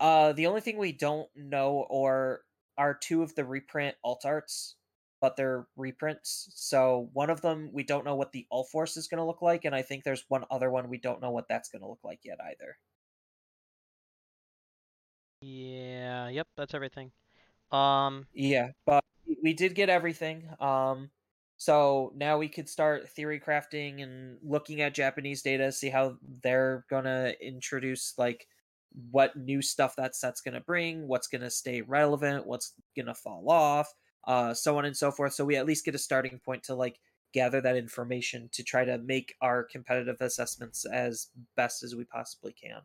Uh, 0.00 0.32
the 0.32 0.46
only 0.48 0.60
thing 0.60 0.78
we 0.78 0.92
don't 0.92 1.28
know 1.36 1.86
or 1.88 2.42
are 2.76 2.94
two 2.94 3.22
of 3.22 3.34
the 3.34 3.44
reprint 3.44 3.94
alt 4.02 4.24
arts 4.24 4.76
but 5.22 5.36
they're 5.36 5.66
reprints. 5.76 6.50
So 6.54 7.08
one 7.12 7.30
of 7.30 7.40
them 7.40 7.70
we 7.72 7.84
don't 7.84 8.04
know 8.04 8.16
what 8.16 8.32
the 8.32 8.44
All 8.50 8.64
Force 8.64 8.96
is 8.98 9.06
going 9.06 9.20
to 9.20 9.24
look 9.24 9.40
like, 9.40 9.64
and 9.64 9.74
I 9.74 9.80
think 9.80 10.02
there's 10.02 10.24
one 10.28 10.44
other 10.50 10.68
one 10.68 10.90
we 10.90 10.98
don't 10.98 11.22
know 11.22 11.30
what 11.30 11.48
that's 11.48 11.70
going 11.70 11.80
to 11.80 11.88
look 11.88 12.00
like 12.04 12.20
yet 12.24 12.38
either. 12.44 12.76
Yeah. 15.40 16.28
Yep. 16.28 16.48
That's 16.56 16.74
everything. 16.74 17.12
Um. 17.70 18.26
Yeah, 18.34 18.70
but 18.84 19.04
we 19.42 19.54
did 19.54 19.74
get 19.74 19.88
everything. 19.88 20.48
Um. 20.60 21.10
So 21.56 22.12
now 22.16 22.38
we 22.38 22.48
could 22.48 22.68
start 22.68 23.08
theory 23.08 23.40
crafting 23.40 24.02
and 24.02 24.38
looking 24.42 24.80
at 24.80 24.94
Japanese 24.94 25.42
data, 25.42 25.70
see 25.70 25.88
how 25.88 26.16
they're 26.42 26.84
gonna 26.90 27.34
introduce 27.40 28.14
like 28.18 28.48
what 29.12 29.36
new 29.36 29.62
stuff 29.62 29.94
that 29.96 30.16
set's 30.16 30.40
gonna 30.40 30.60
bring, 30.60 31.06
what's 31.06 31.28
gonna 31.28 31.50
stay 31.50 31.80
relevant, 31.80 32.46
what's 32.46 32.72
gonna 32.96 33.14
fall 33.14 33.48
off, 33.48 33.94
uh, 34.24 34.54
so 34.54 34.78
on 34.78 34.84
and 34.84 34.96
so 34.96 35.10
forth. 35.10 35.34
So 35.34 35.44
we 35.44 35.56
at 35.56 35.66
least 35.66 35.84
get 35.84 35.94
a 35.94 35.98
starting 35.98 36.38
point 36.44 36.64
to 36.64 36.74
like 36.74 36.98
gather 37.32 37.60
that 37.60 37.76
information 37.76 38.48
to 38.52 38.62
try 38.62 38.84
to 38.84 38.98
make 38.98 39.34
our 39.40 39.64
competitive 39.64 40.20
assessments 40.20 40.84
as 40.84 41.28
best 41.56 41.82
as 41.82 41.94
we 41.94 42.04
possibly 42.04 42.52
can. 42.52 42.80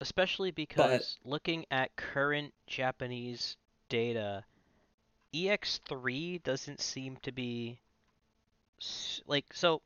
Especially 0.00 0.50
because 0.50 1.16
but, 1.24 1.30
looking 1.30 1.64
at 1.70 1.96
current 1.96 2.52
Japanese 2.66 3.56
data, 3.88 4.44
EX3 5.34 6.42
doesn't 6.42 6.80
seem 6.80 7.16
to 7.22 7.32
be 7.32 7.80
like 9.26 9.46
so 9.54 9.80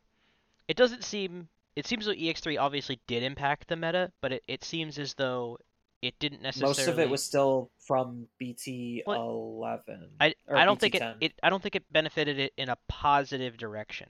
it 0.66 0.76
doesn't 0.76 1.04
seem 1.04 1.48
it 1.76 1.86
seems 1.86 2.06
like 2.06 2.18
EX3 2.18 2.60
obviously 2.60 3.00
did 3.06 3.22
impact 3.22 3.68
the 3.68 3.76
meta, 3.76 4.10
but 4.20 4.32
it, 4.32 4.42
it 4.48 4.64
seems 4.64 4.98
as 4.98 5.14
though 5.14 5.58
it 6.02 6.18
didn't 6.18 6.42
necessarily. 6.42 6.76
Most 6.76 6.88
of 6.88 6.98
it 6.98 7.10
was 7.10 7.22
still 7.22 7.70
from 7.78 8.26
BT 8.38 9.02
eleven. 9.06 10.08
I 10.20 10.34
I 10.52 10.64
don't 10.64 10.80
think 10.80 10.94
it, 10.94 11.02
it 11.20 11.32
I 11.42 11.50
don't 11.50 11.62
think 11.62 11.76
it 11.76 11.92
benefited 11.92 12.38
it 12.38 12.52
in 12.56 12.68
a 12.68 12.76
positive 12.88 13.56
direction. 13.56 14.08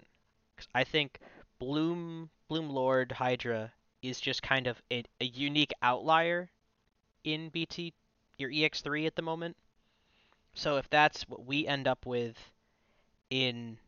Cause 0.56 0.68
I 0.74 0.84
think 0.84 1.18
Bloom 1.58 2.30
Bloom 2.48 2.70
Lord 2.70 3.12
Hydra 3.12 3.72
is 4.02 4.20
just 4.20 4.42
kind 4.42 4.66
of 4.66 4.80
a, 4.90 5.04
a 5.20 5.24
unique 5.24 5.72
outlier 5.82 6.50
in 7.24 7.48
BT 7.50 7.92
your 8.38 8.50
EX3 8.50 9.06
at 9.06 9.16
the 9.16 9.22
moment. 9.22 9.56
So 10.54 10.78
if 10.78 10.88
that's 10.88 11.28
what 11.28 11.44
we 11.44 11.66
end 11.66 11.86
up 11.86 12.06
with 12.06 12.36
in 13.28 13.78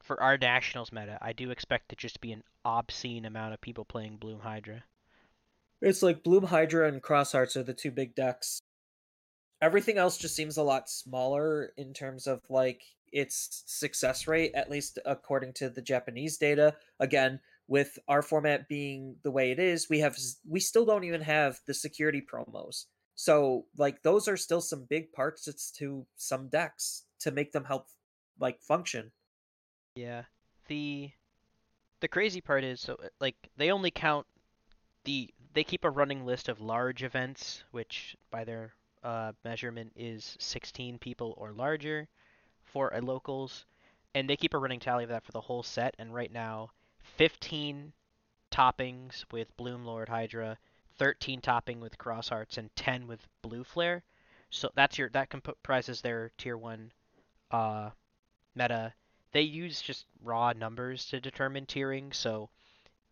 for 0.00 0.20
our 0.22 0.36
nationals 0.36 0.92
meta, 0.92 1.18
I 1.20 1.32
do 1.32 1.50
expect 1.50 1.88
to 1.88 1.96
just 1.96 2.20
be 2.20 2.32
an 2.32 2.42
obscene 2.64 3.24
amount 3.24 3.54
of 3.54 3.60
people 3.60 3.84
playing 3.84 4.16
Bloom 4.16 4.40
Hydra. 4.40 4.84
It's 5.82 6.02
like 6.02 6.22
Bloom 6.22 6.44
Hydra 6.44 6.86
and 6.86 7.02
Xros 7.02 7.32
Hearts 7.32 7.56
are 7.56 7.64
the 7.64 7.74
two 7.74 7.90
big 7.90 8.14
decks. 8.14 8.60
Everything 9.60 9.98
else 9.98 10.16
just 10.16 10.36
seems 10.36 10.56
a 10.56 10.62
lot 10.62 10.88
smaller 10.88 11.72
in 11.76 11.92
terms 11.92 12.28
of 12.28 12.40
like 12.48 12.82
its 13.12 13.64
success 13.66 14.28
rate, 14.28 14.52
at 14.54 14.70
least 14.70 14.98
according 15.04 15.54
to 15.54 15.68
the 15.68 15.82
Japanese 15.82 16.38
data. 16.38 16.76
Again, 17.00 17.40
with 17.66 17.98
our 18.06 18.22
format 18.22 18.68
being 18.68 19.16
the 19.24 19.30
way 19.32 19.50
it 19.50 19.58
is, 19.58 19.88
we 19.90 19.98
have 20.00 20.16
we 20.48 20.60
still 20.60 20.84
don't 20.84 21.04
even 21.04 21.20
have 21.20 21.58
the 21.66 21.74
security 21.74 22.22
promos. 22.22 22.86
So 23.16 23.66
like 23.76 24.02
those 24.02 24.28
are 24.28 24.36
still 24.36 24.60
some 24.60 24.86
big 24.88 25.12
parts 25.12 25.72
to 25.78 26.06
some 26.16 26.48
decks 26.48 27.04
to 27.20 27.32
make 27.32 27.52
them 27.52 27.64
help 27.64 27.86
like 28.38 28.62
function. 28.62 29.10
Yeah. 29.96 30.22
The 30.68 31.10
the 32.00 32.08
crazy 32.08 32.40
part 32.40 32.62
is 32.62 32.80
so 32.80 32.96
like 33.20 33.36
they 33.56 33.70
only 33.70 33.90
count 33.90 34.26
the 35.04 35.32
they 35.54 35.64
keep 35.64 35.84
a 35.84 35.90
running 35.90 36.24
list 36.24 36.48
of 36.48 36.60
large 36.60 37.02
events, 37.02 37.64
which 37.70 38.16
by 38.30 38.44
their 38.44 38.72
uh, 39.02 39.32
measurement 39.44 39.92
is 39.96 40.36
16 40.40 40.98
people 40.98 41.34
or 41.36 41.52
larger 41.52 42.08
for 42.64 42.90
a 42.94 43.00
locals, 43.00 43.64
and 44.14 44.28
they 44.28 44.36
keep 44.36 44.54
a 44.54 44.58
running 44.58 44.80
tally 44.80 45.04
of 45.04 45.10
that 45.10 45.24
for 45.24 45.32
the 45.32 45.40
whole 45.40 45.62
set. 45.62 45.94
And 45.98 46.14
right 46.14 46.32
now, 46.32 46.70
15 47.16 47.92
toppings 48.50 49.24
with 49.30 49.56
Bloom 49.56 49.84
Lord 49.84 50.08
Hydra, 50.08 50.58
13 50.98 51.40
topping 51.40 51.80
with 51.80 51.98
Xros 51.98 52.28
Hearts, 52.28 52.58
and 52.58 52.74
10 52.76 53.06
with 53.06 53.26
Blue 53.42 53.64
Flare. 53.64 54.02
So 54.50 54.70
that's 54.74 54.98
your 54.98 55.08
that 55.10 55.30
comprises 55.30 56.00
their 56.00 56.30
tier 56.36 56.56
one 56.56 56.92
uh, 57.50 57.90
meta. 58.54 58.92
They 59.32 59.42
use 59.42 59.80
just 59.80 60.06
raw 60.22 60.52
numbers 60.52 61.06
to 61.06 61.20
determine 61.20 61.64
tiering, 61.64 62.14
so 62.14 62.50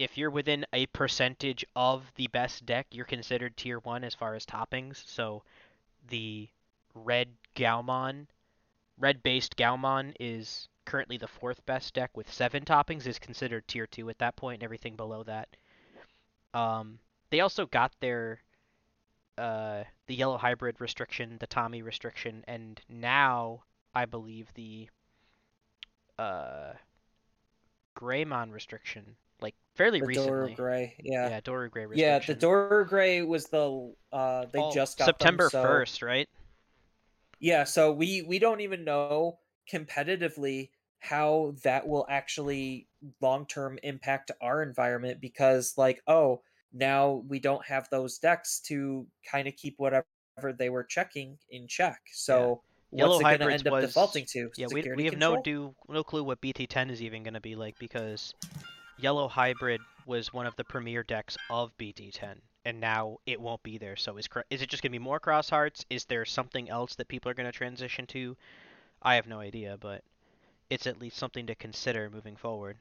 if 0.01 0.17
you're 0.17 0.31
within 0.31 0.65
a 0.73 0.87
percentage 0.87 1.63
of 1.77 2.11
the 2.17 2.27
best 2.29 2.65
deck, 2.65 2.87
you're 2.91 3.05
considered 3.05 3.55
tier 3.55 3.79
one 3.81 4.03
as 4.03 4.15
far 4.15 4.35
as 4.35 4.47
toppings. 4.47 5.07
So 5.07 5.43
the 6.09 6.49
red 6.95 7.29
Galmon, 7.55 8.27
red 8.99 9.23
based 9.23 9.57
Galmon 9.57 10.15
is 10.19 10.69
currently 10.87 11.19
the 11.19 11.29
fourth 11.29 11.65
best 11.67 11.93
deck 11.93 12.17
with 12.17 12.33
seven 12.33 12.65
toppings, 12.65 13.07
is 13.07 13.19
considered 13.19 13.69
tier 13.69 13.87
two 13.87 14.09
at 14.09 14.19
that 14.19 14.37
point, 14.37 14.57
and 14.57 14.63
everything 14.63 14.97
below 14.97 15.23
that. 15.25 15.49
Um, 16.55 16.99
they 17.29 17.41
also 17.41 17.67
got 17.67 17.93
their 18.01 18.41
uh, 19.37 19.85
the 20.07 20.15
yellow 20.15 20.39
hybrid 20.39 20.81
restriction, 20.81 21.37
the 21.41 21.47
Tommy 21.47 21.83
restriction, 21.83 22.43
and 22.49 22.81
now 22.89 23.65
I 23.95 24.07
believe 24.07 24.49
the 24.55 24.89
uh, 26.19 26.73
Greymon 27.95 28.51
restriction, 28.51 29.17
fairly 29.77 30.03
recently. 30.03 30.53
Doru 30.53 30.57
Gray, 30.57 30.97
yeah, 31.03 31.29
yeah, 31.29 31.41
Dora 31.41 31.71
Gray. 31.71 31.87
Yeah, 31.95 32.19
the 32.19 32.35
Dora 32.35 32.87
Gray 32.87 33.23
was 33.23 33.47
the 33.47 33.93
uh, 34.13 34.47
they 34.53 34.61
oh, 34.61 34.73
just 34.73 34.99
got 34.99 35.07
September 35.07 35.51
first, 35.51 36.01
so... 36.01 36.07
right? 36.07 36.29
Yeah, 37.39 37.65
so 37.65 37.93
we 37.93 38.23
we 38.23 38.39
don't 38.39 38.61
even 38.61 38.85
know 38.85 39.39
competitively 39.71 40.71
how 41.01 41.55
that 41.65 41.89
will 41.89 42.07
actually 42.09 42.87
long 43.21 43.47
term 43.47 43.79
impact 43.83 44.31
our 44.41 44.63
environment 44.63 45.21
because 45.21 45.75
like 45.77 46.03
oh 46.07 46.43
now 46.73 47.23
we 47.27 47.41
don't 47.41 47.65
have 47.67 47.89
those 47.91 48.19
decks 48.19 48.61
to 48.61 49.07
kind 49.31 49.49
of 49.49 49.57
keep 49.57 49.75
whatever 49.79 50.05
they 50.59 50.69
were 50.69 50.85
checking 50.85 51.39
in 51.51 51.67
check 51.67 52.01
so 52.13 52.63
yeah. 52.93 53.07
what's 53.07 53.21
Yellow 53.23 53.35
it 53.35 53.39
going 53.39 53.39
to 53.39 53.55
end 53.55 53.67
up 53.67 53.73
was, 53.73 53.87
defaulting 53.87 54.27
to 54.33 54.51
yeah 54.57 54.67
we, 54.71 54.83
we 54.95 55.05
have 55.05 55.15
control? 55.15 55.37
no 55.37 55.43
do 55.43 55.75
no 55.89 56.05
clue 56.05 56.23
what 56.23 56.41
bt10 56.43 56.91
is 56.91 57.03
even 57.03 57.23
going 57.23 57.35
to 57.35 57.41
be 57.41 57.57
like 57.57 57.79
because 57.79 58.35
yellow 59.01 59.29
hybrid 59.29 59.81
was 60.07 60.33
one 60.33 60.47
of 60.47 60.57
the 60.57 60.65
premier 60.65 61.03
decks 61.03 61.37
of 61.51 61.77
bt10 61.79 62.37
and 62.65 62.81
now 62.81 63.17
it 63.27 63.41
won't 63.41 63.63
be 63.63 63.79
there 63.79 63.97
so 63.97 64.17
is 64.17 64.29
is 64.51 64.63
it 64.63 64.69
just 64.69 64.83
going 64.83 64.93
to 64.93 64.99
be 64.99 65.03
more 65.03 65.21
xros 65.21 65.51
hearts 65.51 65.85
is 65.91 66.05
there 66.07 66.25
something 66.25 66.69
else 66.69 66.95
that 66.95 67.09
people 67.09 67.31
are 67.31 67.35
going 67.35 67.51
to 67.51 67.53
transition 67.53 68.07
to 68.07 68.37
i 69.03 69.15
have 69.15 69.27
no 69.27 69.41
idea 69.41 69.77
but 69.81 70.03
it's 70.71 70.87
at 70.87 71.01
least 71.01 71.19
something 71.19 71.47
to 71.49 71.55
consider 71.57 72.09
moving 72.09 72.37
forward. 72.37 72.79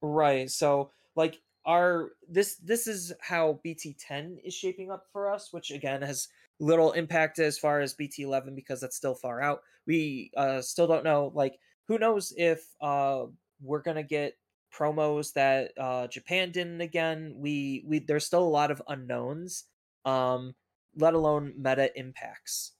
Right. 0.00 0.50
So 0.50 0.90
like 1.14 1.38
our 1.64 2.10
this 2.28 2.56
this 2.56 2.88
is 2.88 3.12
how 3.20 3.60
BT10 3.64 4.38
is 4.44 4.54
shaping 4.54 4.90
up 4.90 5.04
for 5.12 5.30
us, 5.30 5.52
which 5.52 5.70
again 5.70 6.02
has 6.02 6.28
little 6.58 6.92
impact 6.92 7.38
as 7.38 7.58
far 7.58 7.80
as 7.80 7.94
BT11 7.94 8.56
because 8.56 8.80
that's 8.80 8.96
still 8.96 9.14
far 9.14 9.40
out. 9.40 9.60
We 9.86 10.32
uh 10.36 10.62
still 10.62 10.86
don't 10.86 11.04
know 11.04 11.30
like 11.34 11.58
who 11.86 11.98
knows 11.98 12.32
if 12.36 12.64
uh 12.80 13.24
we're 13.62 13.82
to 13.96 14.02
get 14.02 14.36
promos 14.72 15.32
that 15.34 15.72
uh 15.78 16.06
Japan 16.08 16.50
didn't 16.50 16.80
again. 16.80 17.34
We 17.36 17.84
we 17.86 17.98
there's 18.00 18.26
still 18.26 18.42
a 18.42 18.56
lot 18.58 18.70
of 18.70 18.82
unknowns 18.88 19.64
um 20.04 20.54
let 20.96 21.14
alone 21.14 21.54
meta 21.56 21.96
impacts. 21.98 22.72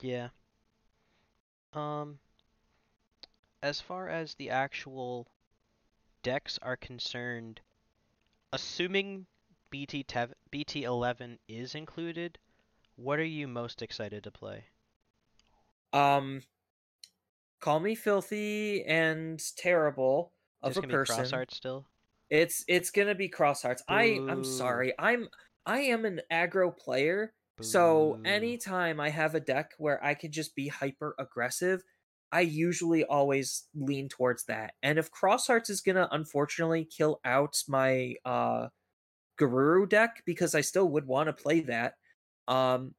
Yeah. 0.00 0.28
Um 1.72 2.18
as 3.62 3.80
far 3.80 4.08
as 4.08 4.34
the 4.34 4.50
actual 4.50 5.26
decks 6.22 6.58
are 6.62 6.76
concerned, 6.76 7.60
assuming 8.52 9.26
BT 9.70 10.04
BT11 10.52 11.38
is 11.48 11.74
included, 11.74 12.38
what 12.96 13.18
are 13.18 13.24
you 13.24 13.48
most 13.48 13.82
excited 13.82 14.22
to 14.24 14.30
play? 14.30 14.66
Um, 15.92 16.42
call 17.60 17.80
me 17.80 17.94
filthy 17.94 18.84
and 18.84 19.40
terrible 19.56 20.32
of 20.62 20.74
Just 20.74 20.84
a 20.84 20.88
person. 20.88 21.24
Xros 21.24 21.30
Heart 21.30 21.54
still. 21.54 21.86
It's 22.28 22.64
it's 22.66 22.90
gonna 22.90 23.14
be 23.14 23.28
xros 23.28 23.62
hearts. 23.62 23.82
I 23.88 24.20
I'm 24.28 24.42
sorry. 24.44 24.92
I'm 24.98 25.28
I 25.64 25.80
am 25.80 26.04
an 26.04 26.20
aggro 26.32 26.76
player. 26.76 27.32
Boo. 27.56 27.64
So 27.64 28.18
anytime 28.24 29.00
I 29.00 29.10
have 29.10 29.34
a 29.34 29.40
deck 29.40 29.72
where 29.78 30.02
I 30.04 30.14
can 30.14 30.32
just 30.32 30.54
be 30.56 30.68
hyper 30.68 31.14
aggressive, 31.18 31.82
I 32.32 32.40
usually 32.40 33.04
always 33.04 33.68
lean 33.74 34.08
towards 34.08 34.44
that. 34.44 34.74
And 34.82 34.98
if 34.98 35.10
Xros 35.12 35.46
Hearts 35.46 35.70
is 35.70 35.80
gonna 35.80 36.08
unfortunately 36.10 36.84
kill 36.84 37.20
out 37.24 37.62
my 37.68 38.14
uh 38.24 38.68
Garuru 39.38 39.88
deck, 39.88 40.22
because 40.24 40.54
I 40.54 40.62
still 40.62 40.88
would 40.88 41.06
want 41.06 41.28
to 41.28 41.32
play 41.32 41.60
that, 41.60 41.94
um, 42.48 42.94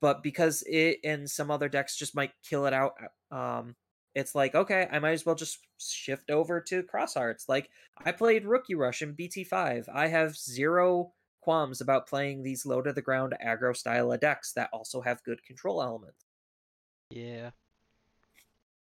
but 0.00 0.22
because 0.22 0.64
it 0.66 0.98
and 1.04 1.30
some 1.30 1.50
other 1.50 1.68
decks 1.68 1.96
just 1.96 2.16
might 2.16 2.32
kill 2.48 2.66
it 2.66 2.72
out, 2.72 2.94
uh, 3.30 3.34
um, 3.34 3.76
it's 4.16 4.34
like 4.34 4.54
okay, 4.54 4.88
I 4.90 4.98
might 4.98 5.12
as 5.12 5.26
well 5.26 5.34
just 5.34 5.58
shift 5.78 6.30
over 6.30 6.60
to 6.62 6.82
Xros 6.82 7.14
Hearts. 7.14 7.48
Like 7.48 7.68
I 8.04 8.12
played 8.12 8.46
Rookie 8.46 8.74
Rush 8.74 9.02
in 9.02 9.14
BT5. 9.14 9.84
I 9.92 10.08
have 10.08 10.36
zero 10.36 11.12
qualms 11.42 11.82
about 11.82 12.08
playing 12.08 12.42
these 12.42 12.64
low 12.64 12.80
to 12.80 12.94
the 12.94 13.02
ground 13.02 13.34
aggro 13.44 13.76
style 13.76 14.10
of 14.10 14.20
decks 14.20 14.52
that 14.54 14.70
also 14.72 15.02
have 15.02 15.22
good 15.22 15.44
control 15.44 15.82
elements. 15.82 16.24
Yeah, 17.10 17.50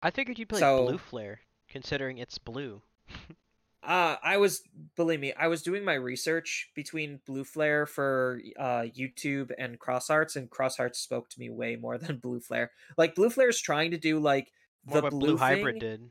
I 0.03 0.11
figured 0.11 0.37
you 0.37 0.45
played 0.45 0.59
so, 0.59 0.85
Blue 0.85 0.97
Flare, 0.99 1.41
considering 1.67 2.19
it's 2.19 2.37
blue. 2.37 2.83
uh, 3.83 4.17
I 4.23 4.37
was, 4.37 4.61
believe 4.95 5.19
me, 5.19 5.33
I 5.33 5.47
was 5.47 5.63
doing 5.63 5.83
my 5.83 5.95
research 5.95 6.69
between 6.75 7.21
Blue 7.25 7.43
Flare 7.43 7.87
for 7.87 8.39
uh, 8.59 8.83
YouTube 8.83 9.51
and 9.57 9.79
Xros 9.79 10.07
Hearts, 10.07 10.35
and 10.35 10.49
Xros 10.49 10.77
Hearts 10.77 10.99
spoke 10.99 11.29
to 11.29 11.39
me 11.39 11.49
way 11.49 11.75
more 11.75 11.97
than 11.97 12.17
Blue 12.17 12.39
Flare. 12.39 12.69
Like 12.97 13.15
Blue 13.15 13.31
Flare 13.31 13.49
is 13.49 13.59
trying 13.59 13.89
to 13.91 13.97
do 13.97 14.19
like 14.19 14.51
the 14.85 15.01
blue, 15.01 15.19
blue 15.19 15.37
hybrid 15.37 15.79
did. 15.79 16.09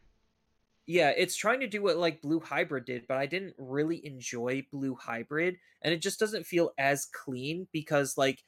Yeah, 0.87 1.13
it's 1.17 1.37
trying 1.37 1.61
to 1.61 1.69
do 1.69 1.81
what 1.81 1.97
like 1.97 2.23
Blue 2.23 2.41
Hybrid 2.41 2.85
did, 2.85 3.07
but 3.07 3.17
I 3.17 3.27
didn't 3.27 3.55
really 3.57 4.05
enjoy 4.05 4.67
Blue 4.73 4.97
Hybrid, 4.97 5.57
and 5.81 5.95
it 5.95 6.03
just 6.03 6.19
doesn't 6.19 6.45
feel 6.45 6.73
as 6.77 7.07
clean 7.07 7.69
because 7.73 8.19
like 8.19 8.43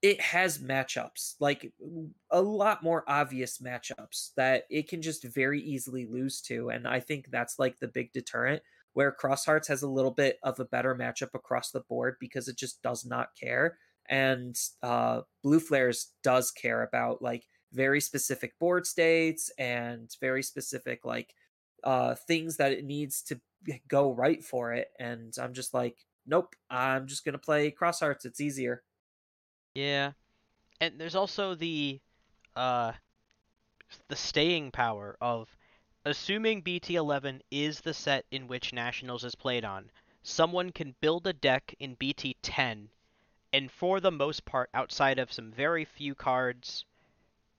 it 0.00 0.20
has 0.20 0.58
matchups, 0.58 1.34
like 1.40 1.72
a 2.30 2.40
lot 2.40 2.82
more 2.82 3.04
obvious 3.08 3.58
matchups 3.58 4.34
that 4.36 4.64
it 4.70 4.88
can 4.88 5.02
just 5.02 5.24
very 5.24 5.60
easily 5.62 6.06
lose 6.06 6.40
to. 6.42 6.68
And 6.68 6.86
I 6.86 7.00
think 7.00 7.30
that's 7.30 7.58
like 7.58 7.80
the 7.80 7.88
big 7.88 8.12
deterrent 8.12 8.62
where 8.92 9.16
Xros 9.18 9.44
Hearts 9.44 9.66
has 9.68 9.82
a 9.82 9.88
little 9.88 10.10
bit 10.10 10.38
of 10.42 10.60
a 10.60 10.66
better 10.66 10.94
matchup 10.94 11.34
across 11.34 11.70
the 11.70 11.80
board 11.80 12.16
because 12.20 12.48
it 12.48 12.56
just 12.56 12.82
does 12.82 13.04
not 13.04 13.30
care. 13.40 13.78
And 14.08 14.56
uh, 14.82 15.22
Blue 15.42 15.58
Flares 15.58 16.12
does 16.22 16.50
care 16.50 16.82
about 16.82 17.22
like 17.22 17.46
very 17.74 18.00
specific 18.00 18.58
board 18.58 18.86
states 18.86 19.50
and 19.58 20.14
very 20.20 20.42
specific 20.42 21.04
like 21.04 21.34
uh, 21.82 22.14
things 22.14 22.56
that 22.56 22.72
it 22.72 22.84
needs 22.84 23.22
to 23.22 23.40
go 23.88 24.12
right 24.12 24.42
for 24.42 24.72
it. 24.72 24.88
And 24.98 25.34
I'm 25.40 25.52
just 25.52 25.74
like, 25.74 25.96
nope, 26.26 26.54
I'm 26.70 27.06
just 27.06 27.24
gonna 27.24 27.38
play 27.38 27.70
Xros 27.70 28.00
Hearts. 28.00 28.24
It's 28.24 28.40
easier. 28.40 28.82
Yeah, 29.74 30.12
and 30.80 31.00
there's 31.00 31.16
also 31.16 31.54
the 31.54 32.00
uh 32.56 32.92
the 34.08 34.16
staying 34.16 34.70
power 34.70 35.16
of 35.20 35.48
assuming 36.04 36.62
BT11 36.62 37.40
is 37.50 37.80
the 37.80 37.94
set 37.94 38.24
in 38.30 38.46
which 38.46 38.72
Nationals 38.72 39.24
is 39.24 39.34
played 39.34 39.64
on. 39.64 39.90
Someone 40.22 40.70
can 40.70 40.94
build 41.00 41.26
a 41.26 41.32
deck 41.32 41.74
in 41.78 41.96
BT10 41.96 42.88
and 43.52 43.70
for 43.70 44.00
the 44.00 44.10
most 44.10 44.44
part 44.44 44.68
outside 44.74 45.18
of 45.18 45.32
some 45.32 45.52
very 45.52 45.84
few 45.84 46.14
cards 46.14 46.84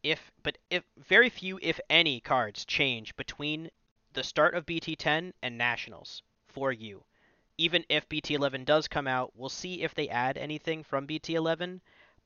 if 0.06 0.32
but 0.44 0.58
if 0.70 0.84
very 0.98 1.30
few 1.30 1.60
if 1.62 1.80
any 1.90 2.20
cards 2.20 2.64
change 2.66 3.16
between 3.16 3.70
the 4.14 4.24
start 4.24 4.54
of 4.54 4.66
BT10 4.66 5.34
and 5.42 5.58
Nationals 5.58 6.22
for 6.48 6.72
you. 6.72 7.04
Even 7.58 7.84
if 7.90 8.08
BT11 8.08 8.66
does 8.66 8.88
come 8.88 9.08
out, 9.08 9.32
we'll 9.36 9.50
see 9.50 9.82
if 9.82 9.94
they 9.96 10.10
add 10.10 10.38
anything 10.38 10.84
from 10.84 11.08
BT11 11.08 11.80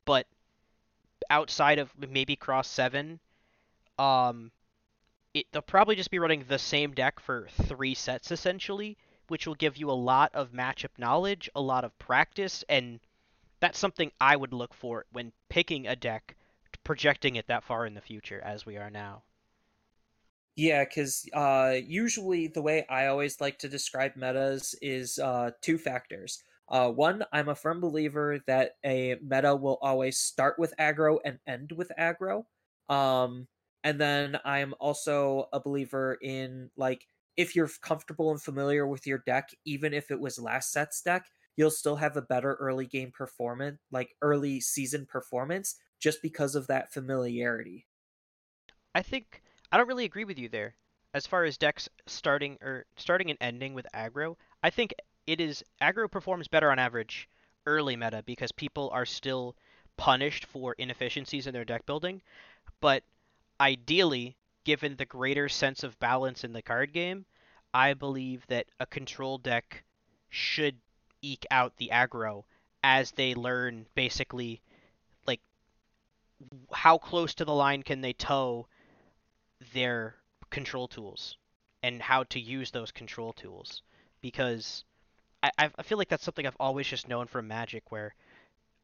but 0.10 0.26
outside 1.30 1.78
of 1.78 1.92
maybe 1.96 2.36
Cross 2.36 2.68
Seven, 2.68 3.20
um, 4.00 4.52
it, 5.36 5.46
they'll 5.52 5.62
probably 5.62 5.96
just 5.96 6.10
be 6.10 6.18
running 6.18 6.46
the 6.48 6.58
same 6.58 6.94
deck 6.94 7.20
for 7.20 7.48
three 7.66 7.94
sets 7.94 8.32
essentially, 8.32 8.98
which 9.28 9.46
will 9.46 9.54
give 9.54 9.78
you 9.78 9.92
a 9.92 9.94
lot 9.94 10.34
of 10.34 10.52
matchup 10.52 10.98
knowledge, 10.98 11.48
a 11.54 11.62
lot 11.62 11.84
of 11.84 11.98
practice, 12.00 12.64
and 12.68 13.00
that's 13.60 13.78
something 13.78 14.12
I 14.20 14.36
would 14.36 14.52
look 14.52 14.74
for 14.74 15.06
when 15.12 15.32
picking 15.50 15.86
a 15.86 15.96
deck, 15.96 16.36
projecting 16.90 17.36
it 17.36 17.46
that 17.46 17.64
far 17.64 17.86
in 17.86 17.94
the 17.94 18.02
future 18.02 18.42
as 18.44 18.66
we 18.66 18.76
are 18.76 18.90
now. 18.90 19.22
Yeah, 20.56 20.84
because 20.84 21.24
uh, 21.36 21.76
usually 21.86 22.48
the 22.48 22.64
way 22.64 22.84
I 22.90 23.06
always 23.06 23.40
like 23.40 23.60
to 23.60 23.70
describe 23.70 24.16
metas 24.16 24.74
is 24.82 25.20
uh, 25.20 25.52
two 25.62 25.78
factors. 25.78 26.42
Uh, 26.68 26.90
one, 26.90 27.24
I'm 27.32 27.48
a 27.48 27.54
firm 27.54 27.80
believer 27.80 28.40
that 28.48 28.72
a 28.84 29.18
meta 29.22 29.56
will 29.56 29.78
always 29.84 30.18
start 30.18 30.56
with 30.58 30.74
aggro 30.80 31.20
and 31.24 31.38
end 31.46 31.74
with 31.74 31.92
aggro. 31.96 32.46
Um, 32.90 33.48
and 33.84 34.02
then 34.02 34.40
I'm 34.44 34.74
also 34.80 35.48
a 35.54 35.60
believer 35.60 36.18
in 36.24 36.72
like 36.76 37.06
if 37.38 37.56
you're 37.56 37.70
comfortable 37.84 38.32
and 38.32 38.42
familiar 38.42 38.88
with 38.88 39.06
your 39.06 39.22
deck, 39.28 39.50
even 39.64 39.94
if 39.94 40.10
it 40.10 40.20
was 40.20 40.40
last 40.40 40.72
set's 40.72 41.04
deck, 41.04 41.28
you'll 41.56 41.70
still 41.70 41.98
have 41.98 42.18
a 42.18 42.22
better 42.24 42.56
early 42.56 42.88
game 42.88 43.12
performance, 43.12 43.78
like 43.92 44.16
early 44.24 44.60
season 44.60 45.06
performance, 45.06 45.76
just 46.00 46.22
because 46.22 46.56
of 46.56 46.68
that 46.68 46.92
familiarity. 46.92 47.86
I 48.96 49.02
think 49.02 49.44
I 49.72 49.78
don't 49.78 49.88
really 49.88 50.06
agree 50.06 50.26
with 50.26 50.40
you 50.40 50.50
there. 50.50 50.76
As 51.14 51.28
far 51.28 51.44
as 51.44 51.58
decks 51.58 51.90
starting 52.08 52.58
or 52.62 52.86
starting 52.98 53.30
and 53.30 53.38
ending 53.42 53.74
with 53.74 53.88
aggro, 53.94 54.36
I 54.64 54.70
think 54.70 54.94
it 55.28 55.42
is 55.42 55.64
aggro 55.82 56.10
performs 56.10 56.48
better 56.48 56.72
on 56.72 56.80
average 56.80 57.30
early 57.66 57.96
meta 57.96 58.24
because 58.26 58.52
people 58.52 58.90
are 58.92 59.06
still 59.06 59.56
punished 59.98 60.46
for 60.46 60.74
inefficiencies 60.74 61.46
in 61.46 61.54
their 61.54 61.66
deck 61.66 61.86
building. 61.86 62.22
But 62.80 63.04
ideally, 63.60 64.38
given 64.64 64.96
the 64.96 65.06
greater 65.06 65.50
sense 65.50 65.84
of 65.84 66.00
balance 66.00 66.44
in 66.44 66.54
the 66.54 66.62
card 66.62 66.94
game, 66.94 67.26
I 67.74 67.94
believe 67.94 68.46
that 68.48 68.68
a 68.80 68.86
control 68.86 69.38
deck 69.38 69.84
should 70.30 70.78
eke 71.22 71.46
out 71.52 71.76
the 71.78 71.90
aggro 71.92 72.44
as 72.84 73.12
they 73.12 73.36
learn 73.36 73.86
basically 73.94 74.62
how 76.74 76.98
close 76.98 77.34
to 77.36 77.46
the 77.46 77.54
line 77.54 77.84
can 77.84 78.02
they 78.02 78.14
tow 78.14 78.68
their 79.74 80.16
control 80.50 80.88
tools 80.88 81.38
and 81.84 82.02
how 82.02 82.24
to 82.24 82.40
use 82.40 82.72
those 82.72 82.92
control 82.92 83.34
tools 83.34 83.82
because 84.22 84.84
I, 85.42 85.52
I 85.78 85.84
feel 85.84 85.98
like 85.98 86.10
that's 86.10 86.24
something 86.24 86.46
I've 86.46 86.56
always 86.60 86.88
just 86.88 87.08
known 87.08 87.28
from 87.28 87.48
Magic 87.48 87.92
where 87.92 88.16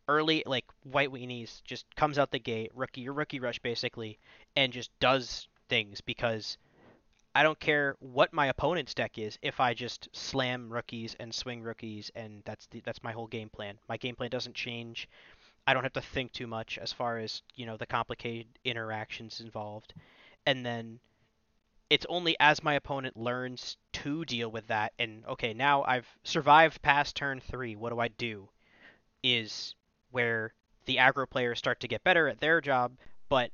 early 0.08 0.43
like 0.45 0.66
white 0.84 1.10
weenies 1.12 1.64
just 1.64 1.86
comes 1.95 2.20
out 2.20 2.32
the 2.32 2.39
gate 2.39 2.72
rookie 2.76 3.01
your 3.01 3.14
rookie 3.14 3.39
rush 3.39 3.60
basically 3.60 4.20
and 4.56 4.72
just 4.72 4.91
does 4.99 5.47
things 5.68 5.99
because 6.01 6.58
I 7.34 7.43
don't 7.43 7.60
care 7.60 7.97
what 7.99 8.32
my 8.32 8.47
opponent's 8.47 8.93
deck 8.93 9.18
is 9.18 9.38
if 9.41 9.60
I 9.60 9.74
just 9.74 10.08
slam 10.14 10.72
rookies 10.72 11.18
and 11.20 11.36
swing 11.36 11.62
rookies 11.62 12.10
and 12.16 12.41
that's 12.45 12.66
the, 12.68 12.80
that's 12.80 13.03
my 13.03 13.12
whole 13.12 13.28
game 13.28 13.49
plan. 13.49 13.78
My 13.89 13.97
game 13.97 14.16
plan 14.16 14.30
doesn't 14.30 14.56
change. 14.56 15.10
I 15.68 15.74
don't 15.74 15.84
have 15.84 15.93
to 15.93 16.01
think 16.01 16.32
too 16.32 16.47
much 16.47 16.78
as 16.78 16.93
far 16.93 17.18
as, 17.18 17.41
you 17.55 17.66
know, 17.66 17.78
the 17.78 17.86
complicated 17.86 18.47
interactions 18.63 19.41
involved. 19.41 19.93
And 20.45 20.66
then 20.66 20.99
it's 21.89 22.05
only 22.09 22.36
as 22.39 22.63
my 22.63 22.74
opponent 22.76 23.18
learns 23.18 23.78
to 23.93 24.26
deal 24.26 24.49
with 24.49 24.68
that 24.68 24.93
and 24.97 25.26
okay, 25.26 25.53
now 25.53 25.84
I've 25.84 26.07
survived 26.24 26.82
past 26.82 27.16
turn 27.16 27.39
3, 27.39 27.76
what 27.76 27.91
do 27.91 27.99
I 27.99 28.07
do? 28.07 28.49
Is 29.24 29.76
where 30.11 30.53
the 30.86 30.97
aggro 30.97 31.30
players 31.30 31.59
start 31.59 31.80
to 31.82 31.88
get 31.88 32.03
better 32.03 32.28
at 32.28 32.39
their 32.39 32.61
job, 32.61 32.93
but 33.30 33.51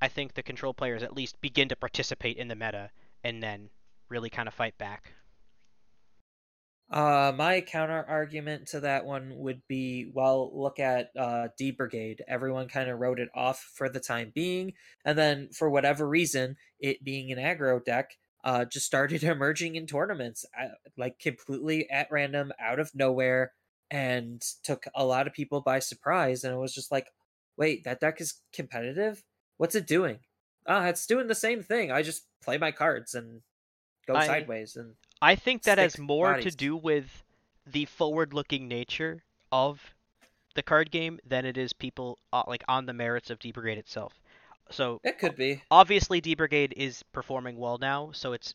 I 0.00 0.08
think 0.08 0.34
the 0.34 0.42
control 0.42 0.72
players 0.72 1.02
at 1.02 1.14
least 1.14 1.40
begin 1.40 1.68
to 1.68 1.76
participate 1.76 2.36
in 2.38 2.48
the 2.48 2.54
meta 2.54 2.90
and 3.22 3.42
then 3.42 3.70
really 4.08 4.30
kind 4.30 4.48
of 4.48 4.54
fight 4.54 4.76
back. 4.78 5.12
Uh, 6.90 7.32
my 7.36 7.60
counter 7.60 8.04
argument 8.08 8.66
to 8.66 8.80
that 8.80 9.04
one 9.04 9.36
would 9.36 9.62
be 9.68 10.10
well, 10.12 10.50
look 10.52 10.80
at 10.80 11.10
uh, 11.16 11.48
D 11.56 11.70
Brigade. 11.70 12.24
Everyone 12.26 12.66
kind 12.66 12.90
of 12.90 12.98
wrote 12.98 13.20
it 13.20 13.28
off 13.32 13.60
for 13.74 13.88
the 13.88 14.00
time 14.00 14.32
being, 14.34 14.72
and 15.04 15.16
then 15.16 15.50
for 15.50 15.70
whatever 15.70 16.08
reason, 16.08 16.56
it 16.80 17.04
being 17.04 17.30
an 17.30 17.38
aggro 17.38 17.84
deck, 17.84 18.18
uh, 18.42 18.64
just 18.64 18.86
started 18.86 19.22
emerging 19.24 19.76
in 19.76 19.86
tournaments, 19.86 20.44
uh, 20.60 20.68
like 20.96 21.20
completely 21.20 21.88
at 21.90 22.10
random, 22.10 22.52
out 22.58 22.80
of 22.80 22.92
nowhere, 22.92 23.52
and 23.90 24.42
took 24.64 24.84
a 24.96 25.04
lot 25.04 25.28
of 25.28 25.32
people 25.32 25.60
by 25.60 25.78
surprise. 25.78 26.42
And 26.42 26.52
it 26.52 26.58
was 26.58 26.74
just 26.74 26.90
like, 26.90 27.12
wait, 27.56 27.84
that 27.84 28.00
deck 28.00 28.20
is 28.20 28.42
competitive. 28.52 29.22
What's 29.58 29.76
it 29.76 29.86
doing? 29.86 30.18
Ah, 30.66 30.86
it's 30.86 31.06
doing 31.06 31.28
the 31.28 31.34
same 31.36 31.62
thing. 31.62 31.92
I 31.92 32.02
just 32.02 32.26
play 32.42 32.58
my 32.58 32.72
cards 32.72 33.14
and 33.14 33.42
go 34.08 34.14
I, 34.14 34.26
sideways 34.26 34.74
and 34.74 34.94
I 35.22 35.34
think 35.34 35.62
that 35.64 35.78
has 35.78 35.98
more 35.98 36.32
bodies. 36.32 36.52
to 36.52 36.56
do 36.56 36.76
with 36.76 37.22
the 37.66 37.84
forward-looking 37.84 38.66
nature 38.68 39.22
of 39.52 39.94
the 40.54 40.62
card 40.62 40.90
game 40.90 41.20
than 41.26 41.44
it 41.44 41.56
is 41.56 41.72
people 41.72 42.18
uh, 42.32 42.42
like 42.46 42.64
on 42.68 42.86
the 42.86 42.92
merits 42.92 43.30
of 43.30 43.38
D 43.38 43.52
Brigade 43.52 43.78
itself. 43.78 44.20
So 44.70 45.00
it 45.04 45.18
could 45.18 45.36
be. 45.36 45.62
Obviously, 45.70 46.20
D 46.20 46.34
Brigade 46.34 46.74
is 46.76 47.02
performing 47.12 47.56
well 47.56 47.78
now, 47.78 48.10
so 48.12 48.32
it's 48.32 48.54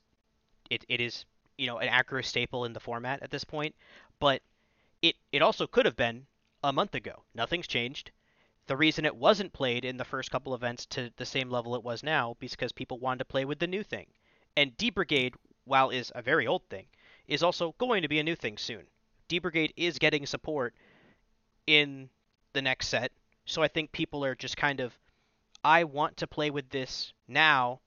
it, 0.70 0.86
it 0.90 1.02
is 1.02 1.26
you 1.58 1.68
know 1.68 1.78
an 1.78 1.88
accurate 1.88 2.26
staple 2.26 2.66
in 2.66 2.74
the 2.74 2.80
format 2.80 3.22
at 3.22 3.32
this 3.32 3.44
point. 3.44 3.76
But 4.20 4.42
it 5.02 5.16
it 5.32 5.42
also 5.42 5.68
could 5.68 5.86
have 5.86 5.96
been 5.96 6.26
a 6.64 6.74
month 6.74 6.96
ago. 6.96 7.24
Nothing's 7.34 7.68
changed. 7.68 8.12
The 8.68 8.78
reason 8.78 9.06
it 9.06 9.16
wasn't 9.16 9.54
played 9.54 9.86
in 9.86 9.98
the 9.98 10.06
first 10.06 10.32
couple 10.32 10.56
events 10.56 10.88
to 10.88 11.12
the 11.18 11.26
same 11.26 11.50
level 11.52 11.76
it 11.76 11.84
was 11.84 12.02
now 12.02 12.36
because 12.40 12.72
people 12.72 12.98
wanted 12.98 13.20
to 13.20 13.26
play 13.26 13.46
with 13.46 13.60
the 13.60 13.68
new 13.68 13.84
thing. 13.84 14.08
And 14.58 14.76
D 14.76 14.90
Brigade, 14.90 15.36
while 15.66 15.90
is 15.90 16.12
a 16.16 16.22
very 16.22 16.48
old 16.48 16.64
thing, 16.70 16.86
is 17.28 17.44
also 17.44 17.76
going 17.78 18.02
to 18.02 18.08
be 18.08 18.20
a 18.20 18.24
new 18.24 18.36
thing 18.36 18.58
soon. 18.58 18.84
D 19.28 19.40
Brigade 19.40 19.74
is 19.76 20.00
getting 20.00 20.26
support 20.26 20.74
in 21.68 22.10
the 22.54 22.62
next 22.62 22.88
set, 22.88 23.12
so 23.46 23.62
I 23.62 23.68
think 23.68 23.92
people 23.92 24.24
are 24.24 24.36
just 24.36 24.58
kind 24.58 24.80
of 24.80 24.98
I 25.64 25.84
want 25.84 26.18
to 26.18 26.28
play 26.28 26.52
with 26.52 26.70
this 26.70 27.12
now 27.28 27.80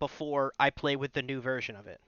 before 0.00 0.52
I 0.58 0.70
play 0.70 0.96
with 0.96 1.12
the 1.12 1.22
new 1.22 1.40
version 1.40 1.76
of 1.76 1.86
it. 1.86 2.00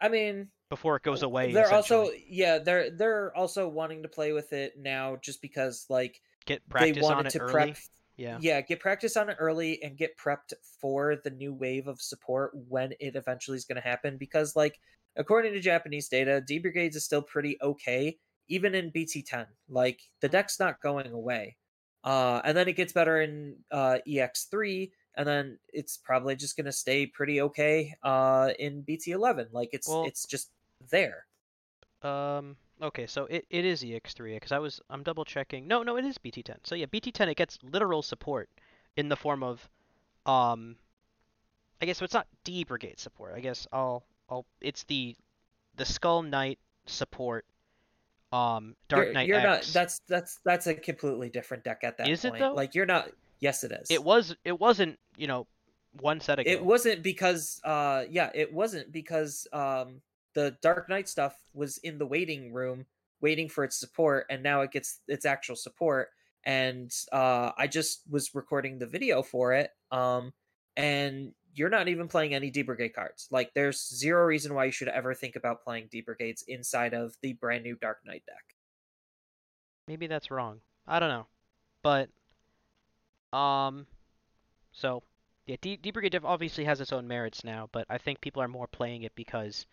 I 0.00 0.08
mean, 0.08 0.48
before 0.68 0.96
it 0.96 1.02
goes 1.02 1.22
away. 1.22 1.52
They're 1.52 1.72
also 1.72 2.10
yeah, 2.28 2.58
they're 2.58 2.90
they're 2.90 3.36
also 3.36 3.68
wanting 3.68 4.02
to 4.04 4.08
play 4.08 4.32
with 4.32 4.52
it 4.52 4.78
now 4.78 5.16
just 5.20 5.42
because 5.42 5.84
like 5.88 6.22
get 6.46 6.66
practice 6.68 6.96
they 6.96 7.02
wanted 7.02 7.30
to 7.30 7.40
early. 7.40 7.52
prep 7.52 7.76
yeah. 8.20 8.36
Yeah 8.40 8.60
get 8.60 8.80
practice 8.80 9.16
on 9.16 9.30
it 9.30 9.36
early 9.40 9.82
and 9.82 9.96
get 9.96 10.18
prepped 10.18 10.52
for 10.80 11.16
the 11.24 11.30
new 11.30 11.54
wave 11.54 11.88
of 11.88 12.00
support 12.00 12.52
when 12.68 12.92
it 13.00 13.16
eventually 13.16 13.56
is 13.56 13.64
going 13.64 13.80
to 13.80 13.88
happen 13.88 14.18
because 14.18 14.54
like 14.54 14.78
according 15.16 15.52
to 15.54 15.60
japanese 15.60 16.08
data 16.08 16.40
d 16.40 16.58
brigades 16.58 16.96
is 16.96 17.04
still 17.04 17.22
pretty 17.22 17.56
okay 17.62 18.16
even 18.48 18.74
in 18.74 18.90
bt10 18.92 19.46
like 19.68 20.00
the 20.20 20.28
deck's 20.28 20.60
not 20.60 20.80
going 20.80 21.10
away. 21.10 21.56
Uh 22.04 22.40
and 22.44 22.56
then 22.56 22.68
it 22.68 22.76
gets 22.76 22.92
better 22.92 23.22
in 23.22 23.56
uh 23.70 23.98
ex3 24.06 24.90
and 25.16 25.26
then 25.26 25.58
it's 25.72 25.96
probably 25.96 26.36
just 26.36 26.56
going 26.56 26.66
to 26.66 26.72
stay 26.72 27.06
pretty 27.06 27.40
okay 27.40 27.94
uh 28.02 28.50
in 28.58 28.82
bt11 28.82 29.46
like 29.52 29.70
it's 29.72 29.88
well, 29.88 30.04
it's 30.04 30.26
just 30.26 30.50
there. 30.90 31.24
Um 32.02 32.56
Okay, 32.82 33.06
so 33.06 33.26
it, 33.26 33.44
it 33.50 33.64
is 33.64 33.82
EX3 33.82 34.36
because 34.36 34.52
I 34.52 34.58
was 34.58 34.80
I'm 34.88 35.02
double 35.02 35.24
checking. 35.24 35.66
No, 35.66 35.82
no, 35.82 35.96
it 35.96 36.04
is 36.04 36.16
BT10. 36.18 36.56
So 36.64 36.74
yeah, 36.74 36.86
BT10 36.86 37.28
it 37.28 37.36
gets 37.36 37.58
literal 37.62 38.02
support 38.02 38.48
in 38.96 39.08
the 39.08 39.16
form 39.16 39.42
of 39.42 39.68
um 40.26 40.76
I 41.82 41.86
guess 41.86 41.98
so 41.98 42.04
it's 42.04 42.14
not 42.14 42.26
D 42.44 42.64
brigade 42.64 42.98
support. 42.98 43.34
I 43.36 43.40
guess 43.40 43.66
I'll 43.72 44.04
I'll 44.28 44.46
it's 44.60 44.84
the 44.84 45.14
the 45.76 45.84
Skull 45.84 46.22
Knight 46.22 46.58
support 46.86 47.44
um 48.32 48.76
Dark 48.88 49.06
you're, 49.06 49.14
Knight 49.14 49.26
you're 49.26 49.38
X. 49.38 49.44
not 49.44 49.74
that's 49.74 50.00
that's 50.08 50.38
that's 50.44 50.66
a 50.66 50.74
completely 50.74 51.28
different 51.28 51.64
deck 51.64 51.80
at 51.82 51.98
that 51.98 52.08
is 52.08 52.22
point. 52.22 52.36
it 52.36 52.38
though? 52.38 52.54
Like 52.54 52.74
you're 52.74 52.86
not 52.86 53.10
yes 53.40 53.62
it 53.64 53.72
is. 53.72 53.90
It 53.90 54.02
was 54.02 54.34
it 54.44 54.58
wasn't, 54.58 54.98
you 55.16 55.26
know, 55.26 55.46
one 56.00 56.20
set 56.20 56.38
ago. 56.38 56.50
It 56.50 56.64
wasn't 56.64 57.02
because 57.02 57.60
uh 57.64 58.04
yeah, 58.08 58.30
it 58.34 58.52
wasn't 58.52 58.90
because 58.90 59.46
um 59.52 60.00
the 60.34 60.56
Dark 60.62 60.88
Knight 60.88 61.08
stuff 61.08 61.34
was 61.52 61.78
in 61.78 61.98
the 61.98 62.06
waiting 62.06 62.52
room 62.52 62.86
waiting 63.20 63.48
for 63.48 63.64
its 63.64 63.78
support 63.78 64.26
and 64.30 64.42
now 64.42 64.62
it 64.62 64.70
gets 64.70 65.00
its 65.06 65.26
actual 65.26 65.56
support 65.56 66.08
and 66.44 66.90
uh, 67.12 67.50
I 67.56 67.66
just 67.66 68.02
was 68.08 68.34
recording 68.34 68.78
the 68.78 68.86
video 68.86 69.22
for 69.22 69.52
it 69.52 69.70
um, 69.92 70.32
and 70.76 71.32
you're 71.54 71.68
not 71.68 71.88
even 71.88 72.08
playing 72.08 72.34
any 72.34 72.50
D 72.50 72.62
Brigade 72.62 72.94
cards. 72.94 73.28
Like 73.30 73.52
there's 73.54 73.88
zero 73.94 74.24
reason 74.24 74.54
why 74.54 74.66
you 74.66 74.70
should 74.70 74.88
ever 74.88 75.14
think 75.14 75.36
about 75.36 75.62
playing 75.62 75.88
D 75.90 76.00
Brigades 76.00 76.44
inside 76.46 76.94
of 76.94 77.16
the 77.22 77.32
brand 77.34 77.64
new 77.64 77.76
Dark 77.76 77.98
Knight 78.06 78.22
deck. 78.26 78.44
Maybe 79.88 80.06
that's 80.06 80.30
wrong. 80.30 80.60
I 80.86 81.00
don't 81.00 81.08
know. 81.08 81.26
But 81.82 82.08
um 83.36 83.86
so 84.72 85.02
yeah, 85.46 85.56
D, 85.60 85.78
obviously 86.24 86.64
has 86.64 86.80
its 86.80 86.92
own 86.92 87.08
merits 87.08 87.42
now, 87.42 87.68
but 87.72 87.84
I 87.90 87.98
think 87.98 88.20
people 88.20 88.40
are 88.40 88.48
more 88.48 88.68
playing 88.68 89.02
it 89.02 89.12
because 89.16 89.66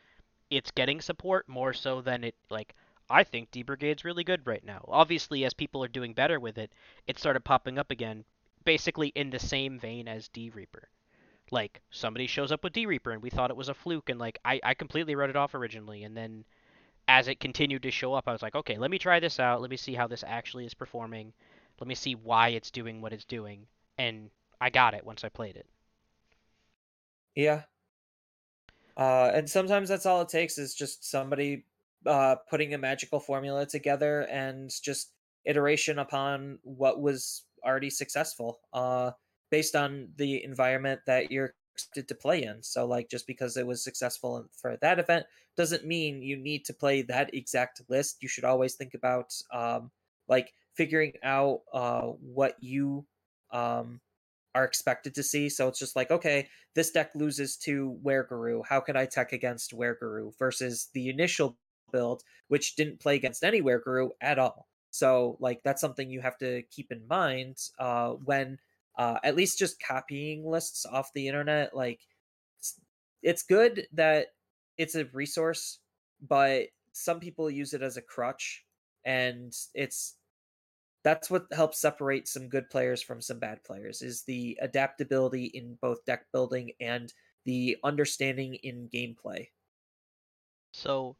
it's 0.49 0.71
getting 0.71 1.01
support 1.01 1.47
more 1.47 1.73
so 1.73 2.01
than 2.01 2.23
it 2.23 2.35
like 2.49 2.73
I 3.09 3.23
think 3.23 3.51
D 3.51 3.63
Brigade's 3.63 4.03
really 4.03 4.23
good 4.23 4.45
right 4.45 4.63
now. 4.63 4.83
Obviously, 4.87 5.45
as 5.45 5.53
people 5.53 5.83
are 5.83 5.87
doing 5.87 6.13
better 6.13 6.39
with 6.39 6.57
it, 6.57 6.71
it 7.07 7.17
started 7.17 7.45
popping 7.45 7.77
up 7.77 7.89
again, 7.91 8.25
basically 8.65 9.09
in 9.09 9.29
the 9.29 9.39
same 9.39 9.79
vein 9.79 10.07
as 10.07 10.27
D 10.27 10.49
Reaper. 10.49 10.89
Like 11.51 11.81
somebody 11.89 12.27
shows 12.27 12.51
up 12.51 12.63
with 12.63 12.73
D 12.73 12.85
Reaper 12.85 13.11
and 13.11 13.21
we 13.21 13.29
thought 13.29 13.49
it 13.49 13.57
was 13.57 13.69
a 13.69 13.73
fluke, 13.73 14.09
and 14.09 14.19
like 14.19 14.39
I 14.43 14.59
I 14.63 14.73
completely 14.73 15.15
wrote 15.15 15.29
it 15.29 15.37
off 15.37 15.55
originally, 15.55 16.03
and 16.03 16.15
then 16.17 16.43
as 17.07 17.29
it 17.29 17.39
continued 17.39 17.83
to 17.83 17.91
show 17.91 18.13
up, 18.13 18.27
I 18.27 18.33
was 18.33 18.41
like, 18.41 18.55
okay, 18.55 18.77
let 18.77 18.91
me 18.91 18.99
try 18.99 19.19
this 19.19 19.39
out. 19.39 19.61
Let 19.61 19.69
me 19.69 19.77
see 19.77 19.93
how 19.93 20.07
this 20.07 20.25
actually 20.27 20.65
is 20.65 20.73
performing. 20.73 21.31
Let 21.79 21.87
me 21.87 21.95
see 21.95 22.15
why 22.15 22.49
it's 22.49 22.71
doing 22.71 23.01
what 23.01 23.13
it's 23.13 23.25
doing, 23.25 23.67
and 23.97 24.29
I 24.59 24.69
got 24.69 24.93
it 24.93 25.05
once 25.05 25.23
I 25.23 25.29
played 25.29 25.55
it. 25.55 25.67
Yeah, 27.35 27.63
uh, 28.97 29.31
and 29.33 29.49
sometimes 29.49 29.89
that's 29.89 30.05
all 30.05 30.21
it 30.21 30.29
takes 30.29 30.57
is 30.57 30.73
just 30.73 31.09
somebody 31.09 31.65
uh, 32.05 32.35
putting 32.49 32.73
a 32.73 32.77
magical 32.77 33.19
formula 33.19 33.65
together 33.65 34.21
and 34.21 34.71
just 34.81 35.11
iteration 35.45 35.99
upon 35.99 36.59
what 36.63 36.99
was 37.01 37.43
already 37.63 37.89
successful 37.89 38.59
uh, 38.73 39.11
based 39.49 39.75
on 39.75 40.09
the 40.17 40.43
environment 40.43 41.01
that 41.05 41.31
you're 41.31 41.53
expected 41.73 42.07
to 42.07 42.15
play 42.15 42.43
in. 42.43 42.63
So, 42.63 42.85
like, 42.87 43.09
just 43.09 43.27
because 43.27 43.55
it 43.55 43.67
was 43.67 43.83
successful 43.83 44.45
for 44.51 44.77
that 44.77 44.99
event 44.99 45.25
doesn't 45.55 45.85
mean 45.85 46.21
you 46.21 46.35
need 46.37 46.65
to 46.65 46.73
play 46.73 47.03
that 47.03 47.33
exact 47.33 47.81
list. 47.87 48.17
You 48.21 48.27
should 48.27 48.45
always 48.45 48.73
think 48.75 48.93
about, 48.95 49.33
um, 49.53 49.91
like, 50.27 50.53
figuring 50.73 51.13
out 51.23 51.61
uh, 51.71 52.01
what 52.01 52.55
you 52.61 53.05
um, 53.51 54.01
are 54.57 54.65
expected 54.65 55.13
to 55.15 55.23
see. 55.23 55.49
So 55.49 55.67
it's 55.67 55.79
just 55.79 55.95
like, 55.95 56.09
okay, 56.09 56.47
this 56.73 56.89
deck 56.89 57.11
loses 57.13 57.55
to 57.57 57.97
Wereguru. 58.03 58.63
How 58.67 58.79
can 58.79 58.97
I 58.97 59.05
tech 59.05 59.31
against 59.33 59.71
Wereguru 59.71 60.37
versus 60.39 60.89
the 60.93 61.09
initial 61.09 61.57
build, 61.91 62.23
which 62.47 62.75
didn't 62.75 62.99
play 62.99 63.15
against 63.15 63.43
any 63.43 63.61
Wereguru 63.61 64.09
at 64.19 64.39
all. 64.39 64.67
So 64.89 65.37
like 65.39 65.61
that's 65.63 65.81
something 65.81 66.09
you 66.09 66.21
have 66.21 66.37
to 66.39 66.63
keep 66.71 66.91
in 66.91 67.07
mind 67.07 67.57
uh, 67.79 68.11
when 68.11 68.57
uh, 68.97 69.19
at 69.23 69.35
least 69.35 69.59
just 69.59 69.81
copying 69.81 70.49
lists 70.49 70.85
off 70.85 71.13
the 71.13 71.27
internet. 71.27 71.75
Like 71.75 72.01
it's, 72.57 72.79
it's 73.21 73.43
good 73.43 73.87
that 73.93 74.27
it's 74.77 74.95
a 74.95 75.05
resource, 75.13 75.79
but 76.27 76.67
some 76.93 77.19
people 77.19 77.49
use 77.49 77.73
it 77.73 77.83
as 77.83 77.97
a 77.97 78.01
crutch, 78.01 78.65
and 79.05 79.53
it's 79.75 80.15
that's 81.07 81.29
what 81.29 81.45
helps 81.53 81.79
separate 81.79 82.27
some 82.27 82.49
good 82.49 82.69
players 82.69 83.01
from 83.01 83.21
some 83.21 83.39
bad 83.39 83.63
players 83.63 84.01
is 84.01 84.23
the 84.23 84.57
adaptability 84.61 85.45
in 85.45 85.77
both 85.81 86.03
deck 86.03 86.25
building 86.33 86.69
and 86.81 87.13
the 87.45 87.77
understanding 87.85 88.55
in 88.55 88.89
gameplay. 88.93 89.47
So, 90.73 91.15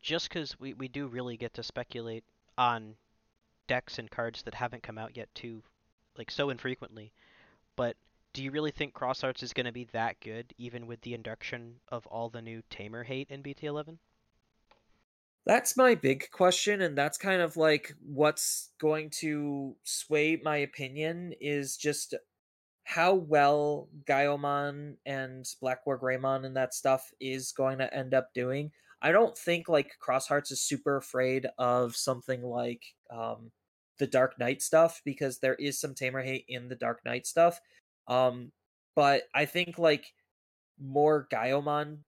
just 0.00 0.28
because 0.28 0.56
we, 0.60 0.74
we 0.74 0.86
do 0.86 1.08
really 1.08 1.36
get 1.36 1.52
to 1.54 1.64
speculate 1.64 2.22
on 2.56 2.94
decks 3.66 3.98
and 3.98 4.08
cards 4.08 4.44
that 4.44 4.54
haven't 4.54 4.84
come 4.84 4.98
out 4.98 5.16
yet 5.16 5.28
too, 5.34 5.64
like 6.16 6.30
so 6.30 6.50
infrequently, 6.50 7.12
but 7.74 7.96
do 8.34 8.44
you 8.44 8.52
really 8.52 8.70
think 8.70 8.94
Xros 8.94 9.22
Hearts 9.22 9.42
is 9.42 9.52
going 9.52 9.66
to 9.66 9.72
be 9.72 9.88
that 9.90 10.20
good, 10.20 10.54
even 10.58 10.86
with 10.86 11.00
the 11.00 11.12
induction 11.12 11.74
of 11.88 12.06
all 12.06 12.28
the 12.28 12.40
new 12.40 12.62
Tamer 12.70 13.02
hate 13.02 13.30
in 13.30 13.42
BT11? 13.42 13.98
That's 15.46 15.76
my 15.76 15.94
big 15.94 16.30
question, 16.30 16.80
and 16.80 16.96
that's 16.96 17.18
kind 17.18 17.42
of 17.42 17.56
like 17.56 17.94
what's 18.02 18.70
going 18.80 19.10
to 19.20 19.76
sway 19.84 20.40
my 20.42 20.56
opinion 20.58 21.34
is 21.38 21.76
just 21.76 22.14
how 22.84 23.14
well 23.14 23.88
Gaiomon 24.08 24.96
and 25.04 25.44
Black 25.60 25.86
War 25.86 25.98
Greymon 25.98 26.46
and 26.46 26.56
that 26.56 26.74
stuff 26.74 27.10
is 27.20 27.52
going 27.52 27.78
to 27.78 27.94
end 27.94 28.14
up 28.14 28.32
doing. 28.34 28.70
I 29.02 29.12
don't 29.12 29.36
think 29.36 29.68
like 29.68 29.92
Xros 30.06 30.28
Hearts 30.28 30.50
is 30.50 30.62
super 30.62 30.96
afraid 30.96 31.46
of 31.58 31.94
something 31.96 32.42
like 32.42 32.82
um, 33.10 33.50
the 33.98 34.06
Dark 34.06 34.38
Knight 34.38 34.62
stuff 34.62 35.02
because 35.04 35.38
there 35.38 35.54
is 35.54 35.78
some 35.78 35.94
Tamer 35.94 36.22
hate 36.22 36.44
in 36.48 36.68
the 36.68 36.76
Dark 36.76 37.00
Knight 37.04 37.26
stuff. 37.26 37.60
Um, 38.08 38.52
but 38.96 39.24
I 39.34 39.44
think 39.44 39.78
like 39.78 40.06
more 40.80 41.26
Gaiomon 41.32 41.98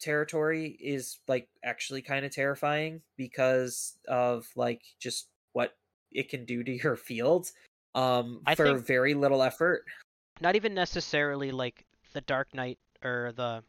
territory 0.00 0.76
is 0.80 1.18
like 1.28 1.48
actually 1.64 2.02
kind 2.02 2.24
of 2.24 2.32
terrifying 2.32 3.00
because 3.16 3.96
of 4.08 4.46
like 4.56 4.82
just 4.98 5.28
what 5.52 5.76
it 6.12 6.28
can 6.28 6.44
do 6.44 6.62
to 6.62 6.72
your 6.72 6.96
field 6.96 7.50
um 7.94 8.40
I 8.46 8.54
for 8.54 8.74
very 8.76 9.14
little 9.14 9.42
effort. 9.42 9.84
Not 10.40 10.54
even 10.54 10.74
necessarily 10.74 11.50
like 11.50 11.86
the 12.12 12.20
dark 12.20 12.54
knight 12.54 12.78
or 13.02 13.32
the 13.34 13.62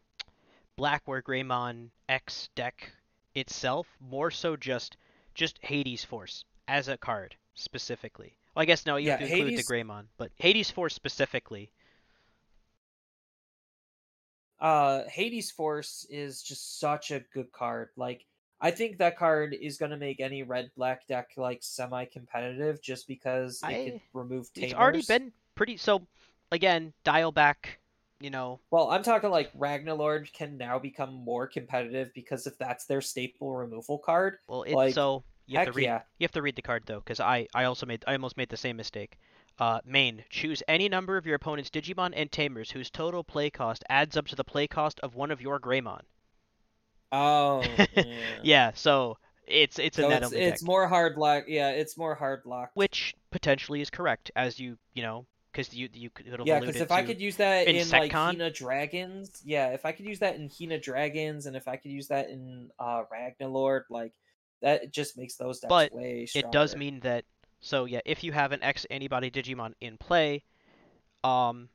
black 0.75 1.07
war 1.07 1.21
greymon 1.21 1.89
x 2.09 2.49
deck 2.55 2.91
itself 3.35 3.87
more 3.99 4.29
so 4.29 4.55
just 4.55 4.97
just 5.33 5.57
hades 5.61 6.03
force 6.03 6.43
as 6.67 6.87
a 6.87 6.97
card 6.97 7.35
specifically. 7.55 8.37
Well, 8.55 8.63
i 8.63 8.65
guess 8.65 8.85
no 8.85 8.97
you 8.97 9.07
yeah, 9.07 9.17
have 9.17 9.19
to 9.21 9.25
include 9.25 9.51
hades... 9.51 9.65
the 9.65 9.73
greymon 9.73 10.05
but 10.17 10.31
hades 10.35 10.69
force 10.69 10.93
specifically 10.93 11.71
uh 14.59 15.03
Hades 15.09 15.51
Force 15.51 16.05
is 16.09 16.41
just 16.41 16.79
such 16.79 17.11
a 17.11 17.21
good 17.33 17.51
card. 17.51 17.89
Like 17.95 18.25
I 18.59 18.71
think 18.71 18.97
that 18.97 19.17
card 19.17 19.55
is 19.59 19.77
going 19.77 19.91
to 19.91 19.97
make 19.97 20.19
any 20.19 20.43
red 20.43 20.71
black 20.75 21.07
deck 21.07 21.31
like 21.37 21.59
semi 21.61 22.05
competitive 22.05 22.81
just 22.81 23.07
because 23.07 23.61
it 23.63 23.67
I, 23.67 23.73
can 23.73 24.01
remove 24.13 24.51
tamers. 24.53 24.71
It's 24.71 24.79
already 24.79 25.03
been 25.03 25.31
pretty 25.55 25.77
so 25.77 26.07
again, 26.51 26.93
dial 27.03 27.31
back, 27.31 27.79
you 28.19 28.29
know. 28.29 28.59
Well, 28.71 28.89
I'm 28.89 29.03
talking 29.03 29.29
like 29.29 29.53
Ragnalord 29.53 30.33
can 30.33 30.57
now 30.57 30.79
become 30.79 31.13
more 31.13 31.45
competitive 31.45 32.11
because 32.15 32.47
if 32.47 32.57
that's 32.57 32.85
their 32.85 33.01
staple 33.01 33.55
removal 33.55 33.99
card. 33.99 34.37
Well, 34.47 34.63
it's 34.63 34.73
like, 34.73 34.93
so 34.95 35.23
you 35.45 35.59
have 35.59 35.67
to 35.67 35.73
read 35.73 35.83
yeah. 35.83 36.01
you 36.17 36.25
have 36.25 36.31
to 36.31 36.41
read 36.41 36.55
the 36.55 36.61
card 36.61 36.83
though 36.85 37.01
cuz 37.01 37.19
I 37.19 37.47
I 37.53 37.65
also 37.65 37.85
made 37.85 38.03
I 38.07 38.13
almost 38.13 38.37
made 38.37 38.49
the 38.49 38.57
same 38.57 38.75
mistake. 38.75 39.17
Uh, 39.59 39.79
main, 39.85 40.23
choose 40.29 40.61
any 40.67 40.87
number 40.87 41.17
of 41.17 41.25
your 41.25 41.35
opponent's 41.35 41.69
Digimon 41.69 42.13
and 42.15 42.31
Tamers 42.31 42.71
whose 42.71 42.91
total 42.91 43.23
play 43.23 43.49
cost 43.49 43.83
adds 43.89 44.15
up 44.15 44.27
to 44.27 44.35
the 44.35 44.43
play 44.43 44.67
cost 44.67 44.99
of 44.99 45.15
one 45.15 45.31
of 45.31 45.41
your 45.41 45.59
Greymon. 45.59 46.01
Oh, 47.11 47.63
yeah. 47.95 48.03
yeah. 48.43 48.71
So 48.75 49.17
it's 49.47 49.79
it's 49.79 49.97
so 49.97 50.09
a 50.09 50.15
it's, 50.15 50.31
it's 50.31 50.63
more 50.63 50.87
hard 50.87 51.17
lock. 51.17 51.45
Yeah, 51.47 51.69
it's 51.69 51.97
more 51.97 52.13
hard 52.13 52.41
lock. 52.45 52.71
Which 52.73 53.15
potentially 53.31 53.81
is 53.81 53.89
correct, 53.89 54.29
as 54.35 54.59
you 54.59 54.77
you 54.93 55.01
know, 55.01 55.25
because 55.51 55.73
you 55.73 55.89
you 55.93 56.09
could 56.09 56.27
yeah. 56.45 56.59
Because 56.59 56.75
if 56.75 56.91
I 56.91 57.03
could 57.03 57.19
use 57.19 57.37
that 57.37 57.67
in, 57.67 57.77
in 57.77 57.89
like 57.89 58.11
Hina 58.11 58.51
Dragons, 58.51 59.41
yeah, 59.43 59.69
if 59.69 59.85
I 59.85 59.91
could 59.91 60.05
use 60.05 60.19
that 60.19 60.35
in 60.35 60.49
Hina 60.49 60.79
Dragons, 60.79 61.45
and 61.45 61.55
if 61.55 61.67
I 61.67 61.77
could 61.77 61.91
use 61.91 62.09
that 62.09 62.29
in 62.29 62.69
uh 62.77 63.03
Ragnalord, 63.11 63.83
like 63.89 64.13
that 64.61 64.91
just 64.91 65.17
makes 65.17 65.35
those 65.35 65.59
decks 65.59 65.69
but 65.69 65.93
way 65.93 66.25
stronger. 66.25 66.47
It 66.47 66.51
does 66.51 66.75
mean 66.75 66.99
that 67.01 67.25
so 67.59 67.85
yeah, 67.85 68.01
if 68.05 68.23
you 68.23 68.31
have 68.31 68.51
an 68.51 68.63
X 68.63 68.85
antibody 68.89 69.31
Digimon 69.31 69.73
in 69.81 69.97
play, 69.97 70.43
um, 71.23 71.69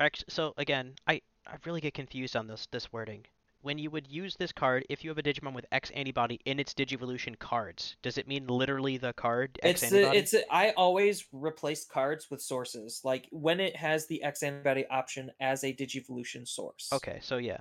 X. 0.00 0.24
So 0.28 0.54
again, 0.56 0.94
I 1.06 1.22
I 1.46 1.56
really 1.64 1.80
get 1.80 1.94
confused 1.94 2.36
on 2.36 2.46
this 2.46 2.66
this 2.70 2.92
wording. 2.92 3.24
When 3.62 3.78
you 3.78 3.88
would 3.90 4.06
use 4.06 4.36
this 4.36 4.52
card, 4.52 4.84
if 4.90 5.02
you 5.02 5.08
have 5.08 5.16
a 5.16 5.22
Digimon 5.22 5.54
with 5.54 5.64
X 5.72 5.90
antibody 5.94 6.38
in 6.44 6.60
its 6.60 6.74
Digivolution 6.74 7.38
cards, 7.38 7.96
does 8.02 8.18
it 8.18 8.28
mean 8.28 8.46
literally 8.46 8.98
the 8.98 9.14
card 9.14 9.58
X 9.62 9.82
it's 9.82 9.92
antibody? 9.92 10.18
A, 10.18 10.20
it's 10.20 10.34
a, 10.34 10.54
I 10.54 10.70
always 10.72 11.24
replace 11.32 11.86
cards 11.86 12.30
with 12.30 12.42
sources. 12.42 13.00
Like 13.04 13.26
when 13.30 13.60
it 13.60 13.74
has 13.76 14.06
the 14.06 14.22
X 14.22 14.42
antibody 14.42 14.86
option 14.88 15.30
as 15.40 15.64
a 15.64 15.72
Digivolution 15.72 16.46
source. 16.46 16.90
Okay, 16.92 17.18
so 17.22 17.38
yeah, 17.38 17.60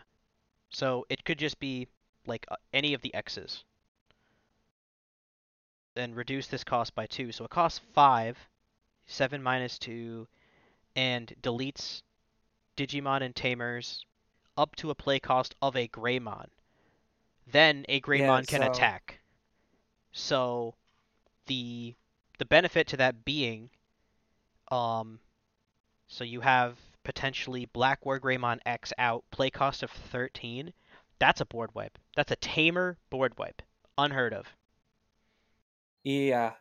so 0.71 1.05
it 1.09 1.23
could 1.23 1.39
just 1.39 1.57
be 1.59 1.87
like 2.27 2.45
uh, 2.49 2.55
any 2.73 2.93
of 2.93 3.01
the 3.01 3.13
X's 3.15 3.63
then 5.95 6.13
reduce 6.13 6.47
this 6.47 6.63
cost 6.63 6.95
by 6.95 7.05
2. 7.05 7.31
So 7.31 7.45
it 7.45 7.49
costs 7.49 7.81
5, 7.93 8.37
7 9.05 9.43
minus 9.43 9.77
2, 9.79 10.27
and 10.95 11.33
deletes 11.41 12.01
Digimon 12.77 13.21
and 13.21 13.35
Tamers 13.35 14.05
up 14.57 14.75
to 14.77 14.89
a 14.89 14.95
play 14.95 15.19
cost 15.19 15.55
of 15.61 15.75
a 15.75 15.87
Greymon. 15.87 16.47
Then 17.51 17.85
a 17.89 17.99
Greymon 18.01 18.39
yeah, 18.39 18.57
can 18.57 18.61
so... 18.61 18.71
attack. 18.71 19.19
So 20.11 20.75
the 21.47 21.95
the 22.39 22.45
benefit 22.45 22.87
to 22.87 22.97
that 22.97 23.25
being 23.25 23.69
um 24.71 25.19
so 26.07 26.23
you 26.23 26.41
have 26.41 26.77
potentially 27.03 27.65
Black 27.65 28.05
War 28.05 28.19
Greymon 28.19 28.59
X 28.65 28.93
out, 28.97 29.23
play 29.31 29.49
cost 29.49 29.83
of 29.83 29.91
13. 29.91 30.73
That's 31.19 31.41
a 31.41 31.45
board 31.45 31.71
wipe. 31.73 31.97
That's 32.15 32.31
a 32.31 32.35
tamer 32.37 32.97
board 33.09 33.37
wipe. 33.37 33.61
Unheard 33.97 34.33
of. 34.33 34.47
Yeah. 36.03 36.53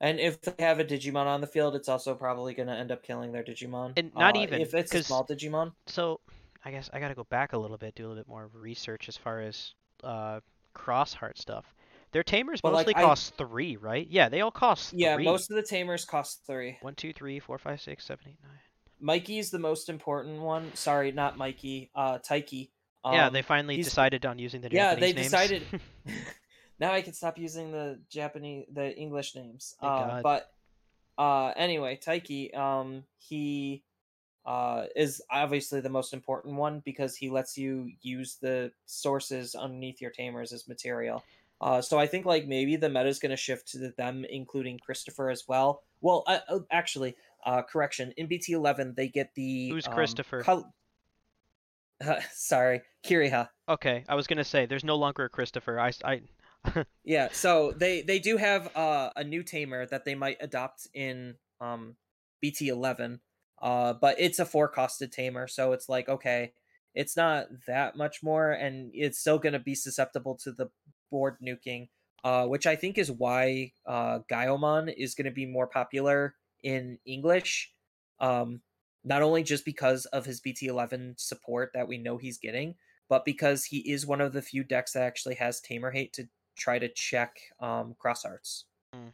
And 0.00 0.20
if 0.20 0.40
they 0.40 0.64
have 0.64 0.78
a 0.78 0.84
Digimon 0.84 1.26
on 1.26 1.40
the 1.40 1.46
field, 1.46 1.74
it's 1.74 1.88
also 1.88 2.14
probably 2.14 2.54
going 2.54 2.68
to 2.68 2.74
end 2.74 2.92
up 2.92 3.02
killing 3.02 3.32
their 3.32 3.42
Digimon. 3.42 3.94
And 3.96 4.12
not 4.14 4.36
uh, 4.36 4.40
even 4.40 4.60
if 4.60 4.74
it's 4.74 4.94
a 4.94 5.02
small 5.02 5.26
Digimon. 5.26 5.72
So, 5.86 6.20
I 6.64 6.70
guess 6.70 6.88
I 6.92 7.00
got 7.00 7.08
to 7.08 7.14
go 7.14 7.24
back 7.24 7.52
a 7.52 7.58
little 7.58 7.78
bit, 7.78 7.94
do 7.96 8.06
a 8.06 8.08
little 8.08 8.22
bit 8.22 8.28
more 8.28 8.48
research 8.52 9.08
as 9.08 9.16
far 9.16 9.40
as 9.40 9.74
uh, 10.04 10.40
xros 10.76 11.14
heart 11.14 11.38
stuff. 11.38 11.64
Their 12.12 12.22
tamers 12.22 12.60
but 12.60 12.72
mostly 12.72 12.94
like, 12.94 13.04
cost 13.04 13.34
I... 13.38 13.44
three, 13.44 13.76
right? 13.76 14.06
Yeah, 14.08 14.28
they 14.28 14.40
all 14.40 14.50
cost. 14.50 14.92
Yeah, 14.94 15.16
three. 15.16 15.24
most 15.24 15.50
of 15.50 15.56
the 15.56 15.62
tamers 15.62 16.04
cost 16.04 16.42
three. 16.46 16.78
One, 16.80 16.94
two, 16.94 17.12
three, 17.12 17.38
four, 17.40 17.58
five, 17.58 17.80
six, 17.80 18.04
seven, 18.06 18.24
eight, 18.28 18.38
nine. 18.42 18.52
Mikey's 19.00 19.50
the 19.50 19.58
most 19.58 19.88
important 19.88 20.40
one. 20.40 20.74
Sorry, 20.74 21.12
not 21.12 21.36
Mikey. 21.36 21.90
Uh, 21.94 22.18
Taiki. 22.18 22.70
Um, 23.04 23.14
yeah, 23.14 23.30
they 23.30 23.42
finally 23.42 23.76
decided 23.76 24.26
on 24.26 24.38
using 24.38 24.60
the 24.60 24.68
Japanese 24.68 25.00
yeah. 25.00 25.06
they 25.06 25.12
names. 25.12 25.26
decided. 25.26 25.62
now 26.80 26.92
I 26.92 27.02
can 27.02 27.12
stop 27.12 27.38
using 27.38 27.72
the 27.72 28.00
Japanese, 28.10 28.66
the 28.72 28.96
English 28.96 29.34
names. 29.34 29.74
Uh, 29.80 30.20
but 30.22 30.50
uh, 31.16 31.52
anyway, 31.56 31.98
Taiki, 32.02 32.56
um, 32.56 33.04
he 33.16 33.82
uh, 34.46 34.84
is 34.96 35.20
obviously 35.30 35.80
the 35.80 35.88
most 35.88 36.14
important 36.14 36.54
one 36.54 36.80
because 36.84 37.16
he 37.16 37.28
lets 37.28 37.58
you 37.58 37.90
use 38.00 38.38
the 38.40 38.72
sources 38.86 39.54
underneath 39.54 40.00
your 40.00 40.10
tamers 40.10 40.52
as 40.52 40.68
material. 40.68 41.22
Uh, 41.60 41.82
so 41.82 41.98
I 41.98 42.06
think 42.06 42.24
like 42.24 42.46
maybe 42.46 42.76
the 42.76 42.88
meta 42.88 43.08
is 43.08 43.18
going 43.18 43.30
to 43.30 43.36
shift 43.36 43.68
to 43.72 43.92
them 43.96 44.24
including 44.30 44.78
Christopher 44.78 45.28
as 45.28 45.44
well. 45.48 45.82
Well, 46.00 46.22
uh, 46.26 46.38
uh 46.48 46.60
actually, 46.70 47.16
uh, 47.44 47.62
correction. 47.62 48.12
In 48.16 48.28
BT11, 48.28 48.94
they 48.94 49.08
get 49.08 49.34
the 49.34 49.70
who's 49.70 49.88
um, 49.88 49.94
Christopher. 49.94 50.42
Col- 50.42 50.72
sorry, 52.32 52.82
Kiriha. 53.04 53.48
Okay, 53.68 54.04
I 54.08 54.14
was 54.14 54.28
gonna 54.28 54.44
say 54.44 54.66
there's 54.66 54.84
no 54.84 54.96
longer 54.96 55.24
a 55.24 55.28
Christopher. 55.28 55.80
I, 55.80 55.90
I 56.04 56.20
yeah, 57.04 57.28
so 57.32 57.72
they 57.76 58.02
they 58.02 58.18
do 58.18 58.36
have 58.36 58.74
uh, 58.76 59.10
a 59.16 59.24
new 59.24 59.42
tamer 59.42 59.86
that 59.86 60.04
they 60.04 60.14
might 60.14 60.36
adopt 60.40 60.86
in 60.94 61.36
um, 61.60 61.96
BT11, 62.44 63.20
uh, 63.62 63.94
but 63.94 64.16
it's 64.18 64.38
a 64.38 64.46
four 64.46 64.70
costed 64.70 65.12
tamer, 65.12 65.46
so 65.46 65.72
it's 65.72 65.88
like 65.88 66.08
okay, 66.08 66.52
it's 66.94 67.16
not 67.16 67.46
that 67.66 67.96
much 67.96 68.22
more, 68.22 68.50
and 68.50 68.90
it's 68.94 69.18
still 69.18 69.38
going 69.38 69.52
to 69.52 69.58
be 69.58 69.74
susceptible 69.74 70.36
to 70.42 70.52
the 70.52 70.68
board 71.10 71.36
nuking, 71.42 71.88
uh, 72.24 72.46
which 72.46 72.66
I 72.66 72.76
think 72.76 72.98
is 72.98 73.10
why 73.10 73.72
uh, 73.86 74.20
Gaiomon 74.30 74.92
is 74.96 75.14
going 75.14 75.26
to 75.26 75.30
be 75.30 75.46
more 75.46 75.66
popular 75.66 76.34
in 76.62 76.98
English. 77.06 77.72
Um, 78.20 78.62
not 79.04 79.22
only 79.22 79.42
just 79.42 79.64
because 79.64 80.06
of 80.06 80.26
his 80.26 80.40
BT11 80.40 81.20
support 81.20 81.70
that 81.72 81.88
we 81.88 81.98
know 81.98 82.18
he's 82.18 82.36
getting, 82.36 82.74
but 83.08 83.24
because 83.24 83.64
he 83.64 83.78
is 83.90 84.06
one 84.06 84.20
of 84.20 84.32
the 84.32 84.42
few 84.42 84.64
decks 84.64 84.92
that 84.92 85.04
actually 85.04 85.36
has 85.36 85.60
Tamer 85.60 85.92
Hate 85.92 86.12
to 86.14 86.28
try 86.58 86.78
to 86.78 86.88
check 86.88 87.38
um, 87.60 87.94
Xros 88.02 88.22
Hearts. 88.22 88.64
Mm. 88.94 89.12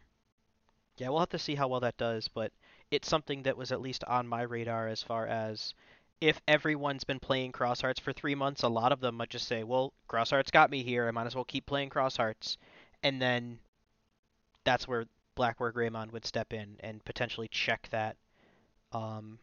Yeah, 0.96 1.08
we'll 1.08 1.20
have 1.20 1.28
to 1.30 1.38
see 1.38 1.54
how 1.54 1.68
well 1.68 1.80
that 1.80 1.96
does, 1.96 2.28
but 2.28 2.52
it's 2.90 3.08
something 3.08 3.42
that 3.42 3.56
was 3.56 3.72
at 3.72 3.80
least 3.80 4.04
on 4.04 4.28
my 4.28 4.42
radar 4.42 4.88
as 4.88 5.02
far 5.02 5.26
as 5.26 5.74
if 6.20 6.40
everyone's 6.46 7.04
been 7.04 7.18
playing 7.20 7.52
Xros 7.52 7.82
Hearts 7.82 8.00
for 8.00 8.12
three 8.12 8.34
months, 8.34 8.62
a 8.62 8.68
lot 8.68 8.92
of 8.92 9.00
them 9.00 9.16
might 9.16 9.30
just 9.30 9.48
say, 9.48 9.62
"Well, 9.64 9.92
Xros 10.08 10.30
Hearts 10.30 10.50
got 10.50 10.70
me 10.70 10.82
here. 10.82 11.06
I 11.06 11.10
might 11.10 11.26
as 11.26 11.34
well 11.34 11.44
keep 11.44 11.66
playing 11.66 11.90
Xros 11.90 12.16
Hearts," 12.16 12.56
and 13.02 13.20
then 13.20 13.58
that's 14.64 14.88
where 14.88 15.06
Black 15.34 15.60
War 15.60 15.72
Greymon 15.72 16.12
would 16.12 16.24
step 16.24 16.52
in 16.52 16.76
and 16.80 17.04
potentially 17.04 17.48
check 17.48 17.88
that. 17.90 18.16
Um, 18.92 19.38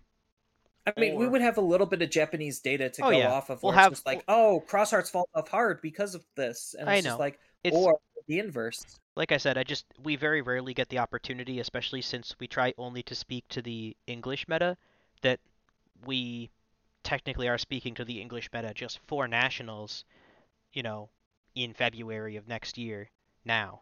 I 0.87 0.99
mean, 0.99 1.13
or... 1.13 1.19
we 1.19 1.27
would 1.27 1.41
have 1.41 1.57
a 1.57 1.61
little 1.61 1.87
bit 1.87 2.01
of 2.01 2.09
Japanese 2.09 2.59
data 2.59 2.89
to 2.89 3.05
oh, 3.05 3.11
go 3.11 3.17
yeah. 3.17 3.31
off 3.31 3.49
of. 3.49 3.61
We'll 3.61 3.73
have 3.73 4.01
like, 4.05 4.23
oh, 4.27 4.63
Xros 4.67 4.91
Hearts 4.91 5.09
fall 5.09 5.29
off 5.35 5.49
hard 5.49 5.81
because 5.81 6.15
of 6.15 6.25
this, 6.35 6.75
and 6.77 6.89
it's 6.89 6.97
I 6.97 7.01
know. 7.01 7.11
just 7.11 7.19
like, 7.19 7.39
it's... 7.63 7.75
or 7.75 7.99
the 8.27 8.39
inverse. 8.39 8.85
Like 9.15 9.31
I 9.31 9.37
said, 9.37 9.57
I 9.57 9.63
just 9.63 9.85
we 10.01 10.15
very 10.15 10.41
rarely 10.41 10.73
get 10.73 10.89
the 10.89 10.99
opportunity, 10.99 11.59
especially 11.59 12.01
since 12.01 12.35
we 12.39 12.47
try 12.47 12.73
only 12.77 13.03
to 13.03 13.15
speak 13.15 13.45
to 13.49 13.61
the 13.61 13.95
English 14.07 14.47
meta, 14.47 14.77
that 15.21 15.39
we 16.05 16.49
technically 17.03 17.47
are 17.49 17.57
speaking 17.57 17.93
to 17.95 18.05
the 18.05 18.21
English 18.21 18.49
meta 18.53 18.73
just 18.73 18.99
for 19.07 19.27
nationals, 19.27 20.05
you 20.71 20.83
know, 20.83 21.09
in 21.55 21.73
February 21.73 22.35
of 22.37 22.47
next 22.47 22.77
year 22.77 23.09
now. 23.43 23.81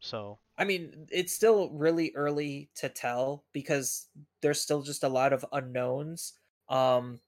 So 0.00 0.38
I 0.58 0.64
mean, 0.64 1.06
it's 1.10 1.32
still 1.32 1.70
really 1.70 2.12
early 2.14 2.70
to 2.76 2.88
tell 2.88 3.44
because 3.52 4.08
there's 4.42 4.60
still 4.60 4.82
just 4.82 5.04
a 5.04 5.08
lot 5.08 5.32
of 5.32 5.44
unknowns. 5.52 6.34
Um 6.68 7.20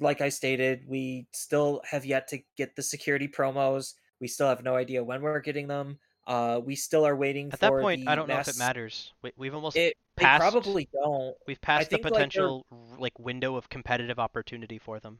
like 0.00 0.20
I 0.20 0.28
stated, 0.28 0.84
we 0.88 1.28
still 1.32 1.80
have 1.88 2.04
yet 2.04 2.26
to 2.28 2.40
get 2.56 2.74
the 2.74 2.82
security 2.82 3.28
promos. 3.28 3.94
We 4.20 4.28
still 4.28 4.48
have 4.48 4.62
no 4.62 4.76
idea 4.76 5.02
when 5.02 5.22
we're 5.22 5.40
getting 5.40 5.66
them. 5.68 5.98
Uh, 6.26 6.60
we 6.64 6.74
still 6.74 7.06
are 7.06 7.16
waiting 7.16 7.50
for 7.50 7.56
the 7.56 7.66
At 7.66 7.72
that 7.72 7.80
point, 7.80 8.08
I 8.08 8.14
don't 8.14 8.28
mass... 8.28 8.46
know 8.46 8.50
if 8.50 8.56
it 8.56 8.58
matters. 8.58 9.12
We, 9.36 9.46
have 9.46 9.54
almost 9.54 9.76
it, 9.76 9.96
passed. 10.16 10.40
probably 10.40 10.88
don't. 10.92 11.36
We've 11.46 11.60
passed 11.60 11.90
the 11.90 11.98
potential 11.98 12.64
like, 12.70 13.00
like 13.00 13.18
window 13.18 13.56
of 13.56 13.68
competitive 13.68 14.18
opportunity 14.18 14.78
for 14.78 15.00
them, 15.00 15.18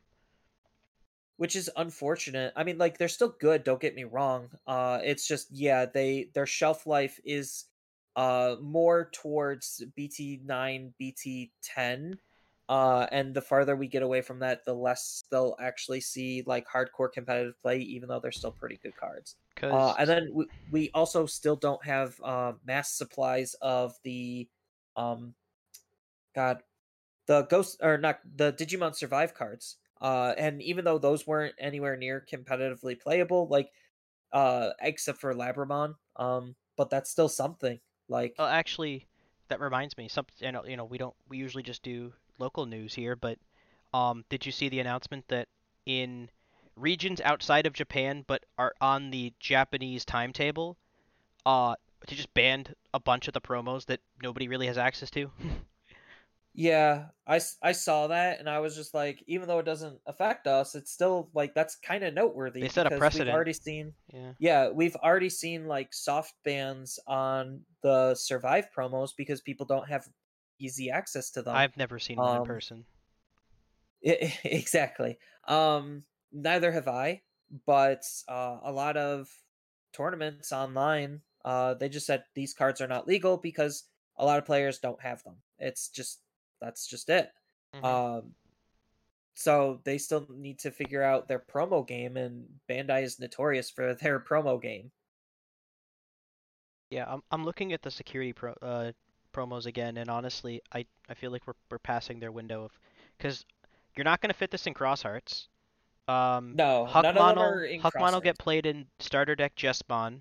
which 1.37 1.57
is 1.57 1.71
unfortunate. 1.77 2.55
I 2.57 2.65
mean, 2.65 2.79
like 2.79 2.97
they're 2.97 3.09
still 3.09 3.35
good. 3.39 3.65
Don't 3.65 3.81
get 3.81 3.95
me 3.95 4.05
wrong. 4.05 4.49
Uh, 4.67 5.01
it's 5.05 5.29
just 5.29 5.49
yeah, 5.51 5.85
they 5.85 6.31
their 6.33 6.47
shelf 6.47 6.87
life 6.87 7.21
is 7.25 7.67
uh 8.17 8.57
more 8.63 9.11
towards 9.13 9.85
BT 9.97 10.41
nine, 10.45 10.95
BT 10.99 11.53
ten 11.63 12.19
uh, 12.69 13.07
and 13.13 13.35
the 13.35 13.43
farther 13.43 13.77
we 13.77 13.89
get 13.89 14.03
away 14.03 14.23
from 14.23 14.39
that, 14.39 14.65
the 14.65 14.73
less 14.73 15.25
they'll 15.31 15.57
actually 15.61 16.01
see 16.01 16.43
like 16.47 16.67
hardcore 16.67 17.13
competitive 17.13 17.61
play, 17.61 17.79
even 17.79 18.09
though 18.09 18.21
they're 18.21 18.33
still 18.33 18.53
pretty 18.53 18.79
good 18.83 18.97
cards. 18.97 19.37
Uh, 19.71 19.95
and 19.99 20.09
then 20.09 20.29
we, 20.33 20.47
we 20.71 20.91
also 20.95 21.27
still 21.27 21.57
don't 21.57 21.85
have 21.85 22.19
uh, 22.23 22.53
mass 22.67 22.93
supplies 22.93 23.55
of 23.61 23.95
the, 24.03 24.49
um, 24.97 25.35
God, 26.35 26.63
the 27.27 27.43
ghost 27.43 27.79
or 27.83 27.99
not 27.99 28.21
the 28.37 28.53
Digimon 28.53 28.95
Survive 28.95 29.35
cards. 29.35 29.77
Uh, 30.01 30.35
and 30.37 30.61
even 30.61 30.85
though 30.85 30.99
those 30.99 31.27
weren't 31.27 31.55
anywhere 31.59 31.97
near 31.97 32.25
competitively 32.31 32.99
playable, 32.99 33.47
like, 33.49 33.71
uh, 34.33 34.71
except 34.81 35.19
for 35.19 35.35
Labramon, 35.35 35.95
um, 36.17 36.55
but 36.77 36.91
that's 36.91 37.11
still 37.11 37.29
something. 37.29 37.79
Like, 38.09 38.35
well, 38.39 38.49
actually, 38.49 39.07
that 39.49 39.61
reminds 39.61 39.97
me. 39.97 40.09
Some, 40.09 40.27
you 40.39 40.53
know, 40.53 40.65
you 40.67 40.77
know, 40.77 40.85
we 40.85 40.99
don't, 40.99 41.15
we 41.29 41.39
usually 41.39 41.63
just 41.63 41.83
do 41.83 42.13
local 42.39 42.67
news 42.67 42.95
here, 42.95 43.17
but 43.17 43.39
um, 43.93 44.25
did 44.29 44.45
you 44.45 44.53
see 44.53 44.69
the 44.69 44.81
announcement 44.81 45.25
that 45.29 45.49
in 45.87 46.31
regions 46.77 47.21
outside 47.21 47.67
of 47.67 47.73
Japan 47.73 48.25
but 48.27 48.45
are 48.59 48.75
on 48.81 49.11
the 49.11 49.33
Japanese 49.39 50.05
timetable, 50.05 50.77
uh, 51.47 51.75
to 52.07 52.15
just 52.15 52.33
banned 52.35 52.75
a 52.93 53.01
bunch 53.01 53.29
of 53.29 53.35
the 53.35 53.41
promos 53.41 53.87
that 53.87 54.01
nobody 54.23 54.49
really 54.49 54.67
has 54.67 54.79
access 54.79 55.11
to? 55.11 55.31
yeah, 56.55 57.07
I, 57.27 57.41
I 57.63 57.73
saw 57.73 58.09
that 58.09 58.41
and 58.41 58.49
I 58.49 58.61
was 58.61 58.77
just 58.77 58.95
like, 58.95 59.23
even 59.27 59.49
though 59.49 59.59
it 59.59 59.67
doesn't 59.67 59.99
affect 60.07 60.47
us, 60.47 60.75
it's 60.75 60.93
still 60.93 61.31
like 61.35 61.55
that's 61.55 61.77
kind 61.77 62.05
of 62.05 62.15
noteworthy. 62.15 62.61
They 62.61 62.69
set 62.69 62.93
a 62.93 62.97
precedent. 62.97 63.29
We've 63.29 63.35
already 63.35 63.53
seen, 63.53 63.93
yeah, 64.13 64.33
yeah, 64.39 64.71
we've 64.71 64.97
already 64.97 65.31
seen 65.31 65.67
like 65.67 65.93
soft 65.93 66.35
bans 66.45 66.99
on 67.07 67.61
the 67.83 68.15
survive 68.15 68.69
promos 68.77 69.11
because 69.17 69.41
people 69.41 69.67
don't 69.67 69.89
have 69.89 70.07
easy 70.59 70.91
access 70.91 71.31
to 71.33 71.43
them. 71.43 71.55
I've 71.55 71.77
never 71.77 71.99
seen 71.99 72.17
one 72.17 72.37
um, 72.37 72.43
in 72.43 72.47
person. 72.47 72.85
It, 74.03 74.39
exactly. 74.45 75.19
Um, 75.49 76.05
neither 76.33 76.73
have 76.73 76.89
I, 76.89 77.23
but 77.67 78.03
uh, 78.29 78.59
a 78.63 78.73
lot 78.73 78.97
of 78.97 79.29
tournaments 79.93 80.53
online, 80.53 81.21
uh, 81.45 81.75
they 81.75 81.89
just 81.89 82.07
said 82.07 82.25
these 82.35 82.55
cards 82.55 82.81
are 82.81 82.89
not 82.89 83.07
legal 83.07 83.37
because 83.37 83.85
a 84.17 84.25
lot 84.25 84.39
of 84.39 84.47
players 84.47 84.79
don't 84.79 85.01
have 85.01 85.23
them. 85.25 85.37
It's 85.59 85.89
just 85.89 86.21
that's 86.61 86.87
just 86.87 87.09
it. 87.09 87.31
Mm-hmm. 87.75 87.85
Um, 87.85 88.23
so 89.35 89.81
they 89.85 89.99
still 89.99 90.27
need 90.31 90.61
to 90.61 90.71
figure 90.71 91.03
out 91.03 91.27
their 91.29 91.41
promo 91.41 91.87
game, 91.87 92.17
and 92.17 92.45
Bandai 92.69 93.03
is 93.03 93.19
notorious 93.19 93.71
for 93.71 93.95
their 93.95 94.21
promo 94.31 94.61
game. 94.61 94.91
Yeah, 96.91 97.07
I'm 97.09 97.23
I'm 97.31 97.45
looking 97.45 97.73
at 97.73 97.83
the 97.83 97.91
security 97.91 98.33
pro 98.33 98.53
uh, 98.63 98.93
promos 99.35 99.67
again, 99.67 99.97
and 99.97 100.09
honestly, 100.09 100.63
I 100.73 100.87
I 101.09 101.15
feel 101.15 101.31
like 101.31 101.47
we're 101.47 101.55
we're 101.71 101.79
passing 101.79 102.21
their 102.21 102.33
window 102.33 102.65
of 102.65 102.73
because 103.19 103.45
you're 103.97 104.05
not 104.05 104.21
gonna 104.21 104.35
fit 104.35 104.51
this 104.51 104.67
in 104.67 104.75
Xros 104.75 105.03
Hearts. 105.03 105.49
Um, 106.07 106.55
no, 106.55 106.85
Huckmon 106.85 107.37
will, 107.37 107.81
Huckmon 107.81 108.13
will 108.13 108.21
get 108.21 108.39
played 108.39 108.67
in 108.67 108.87
starter 108.99 109.35
deck 109.35 109.57
Jesmon. 109.57 110.21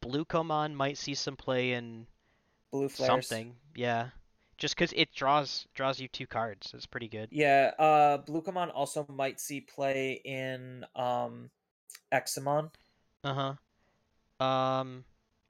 Blue 0.00 0.24
Komon 0.24 0.74
might 0.74 0.96
see 0.96 1.14
some 1.14 1.36
play 1.36 1.72
in 1.72 2.06
Blue 2.70 2.88
Flares. 2.88 3.26
something. 3.26 3.56
Yeah, 3.74 4.08
just 4.56 4.76
because 4.76 4.92
it 4.94 5.12
draws 5.12 5.66
draws 5.74 6.00
you 6.00 6.08
two 6.08 6.26
cards. 6.26 6.72
It's 6.74 6.86
pretty 6.86 7.08
good. 7.08 7.28
Yeah, 7.32 7.72
uh, 7.78 8.18
also 8.74 9.06
might 9.08 9.40
see 9.40 9.60
play 9.60 10.20
in 10.24 10.84
um, 10.94 11.50
Examon. 12.12 12.70
Uh 13.24 13.54
huh. 14.40 14.44
Um, 14.44 15.04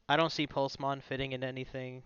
I 0.08 0.16
don't 0.16 0.32
see 0.32 0.46
Pulsemon 0.46 1.02
fitting 1.02 1.32
in 1.32 1.44
anything 1.44 2.02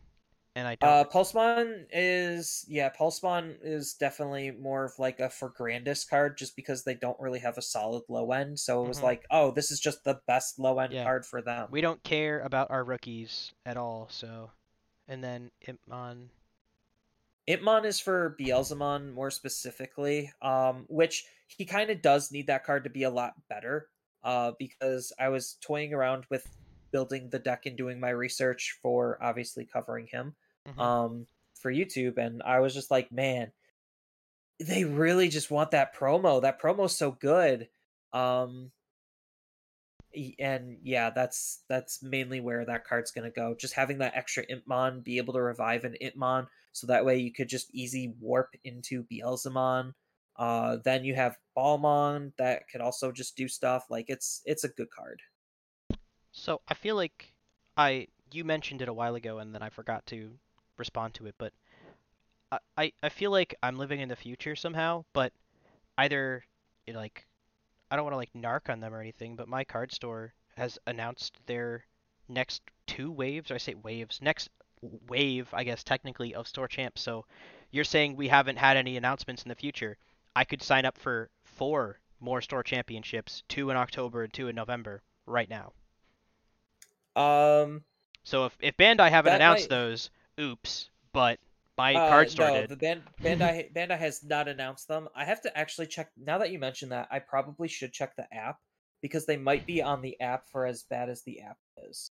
and 0.55 0.69
I 0.69 0.77
don't. 0.77 0.91
Uh, 0.91 1.05
Pulsemon 1.05 1.87
is 1.91 2.65
yeah, 2.69 2.91
Pulsemon 2.91 3.57
is 3.63 3.95
definitely 3.95 4.51
more 4.51 4.85
of 4.85 4.93
like 4.99 5.21
a 5.21 5.31
for 5.31 5.49
Grandis 5.49 6.05
card, 6.05 6.37
just 6.37 6.57
because 6.57 6.85
they 6.85 6.95
don't 6.95 7.19
really 7.19 7.39
have 7.41 7.57
a 7.57 7.63
solid 7.63 8.03
low 8.09 8.33
end. 8.33 8.59
So 8.59 8.85
it 8.85 8.89
was 8.89 8.99
mm-hmm. 8.99 9.07
like, 9.07 9.25
oh, 9.31 9.51
this 9.51 9.71
is 9.71 9.81
just 9.81 10.05
the 10.05 10.21
best 10.27 10.59
low 10.59 10.79
end 10.79 10.93
yeah. 10.93 11.05
card 11.05 11.25
for 11.25 11.41
them. 11.41 11.69
We 11.71 11.81
don't 11.81 12.03
care 12.03 12.41
about 12.41 12.71
our 12.71 12.85
rookies 12.85 13.53
at 13.65 13.77
all. 13.77 14.09
So, 14.11 14.51
and 15.09 15.25
then 15.25 15.51
Impmon. 15.67 16.29
Impmon 17.49 17.85
is 17.85 17.99
for 17.99 18.37
Beelzemon 18.39 19.15
more 19.15 19.31
specifically, 19.31 20.31
um, 20.43 20.85
which 20.89 21.25
he 21.49 21.65
kind 21.65 21.91
of 21.91 22.03
does 22.03 22.31
need 22.31 22.47
that 22.47 22.65
card 22.65 22.85
to 22.85 22.91
be 22.91 23.03
a 23.05 23.11
lot 23.11 23.33
better. 23.49 23.89
Uh, 24.23 24.53
because 24.57 25.13
I 25.19 25.31
was 25.31 25.57
toying 25.61 25.93
around 25.93 26.27
with 26.31 26.47
building 26.93 27.31
the 27.31 27.41
deck 27.41 27.67
and 27.67 27.77
doing 27.77 27.99
my 27.99 28.11
research 28.11 28.79
for 28.81 29.19
obviously 29.21 29.65
covering 29.65 30.07
him 30.07 30.37
mm-hmm. 30.69 30.81
um, 30.81 31.27
for 31.55 31.73
YouTube, 31.73 32.19
and 32.19 32.43
I 32.43 32.61
was 32.61 32.75
just 32.75 32.91
like, 32.91 33.13
man, 33.13 33.53
they 34.61 34.85
really 34.85 35.29
just 35.29 35.51
want 35.51 35.73
that 35.73 35.95
promo. 35.95 36.43
That 36.43 36.61
promo's 36.61 36.97
so 36.97 37.11
good. 37.11 37.69
Um, 38.13 38.71
and 40.39 40.77
yeah, 40.83 41.11
that's 41.11 41.63
that's 41.69 42.03
mainly 42.03 42.41
where 42.41 42.65
that 42.67 42.87
card's 42.87 43.13
gonna 43.13 43.31
go. 43.31 43.55
Just 43.59 43.75
having 43.75 43.99
that 43.99 44.15
extra 44.15 44.45
Impmon, 44.47 45.03
be 45.03 45.17
able 45.17 45.33
to 45.35 45.41
revive 45.41 45.85
an 45.85 45.97
Impmon, 46.03 46.47
so 46.73 46.87
that 46.87 47.05
way 47.05 47.19
you 47.19 47.33
could 47.33 47.49
just 47.49 47.75
easy 47.75 48.15
warp 48.21 48.55
into 48.65 49.05
Beelzemon. 49.05 49.95
Uh, 50.37 50.79
then 50.85 51.05
you 51.05 51.15
have 51.15 51.37
Balmon 51.57 52.33
that 52.39 52.69
could 52.71 52.81
also 52.81 53.13
just 53.13 53.37
do 53.37 53.49
stuff. 53.49 53.87
Like 53.91 54.07
it's 54.09 54.43
it's 54.45 54.65
a 54.65 54.69
good 54.69 54.91
card. 54.91 55.23
So 56.33 56.61
I 56.69 56.75
feel 56.75 56.97
like 56.97 57.33
I 57.77 58.09
you 58.33 58.45
mentioned 58.45 58.83
it 58.83 58.89
a 58.89 58.95
while 58.95 59.15
ago 59.15 59.39
and 59.39 59.55
then 59.55 59.63
I 59.63 59.69
forgot 59.69 60.07
to 60.07 60.33
respond 60.83 61.15
to 61.15 61.27
it, 61.27 61.37
but 61.39 61.53
I 62.77 62.93
I 63.03 63.09
feel 63.09 63.31
like 63.31 63.55
I'm 63.63 63.79
living 63.79 64.01
in 64.01 64.09
the 64.09 64.17
future 64.17 64.57
somehow, 64.57 65.05
but 65.13 65.33
either 65.97 66.45
like 66.93 67.27
I 67.91 67.97
don't 67.97 68.05
want 68.05 68.15
to 68.15 68.19
like 68.19 68.33
narc 68.33 68.69
on 68.69 68.81
them 68.81 68.93
or 68.93 69.01
anything, 69.01 69.37
but 69.37 69.49
my 69.49 69.65
card 69.65 69.93
store 69.93 70.35
has 70.57 70.79
announced 70.87 71.39
their 71.47 71.85
next 72.29 72.63
two 72.87 73.11
waves. 73.11 73.51
I 73.51 73.59
say 73.59 73.75
waves. 73.75 74.21
Next 74.21 74.51
wave, 75.09 75.49
I 75.53 75.65
guess 75.65 75.85
technically 75.85 76.35
of 76.35 76.49
store 76.49 76.69
champs. 76.69 77.03
So 77.03 77.25
you're 77.71 77.85
saying 77.85 78.17
we 78.17 78.29
haven't 78.29 78.57
had 78.57 78.77
any 78.77 78.97
announcements 78.97 79.43
in 79.45 79.49
the 79.49 79.55
future. 79.55 79.97
I 80.35 80.45
could 80.45 80.63
sign 80.63 80.85
up 80.85 80.99
for 80.99 81.31
four 81.45 82.01
more 82.21 82.41
store 82.41 82.63
championships, 82.63 83.43
two 83.49 83.71
in 83.71 83.77
October 83.77 84.25
and 84.25 84.33
two 84.33 84.49
in 84.49 84.57
November 84.57 85.03
right 85.27 85.49
now. 85.49 85.73
Um. 87.15 87.85
So 88.25 88.47
if 88.47 88.57
if 88.61 88.77
Bandai 88.77 89.11
haven't 89.11 89.35
announced 89.35 89.71
might... 89.71 89.77
those, 89.77 90.11
oops. 90.43 90.91
But 91.13 91.39
my 91.79 91.95
uh, 91.95 92.09
card 92.09 92.31
store 92.31 92.49
no, 92.49 92.61
did. 92.61 92.71
The 92.71 92.77
Band- 92.77 93.03
Bandai 93.23 93.73
Bandai 93.75 93.99
has 93.99 94.23
not 94.23 94.49
announced 94.49 94.89
them. 94.89 95.09
I 95.15 95.25
have 95.25 95.41
to 95.43 95.57
actually 95.57 95.87
check. 95.87 96.11
Now 96.17 96.39
that 96.39 96.51
you 96.51 96.59
mention 96.59 96.91
that, 96.91 97.09
I 97.11 97.19
probably 97.19 97.69
should 97.69 97.93
check 97.93 98.17
the 98.17 98.33
app 98.33 98.59
because 99.01 99.27
they 99.27 99.37
might 99.37 99.67
be 99.67 99.83
on 99.83 100.03
the 100.03 100.21
app 100.21 100.49
for 100.51 100.67
as 100.67 100.85
bad 100.85 101.09
as 101.09 101.23
the 101.23 101.41
app 101.41 101.59
is. 101.89 102.11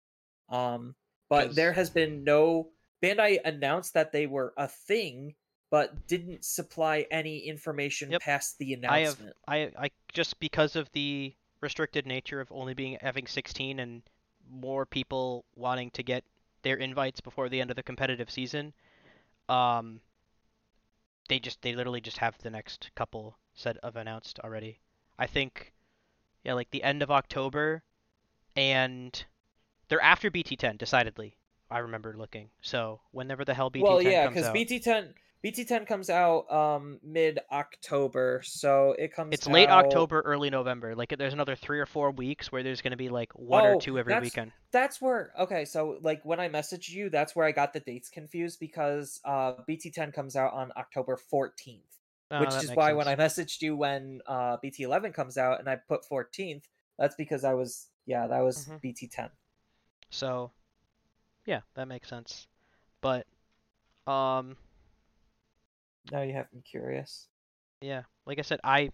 Um, 0.49 0.95
but 1.29 1.55
there 1.55 1.73
has 1.73 1.89
been 1.89 2.23
no 2.23 2.69
Bandai 3.03 3.39
announced 3.43 3.93
that 3.93 4.11
they 4.11 4.25
were 4.25 4.53
a 4.57 4.67
thing, 4.67 5.35
but 5.69 6.07
didn't 6.07 6.45
supply 6.45 7.05
any 7.11 7.39
information 7.39 8.11
yep. 8.11 8.21
past 8.21 8.57
the 8.57 8.73
announcement. 8.73 9.35
I 9.47 9.57
have 9.57 9.71
I 9.77 9.85
I 9.85 9.89
just 10.13 10.39
because 10.39 10.75
of 10.75 10.89
the 10.93 11.33
restricted 11.61 12.05
nature 12.05 12.39
of 12.39 12.51
only 12.51 12.73
being 12.73 12.97
having 13.01 13.27
16 13.27 13.79
and 13.79 14.03
more 14.49 14.85
people 14.85 15.45
wanting 15.55 15.89
to 15.91 16.03
get 16.03 16.23
their 16.63 16.75
invites 16.75 17.21
before 17.21 17.49
the 17.49 17.61
end 17.61 17.69
of 17.69 17.75
the 17.75 17.83
competitive 17.83 18.29
season. 18.29 18.73
Um, 19.49 20.01
they 21.29 21.39
just 21.39 21.61
they 21.61 21.75
literally 21.75 22.01
just 22.01 22.17
have 22.17 22.37
the 22.39 22.49
next 22.49 22.91
couple 22.95 23.37
set 23.53 23.77
of 23.77 23.95
announced 23.95 24.39
already. 24.43 24.79
I 25.19 25.27
think, 25.27 25.73
yeah, 26.43 26.53
like 26.53 26.71
the 26.71 26.83
end 26.83 27.01
of 27.01 27.11
October, 27.11 27.83
and 28.55 29.25
they're 29.89 30.01
after 30.01 30.29
BT10 30.29 30.77
decidedly. 30.77 31.37
I 31.69 31.79
remember 31.79 32.15
looking. 32.17 32.49
So 32.61 33.01
whenever 33.11 33.43
the 33.43 33.53
hell 33.53 33.69
BT10 33.69 33.81
well, 33.81 34.01
yeah, 34.01 34.27
because 34.27 34.45
BT10 34.47 35.13
BT10 35.47 35.87
comes 35.87 36.09
out 36.09 36.51
um 36.51 36.99
mid 37.03 37.39
October, 37.51 38.41
so 38.43 38.95
it 38.99 39.13
comes. 39.13 39.33
It's 39.33 39.47
late 39.47 39.69
October, 39.69 40.21
early 40.21 40.49
November. 40.49 40.93
Like 40.93 41.15
there's 41.17 41.33
another 41.33 41.55
three 41.55 41.79
or 41.79 41.85
four 41.85 42.11
weeks 42.11 42.51
where 42.51 42.63
there's 42.63 42.81
going 42.81 42.91
to 42.91 42.97
be 42.97 43.07
like 43.07 43.31
one 43.33 43.63
oh, 43.63 43.73
or 43.73 43.81
two 43.81 43.97
every 43.97 44.13
that's, 44.13 44.23
weekend. 44.23 44.51
That's 44.71 45.01
where 45.01 45.31
okay, 45.39 45.63
so 45.63 45.99
like 46.01 46.23
when 46.25 46.39
I 46.41 46.49
messaged 46.49 46.89
you, 46.89 47.09
that's 47.09 47.35
where 47.35 47.45
I 47.45 47.53
got 47.53 47.71
the 47.71 47.79
dates 47.79 48.09
confused 48.09 48.59
because 48.59 49.21
uh 49.23 49.53
BT10 49.69 50.13
comes 50.13 50.35
out 50.35 50.53
on 50.53 50.71
October 50.75 51.17
14th, 51.31 51.79
oh, 52.31 52.39
which 52.41 52.53
is 52.55 52.71
why 52.71 52.89
sense. 52.89 52.97
when 52.97 53.07
I 53.07 53.15
messaged 53.15 53.61
you 53.61 53.77
when 53.77 54.21
uh 54.27 54.57
BT11 54.57 55.13
comes 55.13 55.37
out 55.37 55.59
and 55.59 55.69
I 55.69 55.77
put 55.77 56.01
14th, 56.11 56.63
that's 56.99 57.15
because 57.15 57.45
I 57.45 57.53
was 57.53 57.87
yeah 58.05 58.27
that 58.27 58.41
was 58.41 58.65
mm-hmm. 58.65 58.85
BT10. 58.85 59.29
So, 60.09 60.51
yeah, 61.45 61.61
that 61.75 61.87
makes 61.87 62.09
sense, 62.09 62.47
but 62.99 63.25
um 64.07 64.57
now 66.11 66.21
you 66.21 66.33
have 66.33 66.51
me 66.53 66.61
curious. 66.61 67.27
Yeah, 67.81 68.03
like 68.25 68.39
I 68.39 68.43
said, 68.43 68.59
I, 68.63 68.91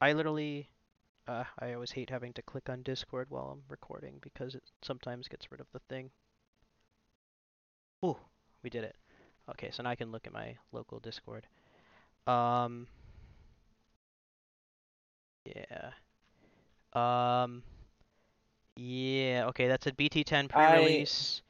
I 0.00 0.12
literally, 0.12 0.70
uh, 1.28 1.44
I 1.58 1.74
always 1.74 1.90
hate 1.92 2.10
having 2.10 2.32
to 2.34 2.42
click 2.42 2.68
on 2.68 2.82
Discord 2.82 3.26
while 3.30 3.50
I'm 3.52 3.62
recording 3.68 4.18
because 4.22 4.54
it 4.54 4.62
sometimes 4.82 5.28
gets 5.28 5.50
rid 5.50 5.60
of 5.60 5.66
the 5.72 5.80
thing. 5.88 6.10
Ooh, 8.04 8.16
we 8.62 8.70
did 8.70 8.84
it. 8.84 8.96
Okay, 9.50 9.70
so 9.70 9.82
now 9.82 9.90
I 9.90 9.94
can 9.96 10.10
look 10.10 10.26
at 10.26 10.32
my 10.32 10.56
local 10.72 10.98
Discord. 10.98 11.46
Um, 12.26 12.86
yeah. 15.44 15.90
Um, 16.92 17.62
yeah, 18.76 19.44
okay, 19.48 19.68
that's 19.68 19.86
a 19.86 19.92
BT10 19.92 20.48
pre-release. 20.48 21.42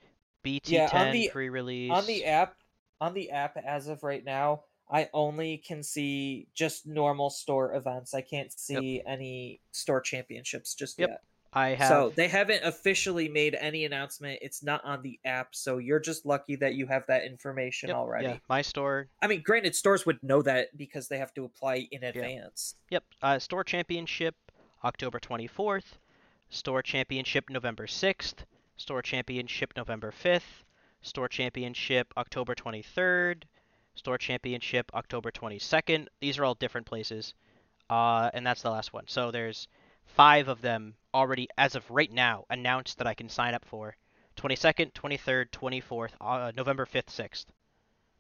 I, 0.45 0.49
BT10 0.49 1.25
yeah, 1.25 1.31
pre-release. 1.33 1.93
On 1.93 2.07
the 2.07 2.25
app, 2.25 2.57
on 3.01 3.15
the 3.15 3.31
app 3.31 3.57
as 3.57 3.89
of 3.89 4.03
right 4.03 4.25
now, 4.25 4.63
I 4.91 5.09
only 5.13 5.59
can 5.59 5.83
see 5.83 6.47
just 6.55 6.87
normal 6.87 7.31
store 7.31 7.75
events. 7.75 8.15
I 8.15 8.21
can't 8.21 8.53
see 8.53 8.97
yep. 8.97 9.05
any 9.07 9.61
store 9.73 10.01
championships 10.01 10.75
just 10.75 10.99
yep. 10.99 11.09
yet. 11.11 11.23
I 11.53 11.69
have. 11.71 11.89
So 11.89 12.13
they 12.15 12.29
haven't 12.29 12.65
officially 12.65 13.29
made 13.29 13.57
any 13.59 13.87
announcement. 13.87 14.41
It's 14.43 14.63
not 14.63 14.85
on 14.85 15.03
the 15.03 15.19
app, 15.25 15.55
so 15.55 15.79
you're 15.79 15.99
just 15.99 16.27
lucky 16.27 16.55
that 16.57 16.75
you 16.75 16.87
have 16.87 17.07
that 17.07 17.25
information 17.25 17.89
yep. 17.89 17.97
already. 17.97 18.27
Yeah, 18.27 18.39
my 18.49 18.63
store. 18.63 19.09
I 19.23 19.27
mean, 19.27 19.43
granted, 19.43 19.75
stores 19.75 20.05
would 20.05 20.23
know 20.23 20.43
that 20.43 20.77
because 20.77 21.09
they 21.09 21.19
have 21.19 21.33
to 21.35 21.45
apply 21.45 21.89
in 21.91 22.05
advance. 22.05 22.75
Yep. 22.91 23.05
Uh, 23.23 23.39
store 23.39 23.65
championship 23.65 24.35
October 24.85 25.19
24th. 25.19 25.97
Store 26.51 26.83
championship 26.83 27.49
November 27.49 27.87
6th. 27.87 28.45
Store 28.77 29.03
championship 29.03 29.73
November 29.77 30.13
5th. 30.13 30.63
Store 31.01 31.29
championship 31.29 32.13
October 32.17 32.55
23rd. 32.55 33.45
Store 33.97 34.19
Championship 34.19 34.91
October 34.95 35.31
22nd. 35.31 36.07
These 36.21 36.39
are 36.39 36.45
all 36.45 36.55
different 36.55 36.87
places. 36.87 37.35
Uh, 37.89 38.31
and 38.35 38.47
that's 38.47 38.63
the 38.63 38.71
last 38.71 38.93
one. 38.93 39.05
So 39.07 39.31
there's 39.31 39.69
five 40.05 40.49
of 40.49 40.61
them 40.61 40.95
already, 41.15 41.49
as 41.59 41.75
of 41.75 41.91
right 41.91 42.13
now, 42.13 42.45
announced 42.51 42.99
that 42.99 43.07
I 43.07 43.15
can 43.15 43.29
sign 43.29 43.55
up 43.55 43.65
for. 43.65 43.97
22nd, 44.37 44.93
23rd, 44.93 45.51
24th, 45.51 46.11
uh, 46.21 46.53
November 46.57 46.87
5th, 46.87 47.07
6th. 47.07 47.47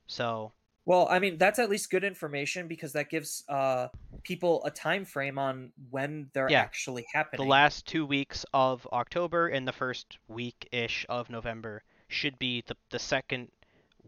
So. 0.06 0.52
Well, 0.86 1.08
I 1.10 1.18
mean 1.18 1.36
that's 1.36 1.58
at 1.58 1.68
least 1.68 1.90
good 1.90 2.04
information 2.04 2.68
because 2.68 2.92
that 2.92 3.10
gives 3.10 3.42
uh, 3.48 3.88
people 4.22 4.64
a 4.64 4.70
time 4.70 5.04
frame 5.04 5.36
on 5.36 5.72
when 5.90 6.30
they're 6.32 6.48
yeah, 6.48 6.60
actually 6.60 7.04
happening. 7.12 7.44
The 7.44 7.50
last 7.50 7.86
two 7.86 8.06
weeks 8.06 8.46
of 8.54 8.86
October 8.92 9.48
and 9.48 9.66
the 9.66 9.72
first 9.72 10.18
week 10.28 10.68
ish 10.70 11.04
of 11.08 11.28
November 11.28 11.82
should 12.06 12.38
be 12.38 12.62
the 12.68 12.76
the 12.90 13.00
second 13.00 13.48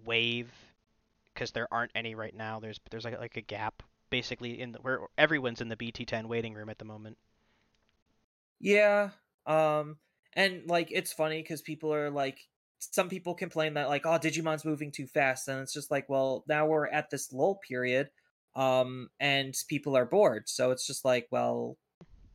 wave 0.05 0.53
because 1.39 1.53
there 1.53 1.69
aren't 1.73 1.93
any 1.95 2.17
right 2.17 2.35
now. 2.35 2.59
There's 2.59 2.81
there's 2.91 3.05
like 3.05 3.19
like 3.19 3.37
a 3.37 3.41
gap 3.41 3.83
basically 4.11 4.61
in 4.61 4.73
the, 4.73 4.79
where 4.81 5.01
everyone's 5.17 5.61
in 5.61 5.69
the 5.69 5.77
BT10 5.77 6.27
waiting 6.27 6.55
room 6.55 6.69
at 6.69 6.79
the 6.79 6.85
moment. 6.85 7.17
Yeah. 8.61 9.11
Um 9.47 9.99
and 10.35 10.63
like 10.67 10.89
it's 10.91 11.13
funny 11.13 11.43
cuz 11.45 11.63
people 11.63 11.95
are 11.95 12.11
like 12.11 12.41
some 12.81 13.09
people 13.09 13.35
complain 13.35 13.75
that 13.75 13.89
like 13.89 14.05
oh 14.05 14.19
Digimon's 14.19 14.65
moving 14.65 14.91
too 14.91 15.07
fast 15.07 15.47
and 15.49 15.61
it's 15.61 15.73
just 15.73 15.91
like 15.91 16.09
well 16.09 16.45
now 16.49 16.67
we're 16.67 16.89
at 16.89 17.11
this 17.11 17.33
lull 17.33 17.61
period 17.67 18.11
um 18.57 19.09
and 19.21 19.55
people 19.69 19.97
are 19.97 20.07
bored. 20.07 20.49
So 20.49 20.73
it's 20.73 20.87
just 20.87 21.05
like 21.05 21.29
well 21.31 21.77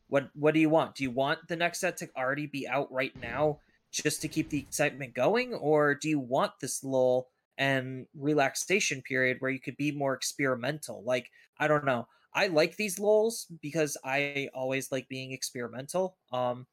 what 0.08 0.30
what 0.34 0.54
do 0.54 0.60
you 0.60 0.70
want? 0.70 0.94
Do 0.94 1.04
you 1.04 1.10
want 1.10 1.46
the 1.48 1.56
next 1.56 1.80
set 1.80 1.98
to 1.98 2.08
already 2.16 2.46
be 2.46 2.66
out 2.66 2.90
right 2.90 3.14
now 3.20 3.58
just 3.90 4.22
to 4.22 4.28
keep 4.28 4.48
the 4.48 4.58
excitement 4.58 5.14
going 5.14 5.54
or 5.54 5.94
do 5.94 6.08
you 6.08 6.18
want 6.18 6.52
this 6.60 6.82
lull 6.82 7.28
and 7.58 8.06
relaxation 8.14 9.02
period 9.02 9.36
where 9.40 9.50
you 9.50 9.60
could 9.60 9.76
be 9.76 9.92
more 9.92 10.14
experimental. 10.14 11.02
Like, 11.04 11.30
I 11.58 11.68
don't 11.68 11.84
know. 11.84 12.06
I 12.34 12.48
like 12.48 12.76
these 12.76 12.98
lulls 12.98 13.46
because 13.62 13.96
I 14.04 14.48
always 14.54 14.90
like 14.90 15.08
being 15.08 15.32
experimental. 15.32 16.16
Um 16.32 16.66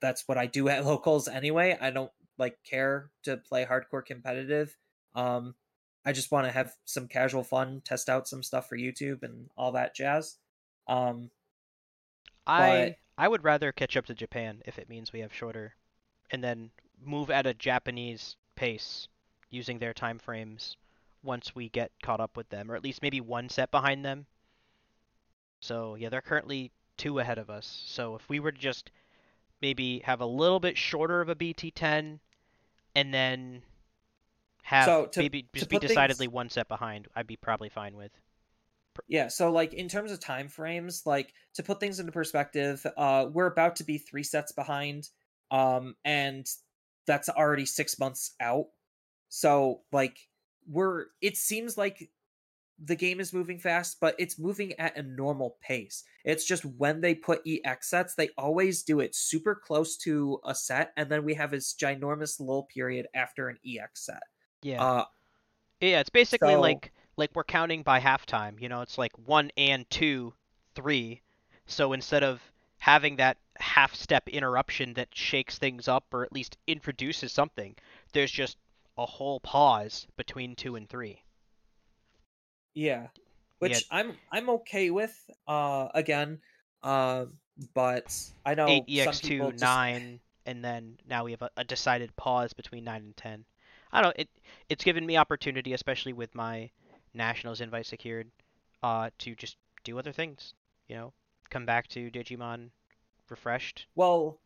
that's 0.00 0.26
what 0.26 0.38
I 0.38 0.46
do 0.46 0.68
at 0.68 0.84
locals 0.86 1.28
anyway. 1.28 1.76
I 1.80 1.90
don't 1.90 2.12
like 2.38 2.56
care 2.64 3.10
to 3.24 3.36
play 3.36 3.64
hardcore 3.64 4.04
competitive. 4.04 4.76
Um 5.14 5.54
I 6.06 6.12
just 6.12 6.30
want 6.30 6.46
to 6.46 6.52
have 6.52 6.74
some 6.84 7.08
casual 7.08 7.44
fun, 7.44 7.80
test 7.84 8.10
out 8.10 8.28
some 8.28 8.42
stuff 8.42 8.68
for 8.68 8.76
YouTube 8.76 9.22
and 9.22 9.48
all 9.56 9.72
that 9.72 9.94
jazz. 9.94 10.36
Um 10.88 11.30
I 12.46 12.96
but... 12.96 12.96
I 13.16 13.28
would 13.28 13.44
rather 13.44 13.72
catch 13.72 13.96
up 13.96 14.06
to 14.06 14.14
Japan 14.14 14.62
if 14.66 14.78
it 14.78 14.88
means 14.88 15.12
we 15.12 15.20
have 15.20 15.32
shorter 15.32 15.76
and 16.30 16.42
then 16.42 16.70
move 17.04 17.30
at 17.30 17.46
a 17.46 17.54
Japanese 17.54 18.36
pace 18.56 19.08
using 19.54 19.78
their 19.78 19.94
time 19.94 20.18
frames 20.18 20.76
once 21.22 21.54
we 21.54 21.68
get 21.70 21.90
caught 22.02 22.20
up 22.20 22.36
with 22.36 22.48
them, 22.50 22.70
or 22.70 22.76
at 22.76 22.84
least 22.84 23.02
maybe 23.02 23.20
one 23.20 23.48
set 23.48 23.70
behind 23.70 24.04
them. 24.04 24.26
So 25.60 25.94
yeah, 25.94 26.10
they're 26.10 26.20
currently 26.20 26.70
two 26.96 27.18
ahead 27.18 27.38
of 27.38 27.48
us. 27.48 27.82
So 27.86 28.16
if 28.16 28.28
we 28.28 28.40
were 28.40 28.52
to 28.52 28.58
just 28.58 28.90
maybe 29.62 30.00
have 30.04 30.20
a 30.20 30.26
little 30.26 30.60
bit 30.60 30.76
shorter 30.76 31.20
of 31.20 31.28
a 31.28 31.34
BT10, 31.34 32.18
and 32.94 33.14
then 33.14 33.62
have 34.62 34.86
so 34.86 35.06
to, 35.06 35.20
maybe 35.20 35.46
just 35.54 35.68
be 35.68 35.78
decidedly 35.78 36.26
things... 36.26 36.34
one 36.34 36.48
set 36.50 36.68
behind, 36.68 37.08
I'd 37.14 37.26
be 37.26 37.36
probably 37.36 37.68
fine 37.68 37.96
with. 37.96 38.12
Yeah, 39.08 39.28
so 39.28 39.50
like 39.50 39.74
in 39.74 39.88
terms 39.88 40.12
of 40.12 40.20
time 40.20 40.48
frames, 40.48 41.02
like 41.04 41.32
to 41.54 41.62
put 41.62 41.80
things 41.80 41.98
into 41.98 42.12
perspective, 42.12 42.86
uh, 42.96 43.26
we're 43.32 43.46
about 43.46 43.76
to 43.76 43.84
be 43.84 43.98
three 43.98 44.22
sets 44.22 44.52
behind, 44.52 45.08
um, 45.50 45.96
and 46.04 46.46
that's 47.06 47.28
already 47.28 47.66
six 47.66 47.98
months 47.98 48.34
out. 48.40 48.66
So 49.34 49.80
like 49.90 50.16
we're 50.70 51.06
it 51.20 51.36
seems 51.36 51.76
like 51.76 52.08
the 52.78 52.94
game 52.94 53.18
is 53.18 53.32
moving 53.32 53.58
fast, 53.58 53.98
but 54.00 54.14
it's 54.16 54.38
moving 54.38 54.74
at 54.74 54.96
a 54.96 55.02
normal 55.02 55.56
pace. 55.60 56.04
It's 56.24 56.44
just 56.44 56.64
when 56.64 57.00
they 57.00 57.16
put 57.16 57.42
EX 57.44 57.90
sets, 57.90 58.14
they 58.14 58.28
always 58.38 58.84
do 58.84 59.00
it 59.00 59.12
super 59.12 59.56
close 59.56 59.96
to 59.98 60.38
a 60.44 60.54
set, 60.54 60.92
and 60.96 61.10
then 61.10 61.24
we 61.24 61.34
have 61.34 61.50
this 61.50 61.74
ginormous 61.74 62.38
lull 62.38 62.68
period 62.72 63.08
after 63.12 63.48
an 63.48 63.58
EX 63.66 64.06
set. 64.06 64.22
Yeah. 64.62 64.80
Uh, 64.80 65.04
yeah, 65.80 65.98
it's 65.98 66.10
basically 66.10 66.54
so, 66.54 66.60
like 66.60 66.92
like 67.16 67.30
we're 67.34 67.42
counting 67.42 67.82
by 67.82 67.98
halftime. 67.98 68.60
You 68.60 68.68
know, 68.68 68.82
it's 68.82 68.98
like 68.98 69.18
one 69.18 69.50
and 69.56 69.84
two, 69.90 70.32
three. 70.76 71.22
So 71.66 71.92
instead 71.92 72.22
of 72.22 72.40
having 72.78 73.16
that 73.16 73.38
half 73.58 73.96
step 73.96 74.28
interruption 74.28 74.94
that 74.94 75.08
shakes 75.12 75.58
things 75.58 75.88
up 75.88 76.04
or 76.12 76.22
at 76.22 76.32
least 76.32 76.56
introduces 76.68 77.32
something, 77.32 77.74
there's 78.12 78.30
just 78.30 78.58
a 78.96 79.06
whole 79.06 79.40
pause 79.40 80.06
between 80.16 80.54
two 80.54 80.76
and 80.76 80.88
three. 80.88 81.22
Yeah, 82.74 83.08
which 83.58 83.86
I'm 83.90 84.16
I'm 84.32 84.50
okay 84.50 84.90
with. 84.90 85.14
Uh, 85.46 85.88
again, 85.94 86.40
uh, 86.82 87.26
but 87.72 88.16
I 88.44 88.54
know 88.54 88.68
eight 88.68 88.84
ex 88.88 89.20
two 89.20 89.50
just... 89.50 89.62
nine, 89.62 90.20
and 90.46 90.64
then 90.64 90.98
now 91.08 91.24
we 91.24 91.32
have 91.32 91.42
a, 91.42 91.50
a, 91.56 91.64
decided 91.64 92.14
pause 92.16 92.52
between 92.52 92.84
nine 92.84 93.02
and 93.02 93.16
ten. 93.16 93.44
I 93.92 94.02
don't. 94.02 94.16
It 94.18 94.28
it's 94.68 94.84
given 94.84 95.06
me 95.06 95.16
opportunity, 95.16 95.72
especially 95.72 96.12
with 96.12 96.34
my 96.34 96.70
nationals 97.14 97.60
invite 97.60 97.86
secured, 97.86 98.30
uh, 98.82 99.10
to 99.18 99.34
just 99.34 99.56
do 99.84 99.98
other 99.98 100.12
things. 100.12 100.54
You 100.88 100.96
know, 100.96 101.12
come 101.50 101.64
back 101.64 101.88
to 101.88 102.10
Digimon 102.10 102.70
refreshed. 103.30 103.86
Well, 103.94 104.40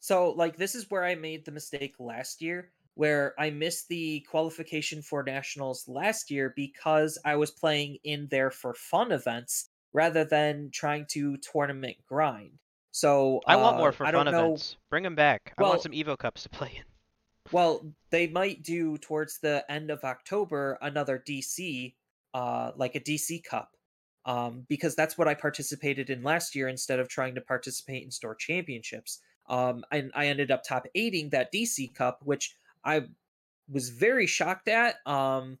so 0.00 0.30
like 0.30 0.56
this 0.56 0.74
is 0.74 0.90
where 0.90 1.04
I 1.04 1.14
made 1.14 1.44
the 1.44 1.52
mistake 1.52 1.94
last 1.98 2.42
year 2.42 2.70
where 2.98 3.32
I 3.38 3.50
missed 3.50 3.86
the 3.86 4.26
qualification 4.28 5.02
for 5.02 5.22
nationals 5.22 5.86
last 5.86 6.32
year 6.32 6.52
because 6.56 7.16
I 7.24 7.36
was 7.36 7.52
playing 7.52 7.98
in 8.02 8.26
there 8.28 8.50
for 8.50 8.74
fun 8.74 9.12
events 9.12 9.70
rather 9.92 10.24
than 10.24 10.70
trying 10.74 11.06
to 11.10 11.36
tournament 11.36 11.98
grind. 12.08 12.58
So 12.90 13.40
I 13.46 13.54
want 13.54 13.76
more 13.76 13.90
uh, 13.90 13.92
for 13.92 14.04
fun 14.04 14.26
events. 14.26 14.78
Bring 14.90 15.04
them 15.04 15.14
back. 15.14 15.54
Well, 15.56 15.68
I 15.68 15.70
want 15.70 15.82
some 15.82 15.92
Evo 15.92 16.18
Cups 16.18 16.42
to 16.42 16.48
play 16.48 16.72
in. 16.76 16.82
Well, 17.52 17.86
they 18.10 18.26
might 18.26 18.64
do 18.64 18.98
towards 18.98 19.38
the 19.38 19.64
end 19.70 19.92
of 19.92 20.02
October 20.02 20.76
another 20.82 21.22
DC, 21.24 21.94
uh, 22.34 22.72
like 22.74 22.96
a 22.96 23.00
DC 23.00 23.44
Cup, 23.44 23.76
um, 24.26 24.66
because 24.68 24.96
that's 24.96 25.16
what 25.16 25.28
I 25.28 25.34
participated 25.34 26.10
in 26.10 26.24
last 26.24 26.56
year 26.56 26.66
instead 26.66 26.98
of 26.98 27.08
trying 27.08 27.36
to 27.36 27.40
participate 27.42 28.02
in 28.02 28.10
store 28.10 28.34
championships. 28.34 29.20
Um, 29.48 29.84
and 29.92 30.10
I 30.16 30.26
ended 30.26 30.50
up 30.50 30.64
top 30.64 30.86
eighting 30.96 31.30
that 31.30 31.52
DC 31.52 31.94
Cup, 31.94 32.18
which 32.24 32.56
I 32.84 33.08
was 33.68 33.90
very 33.90 34.26
shocked 34.26 34.68
at 34.68 34.96
um 35.06 35.58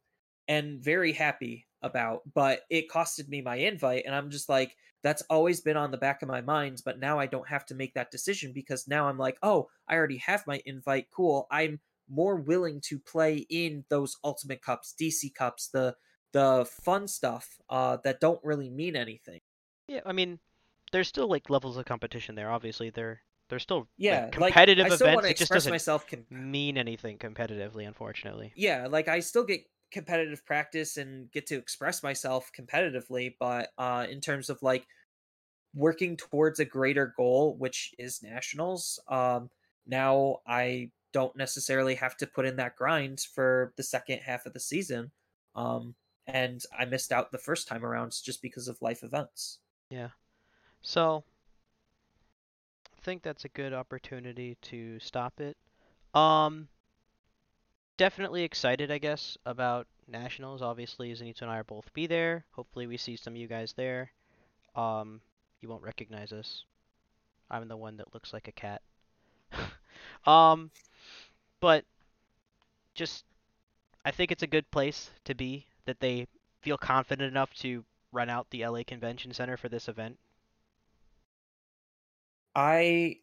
and 0.48 0.82
very 0.82 1.12
happy 1.12 1.66
about, 1.82 2.22
but 2.32 2.62
it 2.70 2.88
costed 2.90 3.28
me 3.28 3.42
my 3.42 3.56
invite 3.56 4.04
and 4.06 4.14
I'm 4.14 4.30
just 4.30 4.48
like 4.48 4.76
that's 5.02 5.22
always 5.30 5.60
been 5.60 5.76
on 5.76 5.92
the 5.92 5.98
back 5.98 6.22
of 6.22 6.28
my 6.28 6.40
mind, 6.40 6.82
but 6.84 6.98
now 6.98 7.18
I 7.20 7.26
don't 7.26 7.48
have 7.48 7.64
to 7.66 7.74
make 7.74 7.94
that 7.94 8.10
decision 8.10 8.52
because 8.52 8.88
now 8.88 9.08
I'm 9.08 9.18
like, 9.18 9.38
"Oh, 9.42 9.68
I 9.88 9.94
already 9.96 10.16
have 10.18 10.46
my 10.46 10.60
invite. 10.66 11.08
Cool. 11.10 11.46
I'm 11.50 11.80
more 12.08 12.36
willing 12.36 12.80
to 12.82 12.98
play 12.98 13.46
in 13.50 13.84
those 13.90 14.16
ultimate 14.24 14.62
cups, 14.62 14.94
DC 14.98 15.30
cups, 15.30 15.68
the 15.68 15.96
the 16.32 16.66
fun 16.84 17.08
stuff 17.08 17.58
uh 17.70 17.96
that 18.04 18.20
don't 18.20 18.42
really 18.44 18.70
mean 18.70 18.96
anything." 18.96 19.40
Yeah, 19.88 20.02
I 20.06 20.12
mean, 20.12 20.38
there's 20.92 21.08
still 21.08 21.28
like 21.28 21.50
levels 21.50 21.76
of 21.76 21.84
competition 21.86 22.34
there. 22.34 22.50
Obviously, 22.50 22.90
they're 22.90 23.22
they're 23.48 23.58
still 23.58 23.88
yeah 23.96 24.24
like, 24.24 24.32
competitive 24.32 24.88
like, 24.88 25.00
events. 25.00 25.26
It 25.26 25.36
just 25.36 25.52
doesn't 25.52 25.70
myself 25.70 26.06
com- 26.06 26.26
mean 26.30 26.76
anything 26.78 27.18
competitively, 27.18 27.86
unfortunately. 27.86 28.52
Yeah, 28.56 28.86
like 28.88 29.08
I 29.08 29.20
still 29.20 29.44
get 29.44 29.62
competitive 29.90 30.44
practice 30.44 30.96
and 30.96 31.30
get 31.32 31.46
to 31.46 31.56
express 31.56 32.02
myself 32.02 32.50
competitively, 32.56 33.34
but 33.40 33.70
uh, 33.78 34.06
in 34.08 34.20
terms 34.20 34.50
of 34.50 34.62
like 34.62 34.86
working 35.74 36.16
towards 36.16 36.60
a 36.60 36.64
greater 36.64 37.14
goal, 37.16 37.56
which 37.58 37.94
is 37.98 38.22
nationals, 38.22 39.00
um, 39.08 39.50
now 39.86 40.38
I 40.46 40.90
don't 41.12 41.36
necessarily 41.36 41.94
have 41.94 42.16
to 42.18 42.26
put 42.26 42.44
in 42.44 42.56
that 42.56 42.76
grind 42.76 43.20
for 43.34 43.72
the 43.76 43.82
second 43.82 44.18
half 44.18 44.44
of 44.44 44.52
the 44.52 44.60
season. 44.60 45.10
Um, 45.54 45.94
and 46.26 46.62
I 46.78 46.84
missed 46.84 47.12
out 47.12 47.32
the 47.32 47.38
first 47.38 47.66
time 47.66 47.84
around 47.84 48.12
just 48.22 48.42
because 48.42 48.68
of 48.68 48.80
life 48.82 49.02
events. 49.02 49.58
Yeah. 49.88 50.08
So 50.82 51.24
think 53.08 53.22
that's 53.22 53.46
a 53.46 53.48
good 53.48 53.72
opportunity 53.72 54.58
to 54.60 55.00
stop 55.00 55.40
it. 55.40 55.56
Um, 56.12 56.68
definitely 57.96 58.42
excited, 58.42 58.90
I 58.90 58.98
guess, 58.98 59.38
about 59.46 59.86
nationals. 60.06 60.60
Obviously, 60.60 61.10
Zenito 61.12 61.40
and 61.40 61.50
I 61.50 61.56
are 61.56 61.64
both 61.64 61.90
be 61.94 62.06
there. 62.06 62.44
Hopefully, 62.50 62.86
we 62.86 62.98
see 62.98 63.16
some 63.16 63.32
of 63.32 63.38
you 63.38 63.46
guys 63.48 63.72
there. 63.72 64.10
Um, 64.76 65.22
you 65.62 65.70
won't 65.70 65.82
recognize 65.82 66.34
us. 66.34 66.64
I'm 67.50 67.66
the 67.66 67.78
one 67.78 67.96
that 67.96 68.12
looks 68.12 68.34
like 68.34 68.46
a 68.46 68.52
cat. 68.52 68.82
um, 70.26 70.70
but 71.60 71.86
just, 72.94 73.24
I 74.04 74.10
think 74.10 74.30
it's 74.30 74.42
a 74.42 74.46
good 74.46 74.70
place 74.70 75.08
to 75.24 75.34
be. 75.34 75.64
That 75.86 76.00
they 76.00 76.26
feel 76.60 76.76
confident 76.76 77.30
enough 77.30 77.54
to 77.60 77.86
run 78.12 78.28
out 78.28 78.50
the 78.50 78.66
LA 78.66 78.82
Convention 78.86 79.32
Center 79.32 79.56
for 79.56 79.70
this 79.70 79.88
event 79.88 80.18
I 82.58 83.18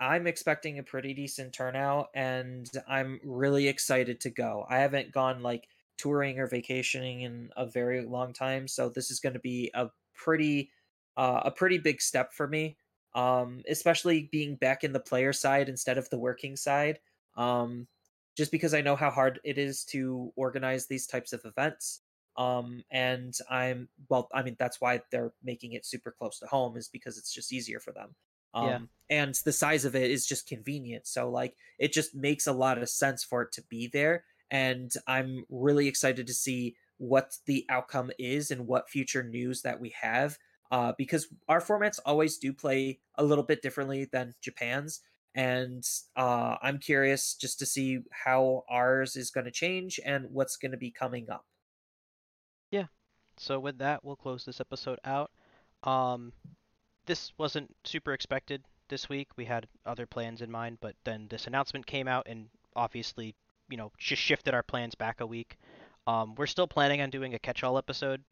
I'm 0.00 0.26
expecting 0.26 0.78
a 0.78 0.82
pretty 0.82 1.12
decent 1.12 1.52
turnout 1.52 2.08
and 2.14 2.70
I'm 2.88 3.20
really 3.22 3.68
excited 3.68 4.20
to 4.22 4.30
go. 4.30 4.64
I 4.70 4.78
haven't 4.78 5.12
gone 5.12 5.42
like 5.42 5.68
touring 5.98 6.38
or 6.38 6.46
vacationing 6.46 7.22
in 7.22 7.50
a 7.56 7.66
very 7.66 8.02
long 8.02 8.32
time, 8.32 8.66
so 8.66 8.88
this 8.88 9.10
is 9.10 9.20
going 9.20 9.34
to 9.34 9.40
be 9.40 9.70
a 9.74 9.90
pretty 10.14 10.70
uh, 11.18 11.42
a 11.44 11.50
pretty 11.50 11.78
big 11.78 12.00
step 12.00 12.32
for 12.32 12.48
me. 12.48 12.78
Um, 13.14 13.62
especially 13.68 14.28
being 14.32 14.56
back 14.56 14.84
in 14.84 14.92
the 14.92 15.00
player 15.00 15.32
side 15.34 15.68
instead 15.68 15.98
of 15.98 16.08
the 16.08 16.18
working 16.18 16.56
side. 16.56 17.00
Um, 17.36 17.88
just 18.36 18.52
because 18.52 18.72
I 18.72 18.80
know 18.82 18.96
how 18.96 19.10
hard 19.10 19.40
it 19.44 19.58
is 19.58 19.84
to 19.86 20.32
organize 20.36 20.86
these 20.86 21.06
types 21.06 21.32
of 21.32 21.44
events. 21.44 22.02
Um, 22.36 22.84
and 22.90 23.36
I'm 23.50 23.88
well, 24.08 24.28
I 24.32 24.42
mean 24.42 24.56
that's 24.58 24.80
why 24.80 25.02
they're 25.10 25.32
making 25.42 25.72
it 25.72 25.84
super 25.84 26.10
close 26.10 26.38
to 26.38 26.46
home 26.46 26.76
is 26.78 26.88
because 26.88 27.18
it's 27.18 27.34
just 27.34 27.52
easier 27.52 27.80
for 27.80 27.92
them. 27.92 28.14
Um, 28.58 28.68
yeah. 28.68 28.78
And 29.10 29.34
the 29.44 29.52
size 29.52 29.84
of 29.84 29.96
it 29.96 30.10
is 30.10 30.26
just 30.26 30.48
convenient. 30.48 31.06
So, 31.06 31.30
like, 31.30 31.56
it 31.78 31.92
just 31.92 32.14
makes 32.14 32.46
a 32.46 32.52
lot 32.52 32.78
of 32.78 32.88
sense 32.90 33.24
for 33.24 33.42
it 33.42 33.52
to 33.52 33.62
be 33.62 33.86
there. 33.86 34.24
And 34.50 34.92
I'm 35.06 35.44
really 35.48 35.88
excited 35.88 36.26
to 36.26 36.34
see 36.34 36.76
what 36.98 37.36
the 37.46 37.64
outcome 37.70 38.10
is 38.18 38.50
and 38.50 38.66
what 38.66 38.90
future 38.90 39.22
news 39.22 39.62
that 39.62 39.80
we 39.80 39.94
have. 40.00 40.38
Uh, 40.70 40.92
because 40.98 41.28
our 41.48 41.60
formats 41.60 41.98
always 42.04 42.36
do 42.36 42.52
play 42.52 42.98
a 43.14 43.24
little 43.24 43.44
bit 43.44 43.62
differently 43.62 44.04
than 44.12 44.34
Japan's. 44.42 45.00
And 45.34 45.84
uh, 46.16 46.56
I'm 46.60 46.78
curious 46.78 47.34
just 47.34 47.58
to 47.60 47.66
see 47.66 48.00
how 48.10 48.64
ours 48.68 49.16
is 49.16 49.30
going 49.30 49.44
to 49.46 49.50
change 49.50 50.00
and 50.04 50.26
what's 50.30 50.56
going 50.56 50.72
to 50.72 50.78
be 50.78 50.90
coming 50.90 51.30
up. 51.30 51.46
Yeah. 52.70 52.86
So, 53.38 53.58
with 53.60 53.78
that, 53.78 54.04
we'll 54.04 54.16
close 54.16 54.44
this 54.44 54.60
episode 54.60 54.98
out. 55.04 55.30
Um, 55.84 56.32
this 57.08 57.32
wasn't 57.38 57.74
super 57.84 58.12
expected 58.12 58.62
this 58.88 59.08
week. 59.08 59.28
We 59.36 59.46
had 59.46 59.66
other 59.84 60.06
plans 60.06 60.42
in 60.42 60.50
mind, 60.50 60.78
but 60.80 60.94
then 61.04 61.26
this 61.28 61.46
announcement 61.46 61.86
came 61.86 62.06
out 62.06 62.28
and 62.28 62.48
obviously, 62.76 63.34
you 63.68 63.76
know, 63.76 63.90
just 63.98 64.22
shifted 64.22 64.54
our 64.54 64.62
plans 64.62 64.94
back 64.94 65.20
a 65.20 65.26
week. 65.26 65.56
Um, 66.06 66.34
we're 66.36 66.46
still 66.46 66.68
planning 66.68 67.00
on 67.00 67.10
doing 67.10 67.34
a 67.34 67.38
catch-all 67.38 67.78
episode, 67.78 68.22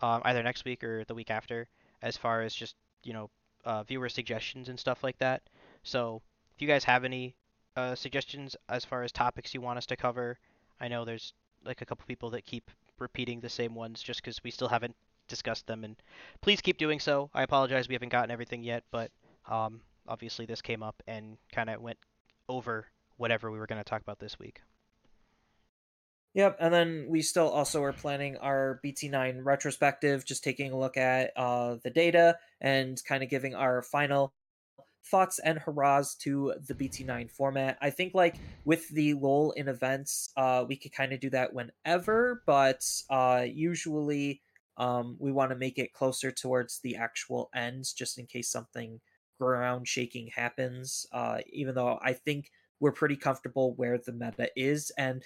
um, 0.00 0.22
either 0.24 0.42
next 0.42 0.64
week 0.64 0.82
or 0.82 1.04
the 1.04 1.14
week 1.14 1.30
after, 1.30 1.68
as 2.00 2.16
far 2.16 2.42
as 2.42 2.54
just 2.54 2.74
you 3.04 3.12
know 3.12 3.30
uh, 3.64 3.82
viewer 3.84 4.08
suggestions 4.08 4.68
and 4.68 4.80
stuff 4.80 5.04
like 5.04 5.18
that. 5.18 5.42
So 5.82 6.22
if 6.54 6.62
you 6.62 6.68
guys 6.68 6.84
have 6.84 7.04
any 7.04 7.34
uh, 7.76 7.94
suggestions 7.94 8.56
as 8.68 8.84
far 8.84 9.02
as 9.02 9.12
topics 9.12 9.54
you 9.54 9.60
want 9.60 9.78
us 9.78 9.86
to 9.86 9.96
cover, 9.96 10.38
I 10.80 10.88
know 10.88 11.04
there's 11.04 11.32
like 11.64 11.82
a 11.82 11.86
couple 11.86 12.04
people 12.06 12.30
that 12.30 12.44
keep 12.44 12.70
repeating 12.98 13.40
the 13.40 13.48
same 13.48 13.74
ones 13.74 14.02
just 14.02 14.22
because 14.22 14.42
we 14.42 14.50
still 14.50 14.68
haven't 14.68 14.96
discussed 15.32 15.66
them, 15.66 15.82
and 15.82 15.96
please 16.42 16.60
keep 16.60 16.76
doing 16.76 17.00
so. 17.00 17.30
I 17.32 17.42
apologize 17.42 17.88
we 17.88 17.94
haven't 17.94 18.10
gotten 18.10 18.30
everything 18.30 18.62
yet, 18.62 18.84
but 18.90 19.10
um, 19.48 19.80
obviously 20.06 20.44
this 20.44 20.60
came 20.60 20.82
up 20.82 21.02
and 21.06 21.38
kind 21.50 21.70
of 21.70 21.80
went 21.80 21.96
over 22.50 22.86
whatever 23.16 23.50
we 23.50 23.58
were 23.58 23.66
going 23.66 23.80
to 23.80 23.88
talk 23.88 24.02
about 24.02 24.18
this 24.18 24.38
week. 24.38 24.60
Yep, 26.34 26.58
and 26.60 26.72
then 26.72 27.06
we 27.08 27.22
still 27.22 27.48
also 27.48 27.82
are 27.82 27.94
planning 27.94 28.36
our 28.36 28.78
BT9 28.84 29.40
retrospective, 29.42 30.26
just 30.26 30.44
taking 30.44 30.70
a 30.70 30.78
look 30.78 30.98
at 30.98 31.32
uh, 31.34 31.76
the 31.82 31.90
data 31.90 32.36
and 32.60 33.02
kind 33.06 33.22
of 33.22 33.30
giving 33.30 33.54
our 33.54 33.80
final 33.82 34.34
thoughts 35.04 35.38
and 35.38 35.58
hurrahs 35.58 36.14
to 36.14 36.54
the 36.66 36.74
BT9 36.74 37.30
format. 37.30 37.76
I 37.80 37.90
think 37.90 38.14
like 38.14 38.36
with 38.64 38.88
the 38.90 39.14
lull 39.14 39.52
in 39.52 39.68
events, 39.68 40.30
uh, 40.36 40.64
we 40.66 40.76
could 40.76 40.92
kind 40.92 41.12
of 41.12 41.20
do 41.20 41.30
that 41.30 41.52
whenever, 41.52 42.42
but 42.46 42.84
uh, 43.10 43.44
usually 43.46 44.40
um, 44.76 45.16
we 45.18 45.32
want 45.32 45.50
to 45.50 45.56
make 45.56 45.78
it 45.78 45.92
closer 45.92 46.30
towards 46.30 46.80
the 46.80 46.96
actual 46.96 47.50
ends, 47.54 47.92
just 47.92 48.18
in 48.18 48.26
case 48.26 48.50
something 48.50 49.00
ground 49.40 49.88
shaking 49.88 50.28
happens. 50.28 51.06
Uh, 51.12 51.38
even 51.52 51.74
though 51.74 51.98
I 52.02 52.12
think 52.12 52.50
we're 52.80 52.92
pretty 52.92 53.16
comfortable 53.16 53.74
where 53.74 53.98
the 53.98 54.12
meta 54.12 54.48
is, 54.56 54.90
and 54.96 55.24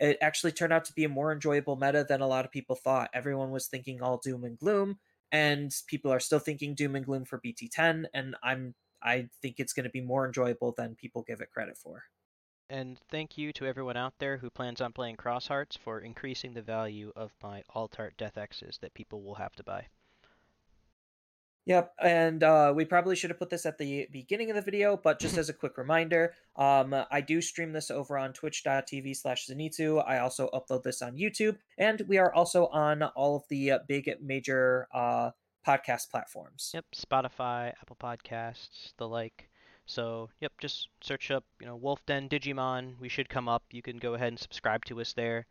it 0.00 0.18
actually 0.20 0.52
turned 0.52 0.72
out 0.72 0.84
to 0.86 0.92
be 0.92 1.04
a 1.04 1.08
more 1.08 1.32
enjoyable 1.32 1.76
meta 1.76 2.04
than 2.08 2.20
a 2.20 2.26
lot 2.26 2.44
of 2.44 2.50
people 2.50 2.76
thought. 2.76 3.10
Everyone 3.14 3.50
was 3.50 3.66
thinking 3.66 4.02
all 4.02 4.18
doom 4.18 4.44
and 4.44 4.58
gloom, 4.58 4.98
and 5.32 5.72
people 5.86 6.12
are 6.12 6.20
still 6.20 6.38
thinking 6.38 6.74
doom 6.74 6.96
and 6.96 7.06
gloom 7.06 7.24
for 7.24 7.40
BT10, 7.40 8.06
and 8.14 8.36
I'm 8.42 8.74
I 9.02 9.28
think 9.42 9.56
it's 9.58 9.74
going 9.74 9.84
to 9.84 9.90
be 9.90 10.00
more 10.00 10.26
enjoyable 10.26 10.72
than 10.72 10.94
people 10.94 11.22
give 11.22 11.40
it 11.40 11.50
credit 11.50 11.76
for. 11.76 12.04
And 12.70 12.98
thank 13.10 13.36
you 13.36 13.52
to 13.54 13.66
everyone 13.66 13.96
out 13.96 14.14
there 14.18 14.38
who 14.38 14.50
plans 14.50 14.80
on 14.80 14.92
playing 14.92 15.16
Xros 15.16 15.48
Hearts 15.48 15.76
for 15.76 16.00
increasing 16.00 16.54
the 16.54 16.62
value 16.62 17.12
of 17.14 17.32
my 17.42 17.62
Altart 17.74 18.16
Death 18.16 18.38
X's 18.38 18.78
that 18.80 18.94
people 18.94 19.22
will 19.22 19.34
have 19.34 19.54
to 19.56 19.62
buy. 19.62 19.86
Yep, 21.66 21.94
and 22.02 22.42
uh, 22.42 22.74
we 22.76 22.84
probably 22.84 23.16
should 23.16 23.30
have 23.30 23.38
put 23.38 23.48
this 23.48 23.64
at 23.64 23.78
the 23.78 24.06
beginning 24.12 24.50
of 24.50 24.56
the 24.56 24.62
video, 24.62 24.98
but 25.02 25.18
just 25.18 25.38
as 25.38 25.48
a 25.48 25.54
quick 25.54 25.78
reminder, 25.78 26.34
um, 26.56 26.94
I 27.10 27.22
do 27.22 27.40
stream 27.40 27.72
this 27.72 27.90
over 27.90 28.18
on 28.18 28.34
twitch.tv 28.34 29.16
slash 29.16 29.46
Zenitsu. 29.46 30.04
I 30.06 30.18
also 30.18 30.50
upload 30.52 30.82
this 30.82 31.00
on 31.00 31.16
YouTube, 31.16 31.56
and 31.78 32.02
we 32.06 32.18
are 32.18 32.34
also 32.34 32.66
on 32.66 33.02
all 33.02 33.36
of 33.36 33.44
the 33.48 33.72
uh, 33.72 33.78
big 33.88 34.10
major 34.20 34.88
uh, 34.92 35.30
podcast 35.66 36.10
platforms. 36.10 36.70
Yep, 36.74 36.84
Spotify, 36.94 37.72
Apple 37.80 37.96
Podcasts, 37.98 38.92
the 38.98 39.08
like. 39.08 39.48
So, 39.86 40.30
yep, 40.40 40.52
just 40.58 40.88
search 41.02 41.30
up, 41.30 41.44
you 41.60 41.66
know, 41.66 41.76
Wolf 41.76 42.04
Den 42.06 42.28
Digimon. 42.28 42.98
We 42.98 43.08
should 43.08 43.28
come 43.28 43.48
up. 43.48 43.62
You 43.70 43.82
can 43.82 43.98
go 43.98 44.14
ahead 44.14 44.28
and 44.28 44.38
subscribe 44.38 44.84
to 44.86 45.00
us 45.00 45.12
there. 45.12 45.46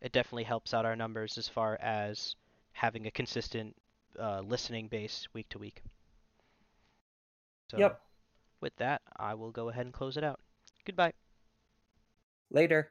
It 0.00 0.12
definitely 0.12 0.44
helps 0.44 0.74
out 0.74 0.84
our 0.84 0.96
numbers 0.96 1.38
as 1.38 1.48
far 1.48 1.78
as 1.80 2.34
having 2.72 3.06
a 3.06 3.10
consistent 3.10 3.76
uh, 4.18 4.40
listening 4.40 4.88
base 4.88 5.28
week 5.32 5.48
to 5.50 5.58
week. 5.58 5.82
So, 7.70 7.78
yep. 7.78 8.00
With 8.60 8.76
that, 8.76 9.02
I 9.16 9.34
will 9.34 9.50
go 9.50 9.68
ahead 9.68 9.84
and 9.84 9.94
close 9.94 10.16
it 10.16 10.24
out. 10.24 10.40
Goodbye. 10.84 11.12
Later. 12.50 12.90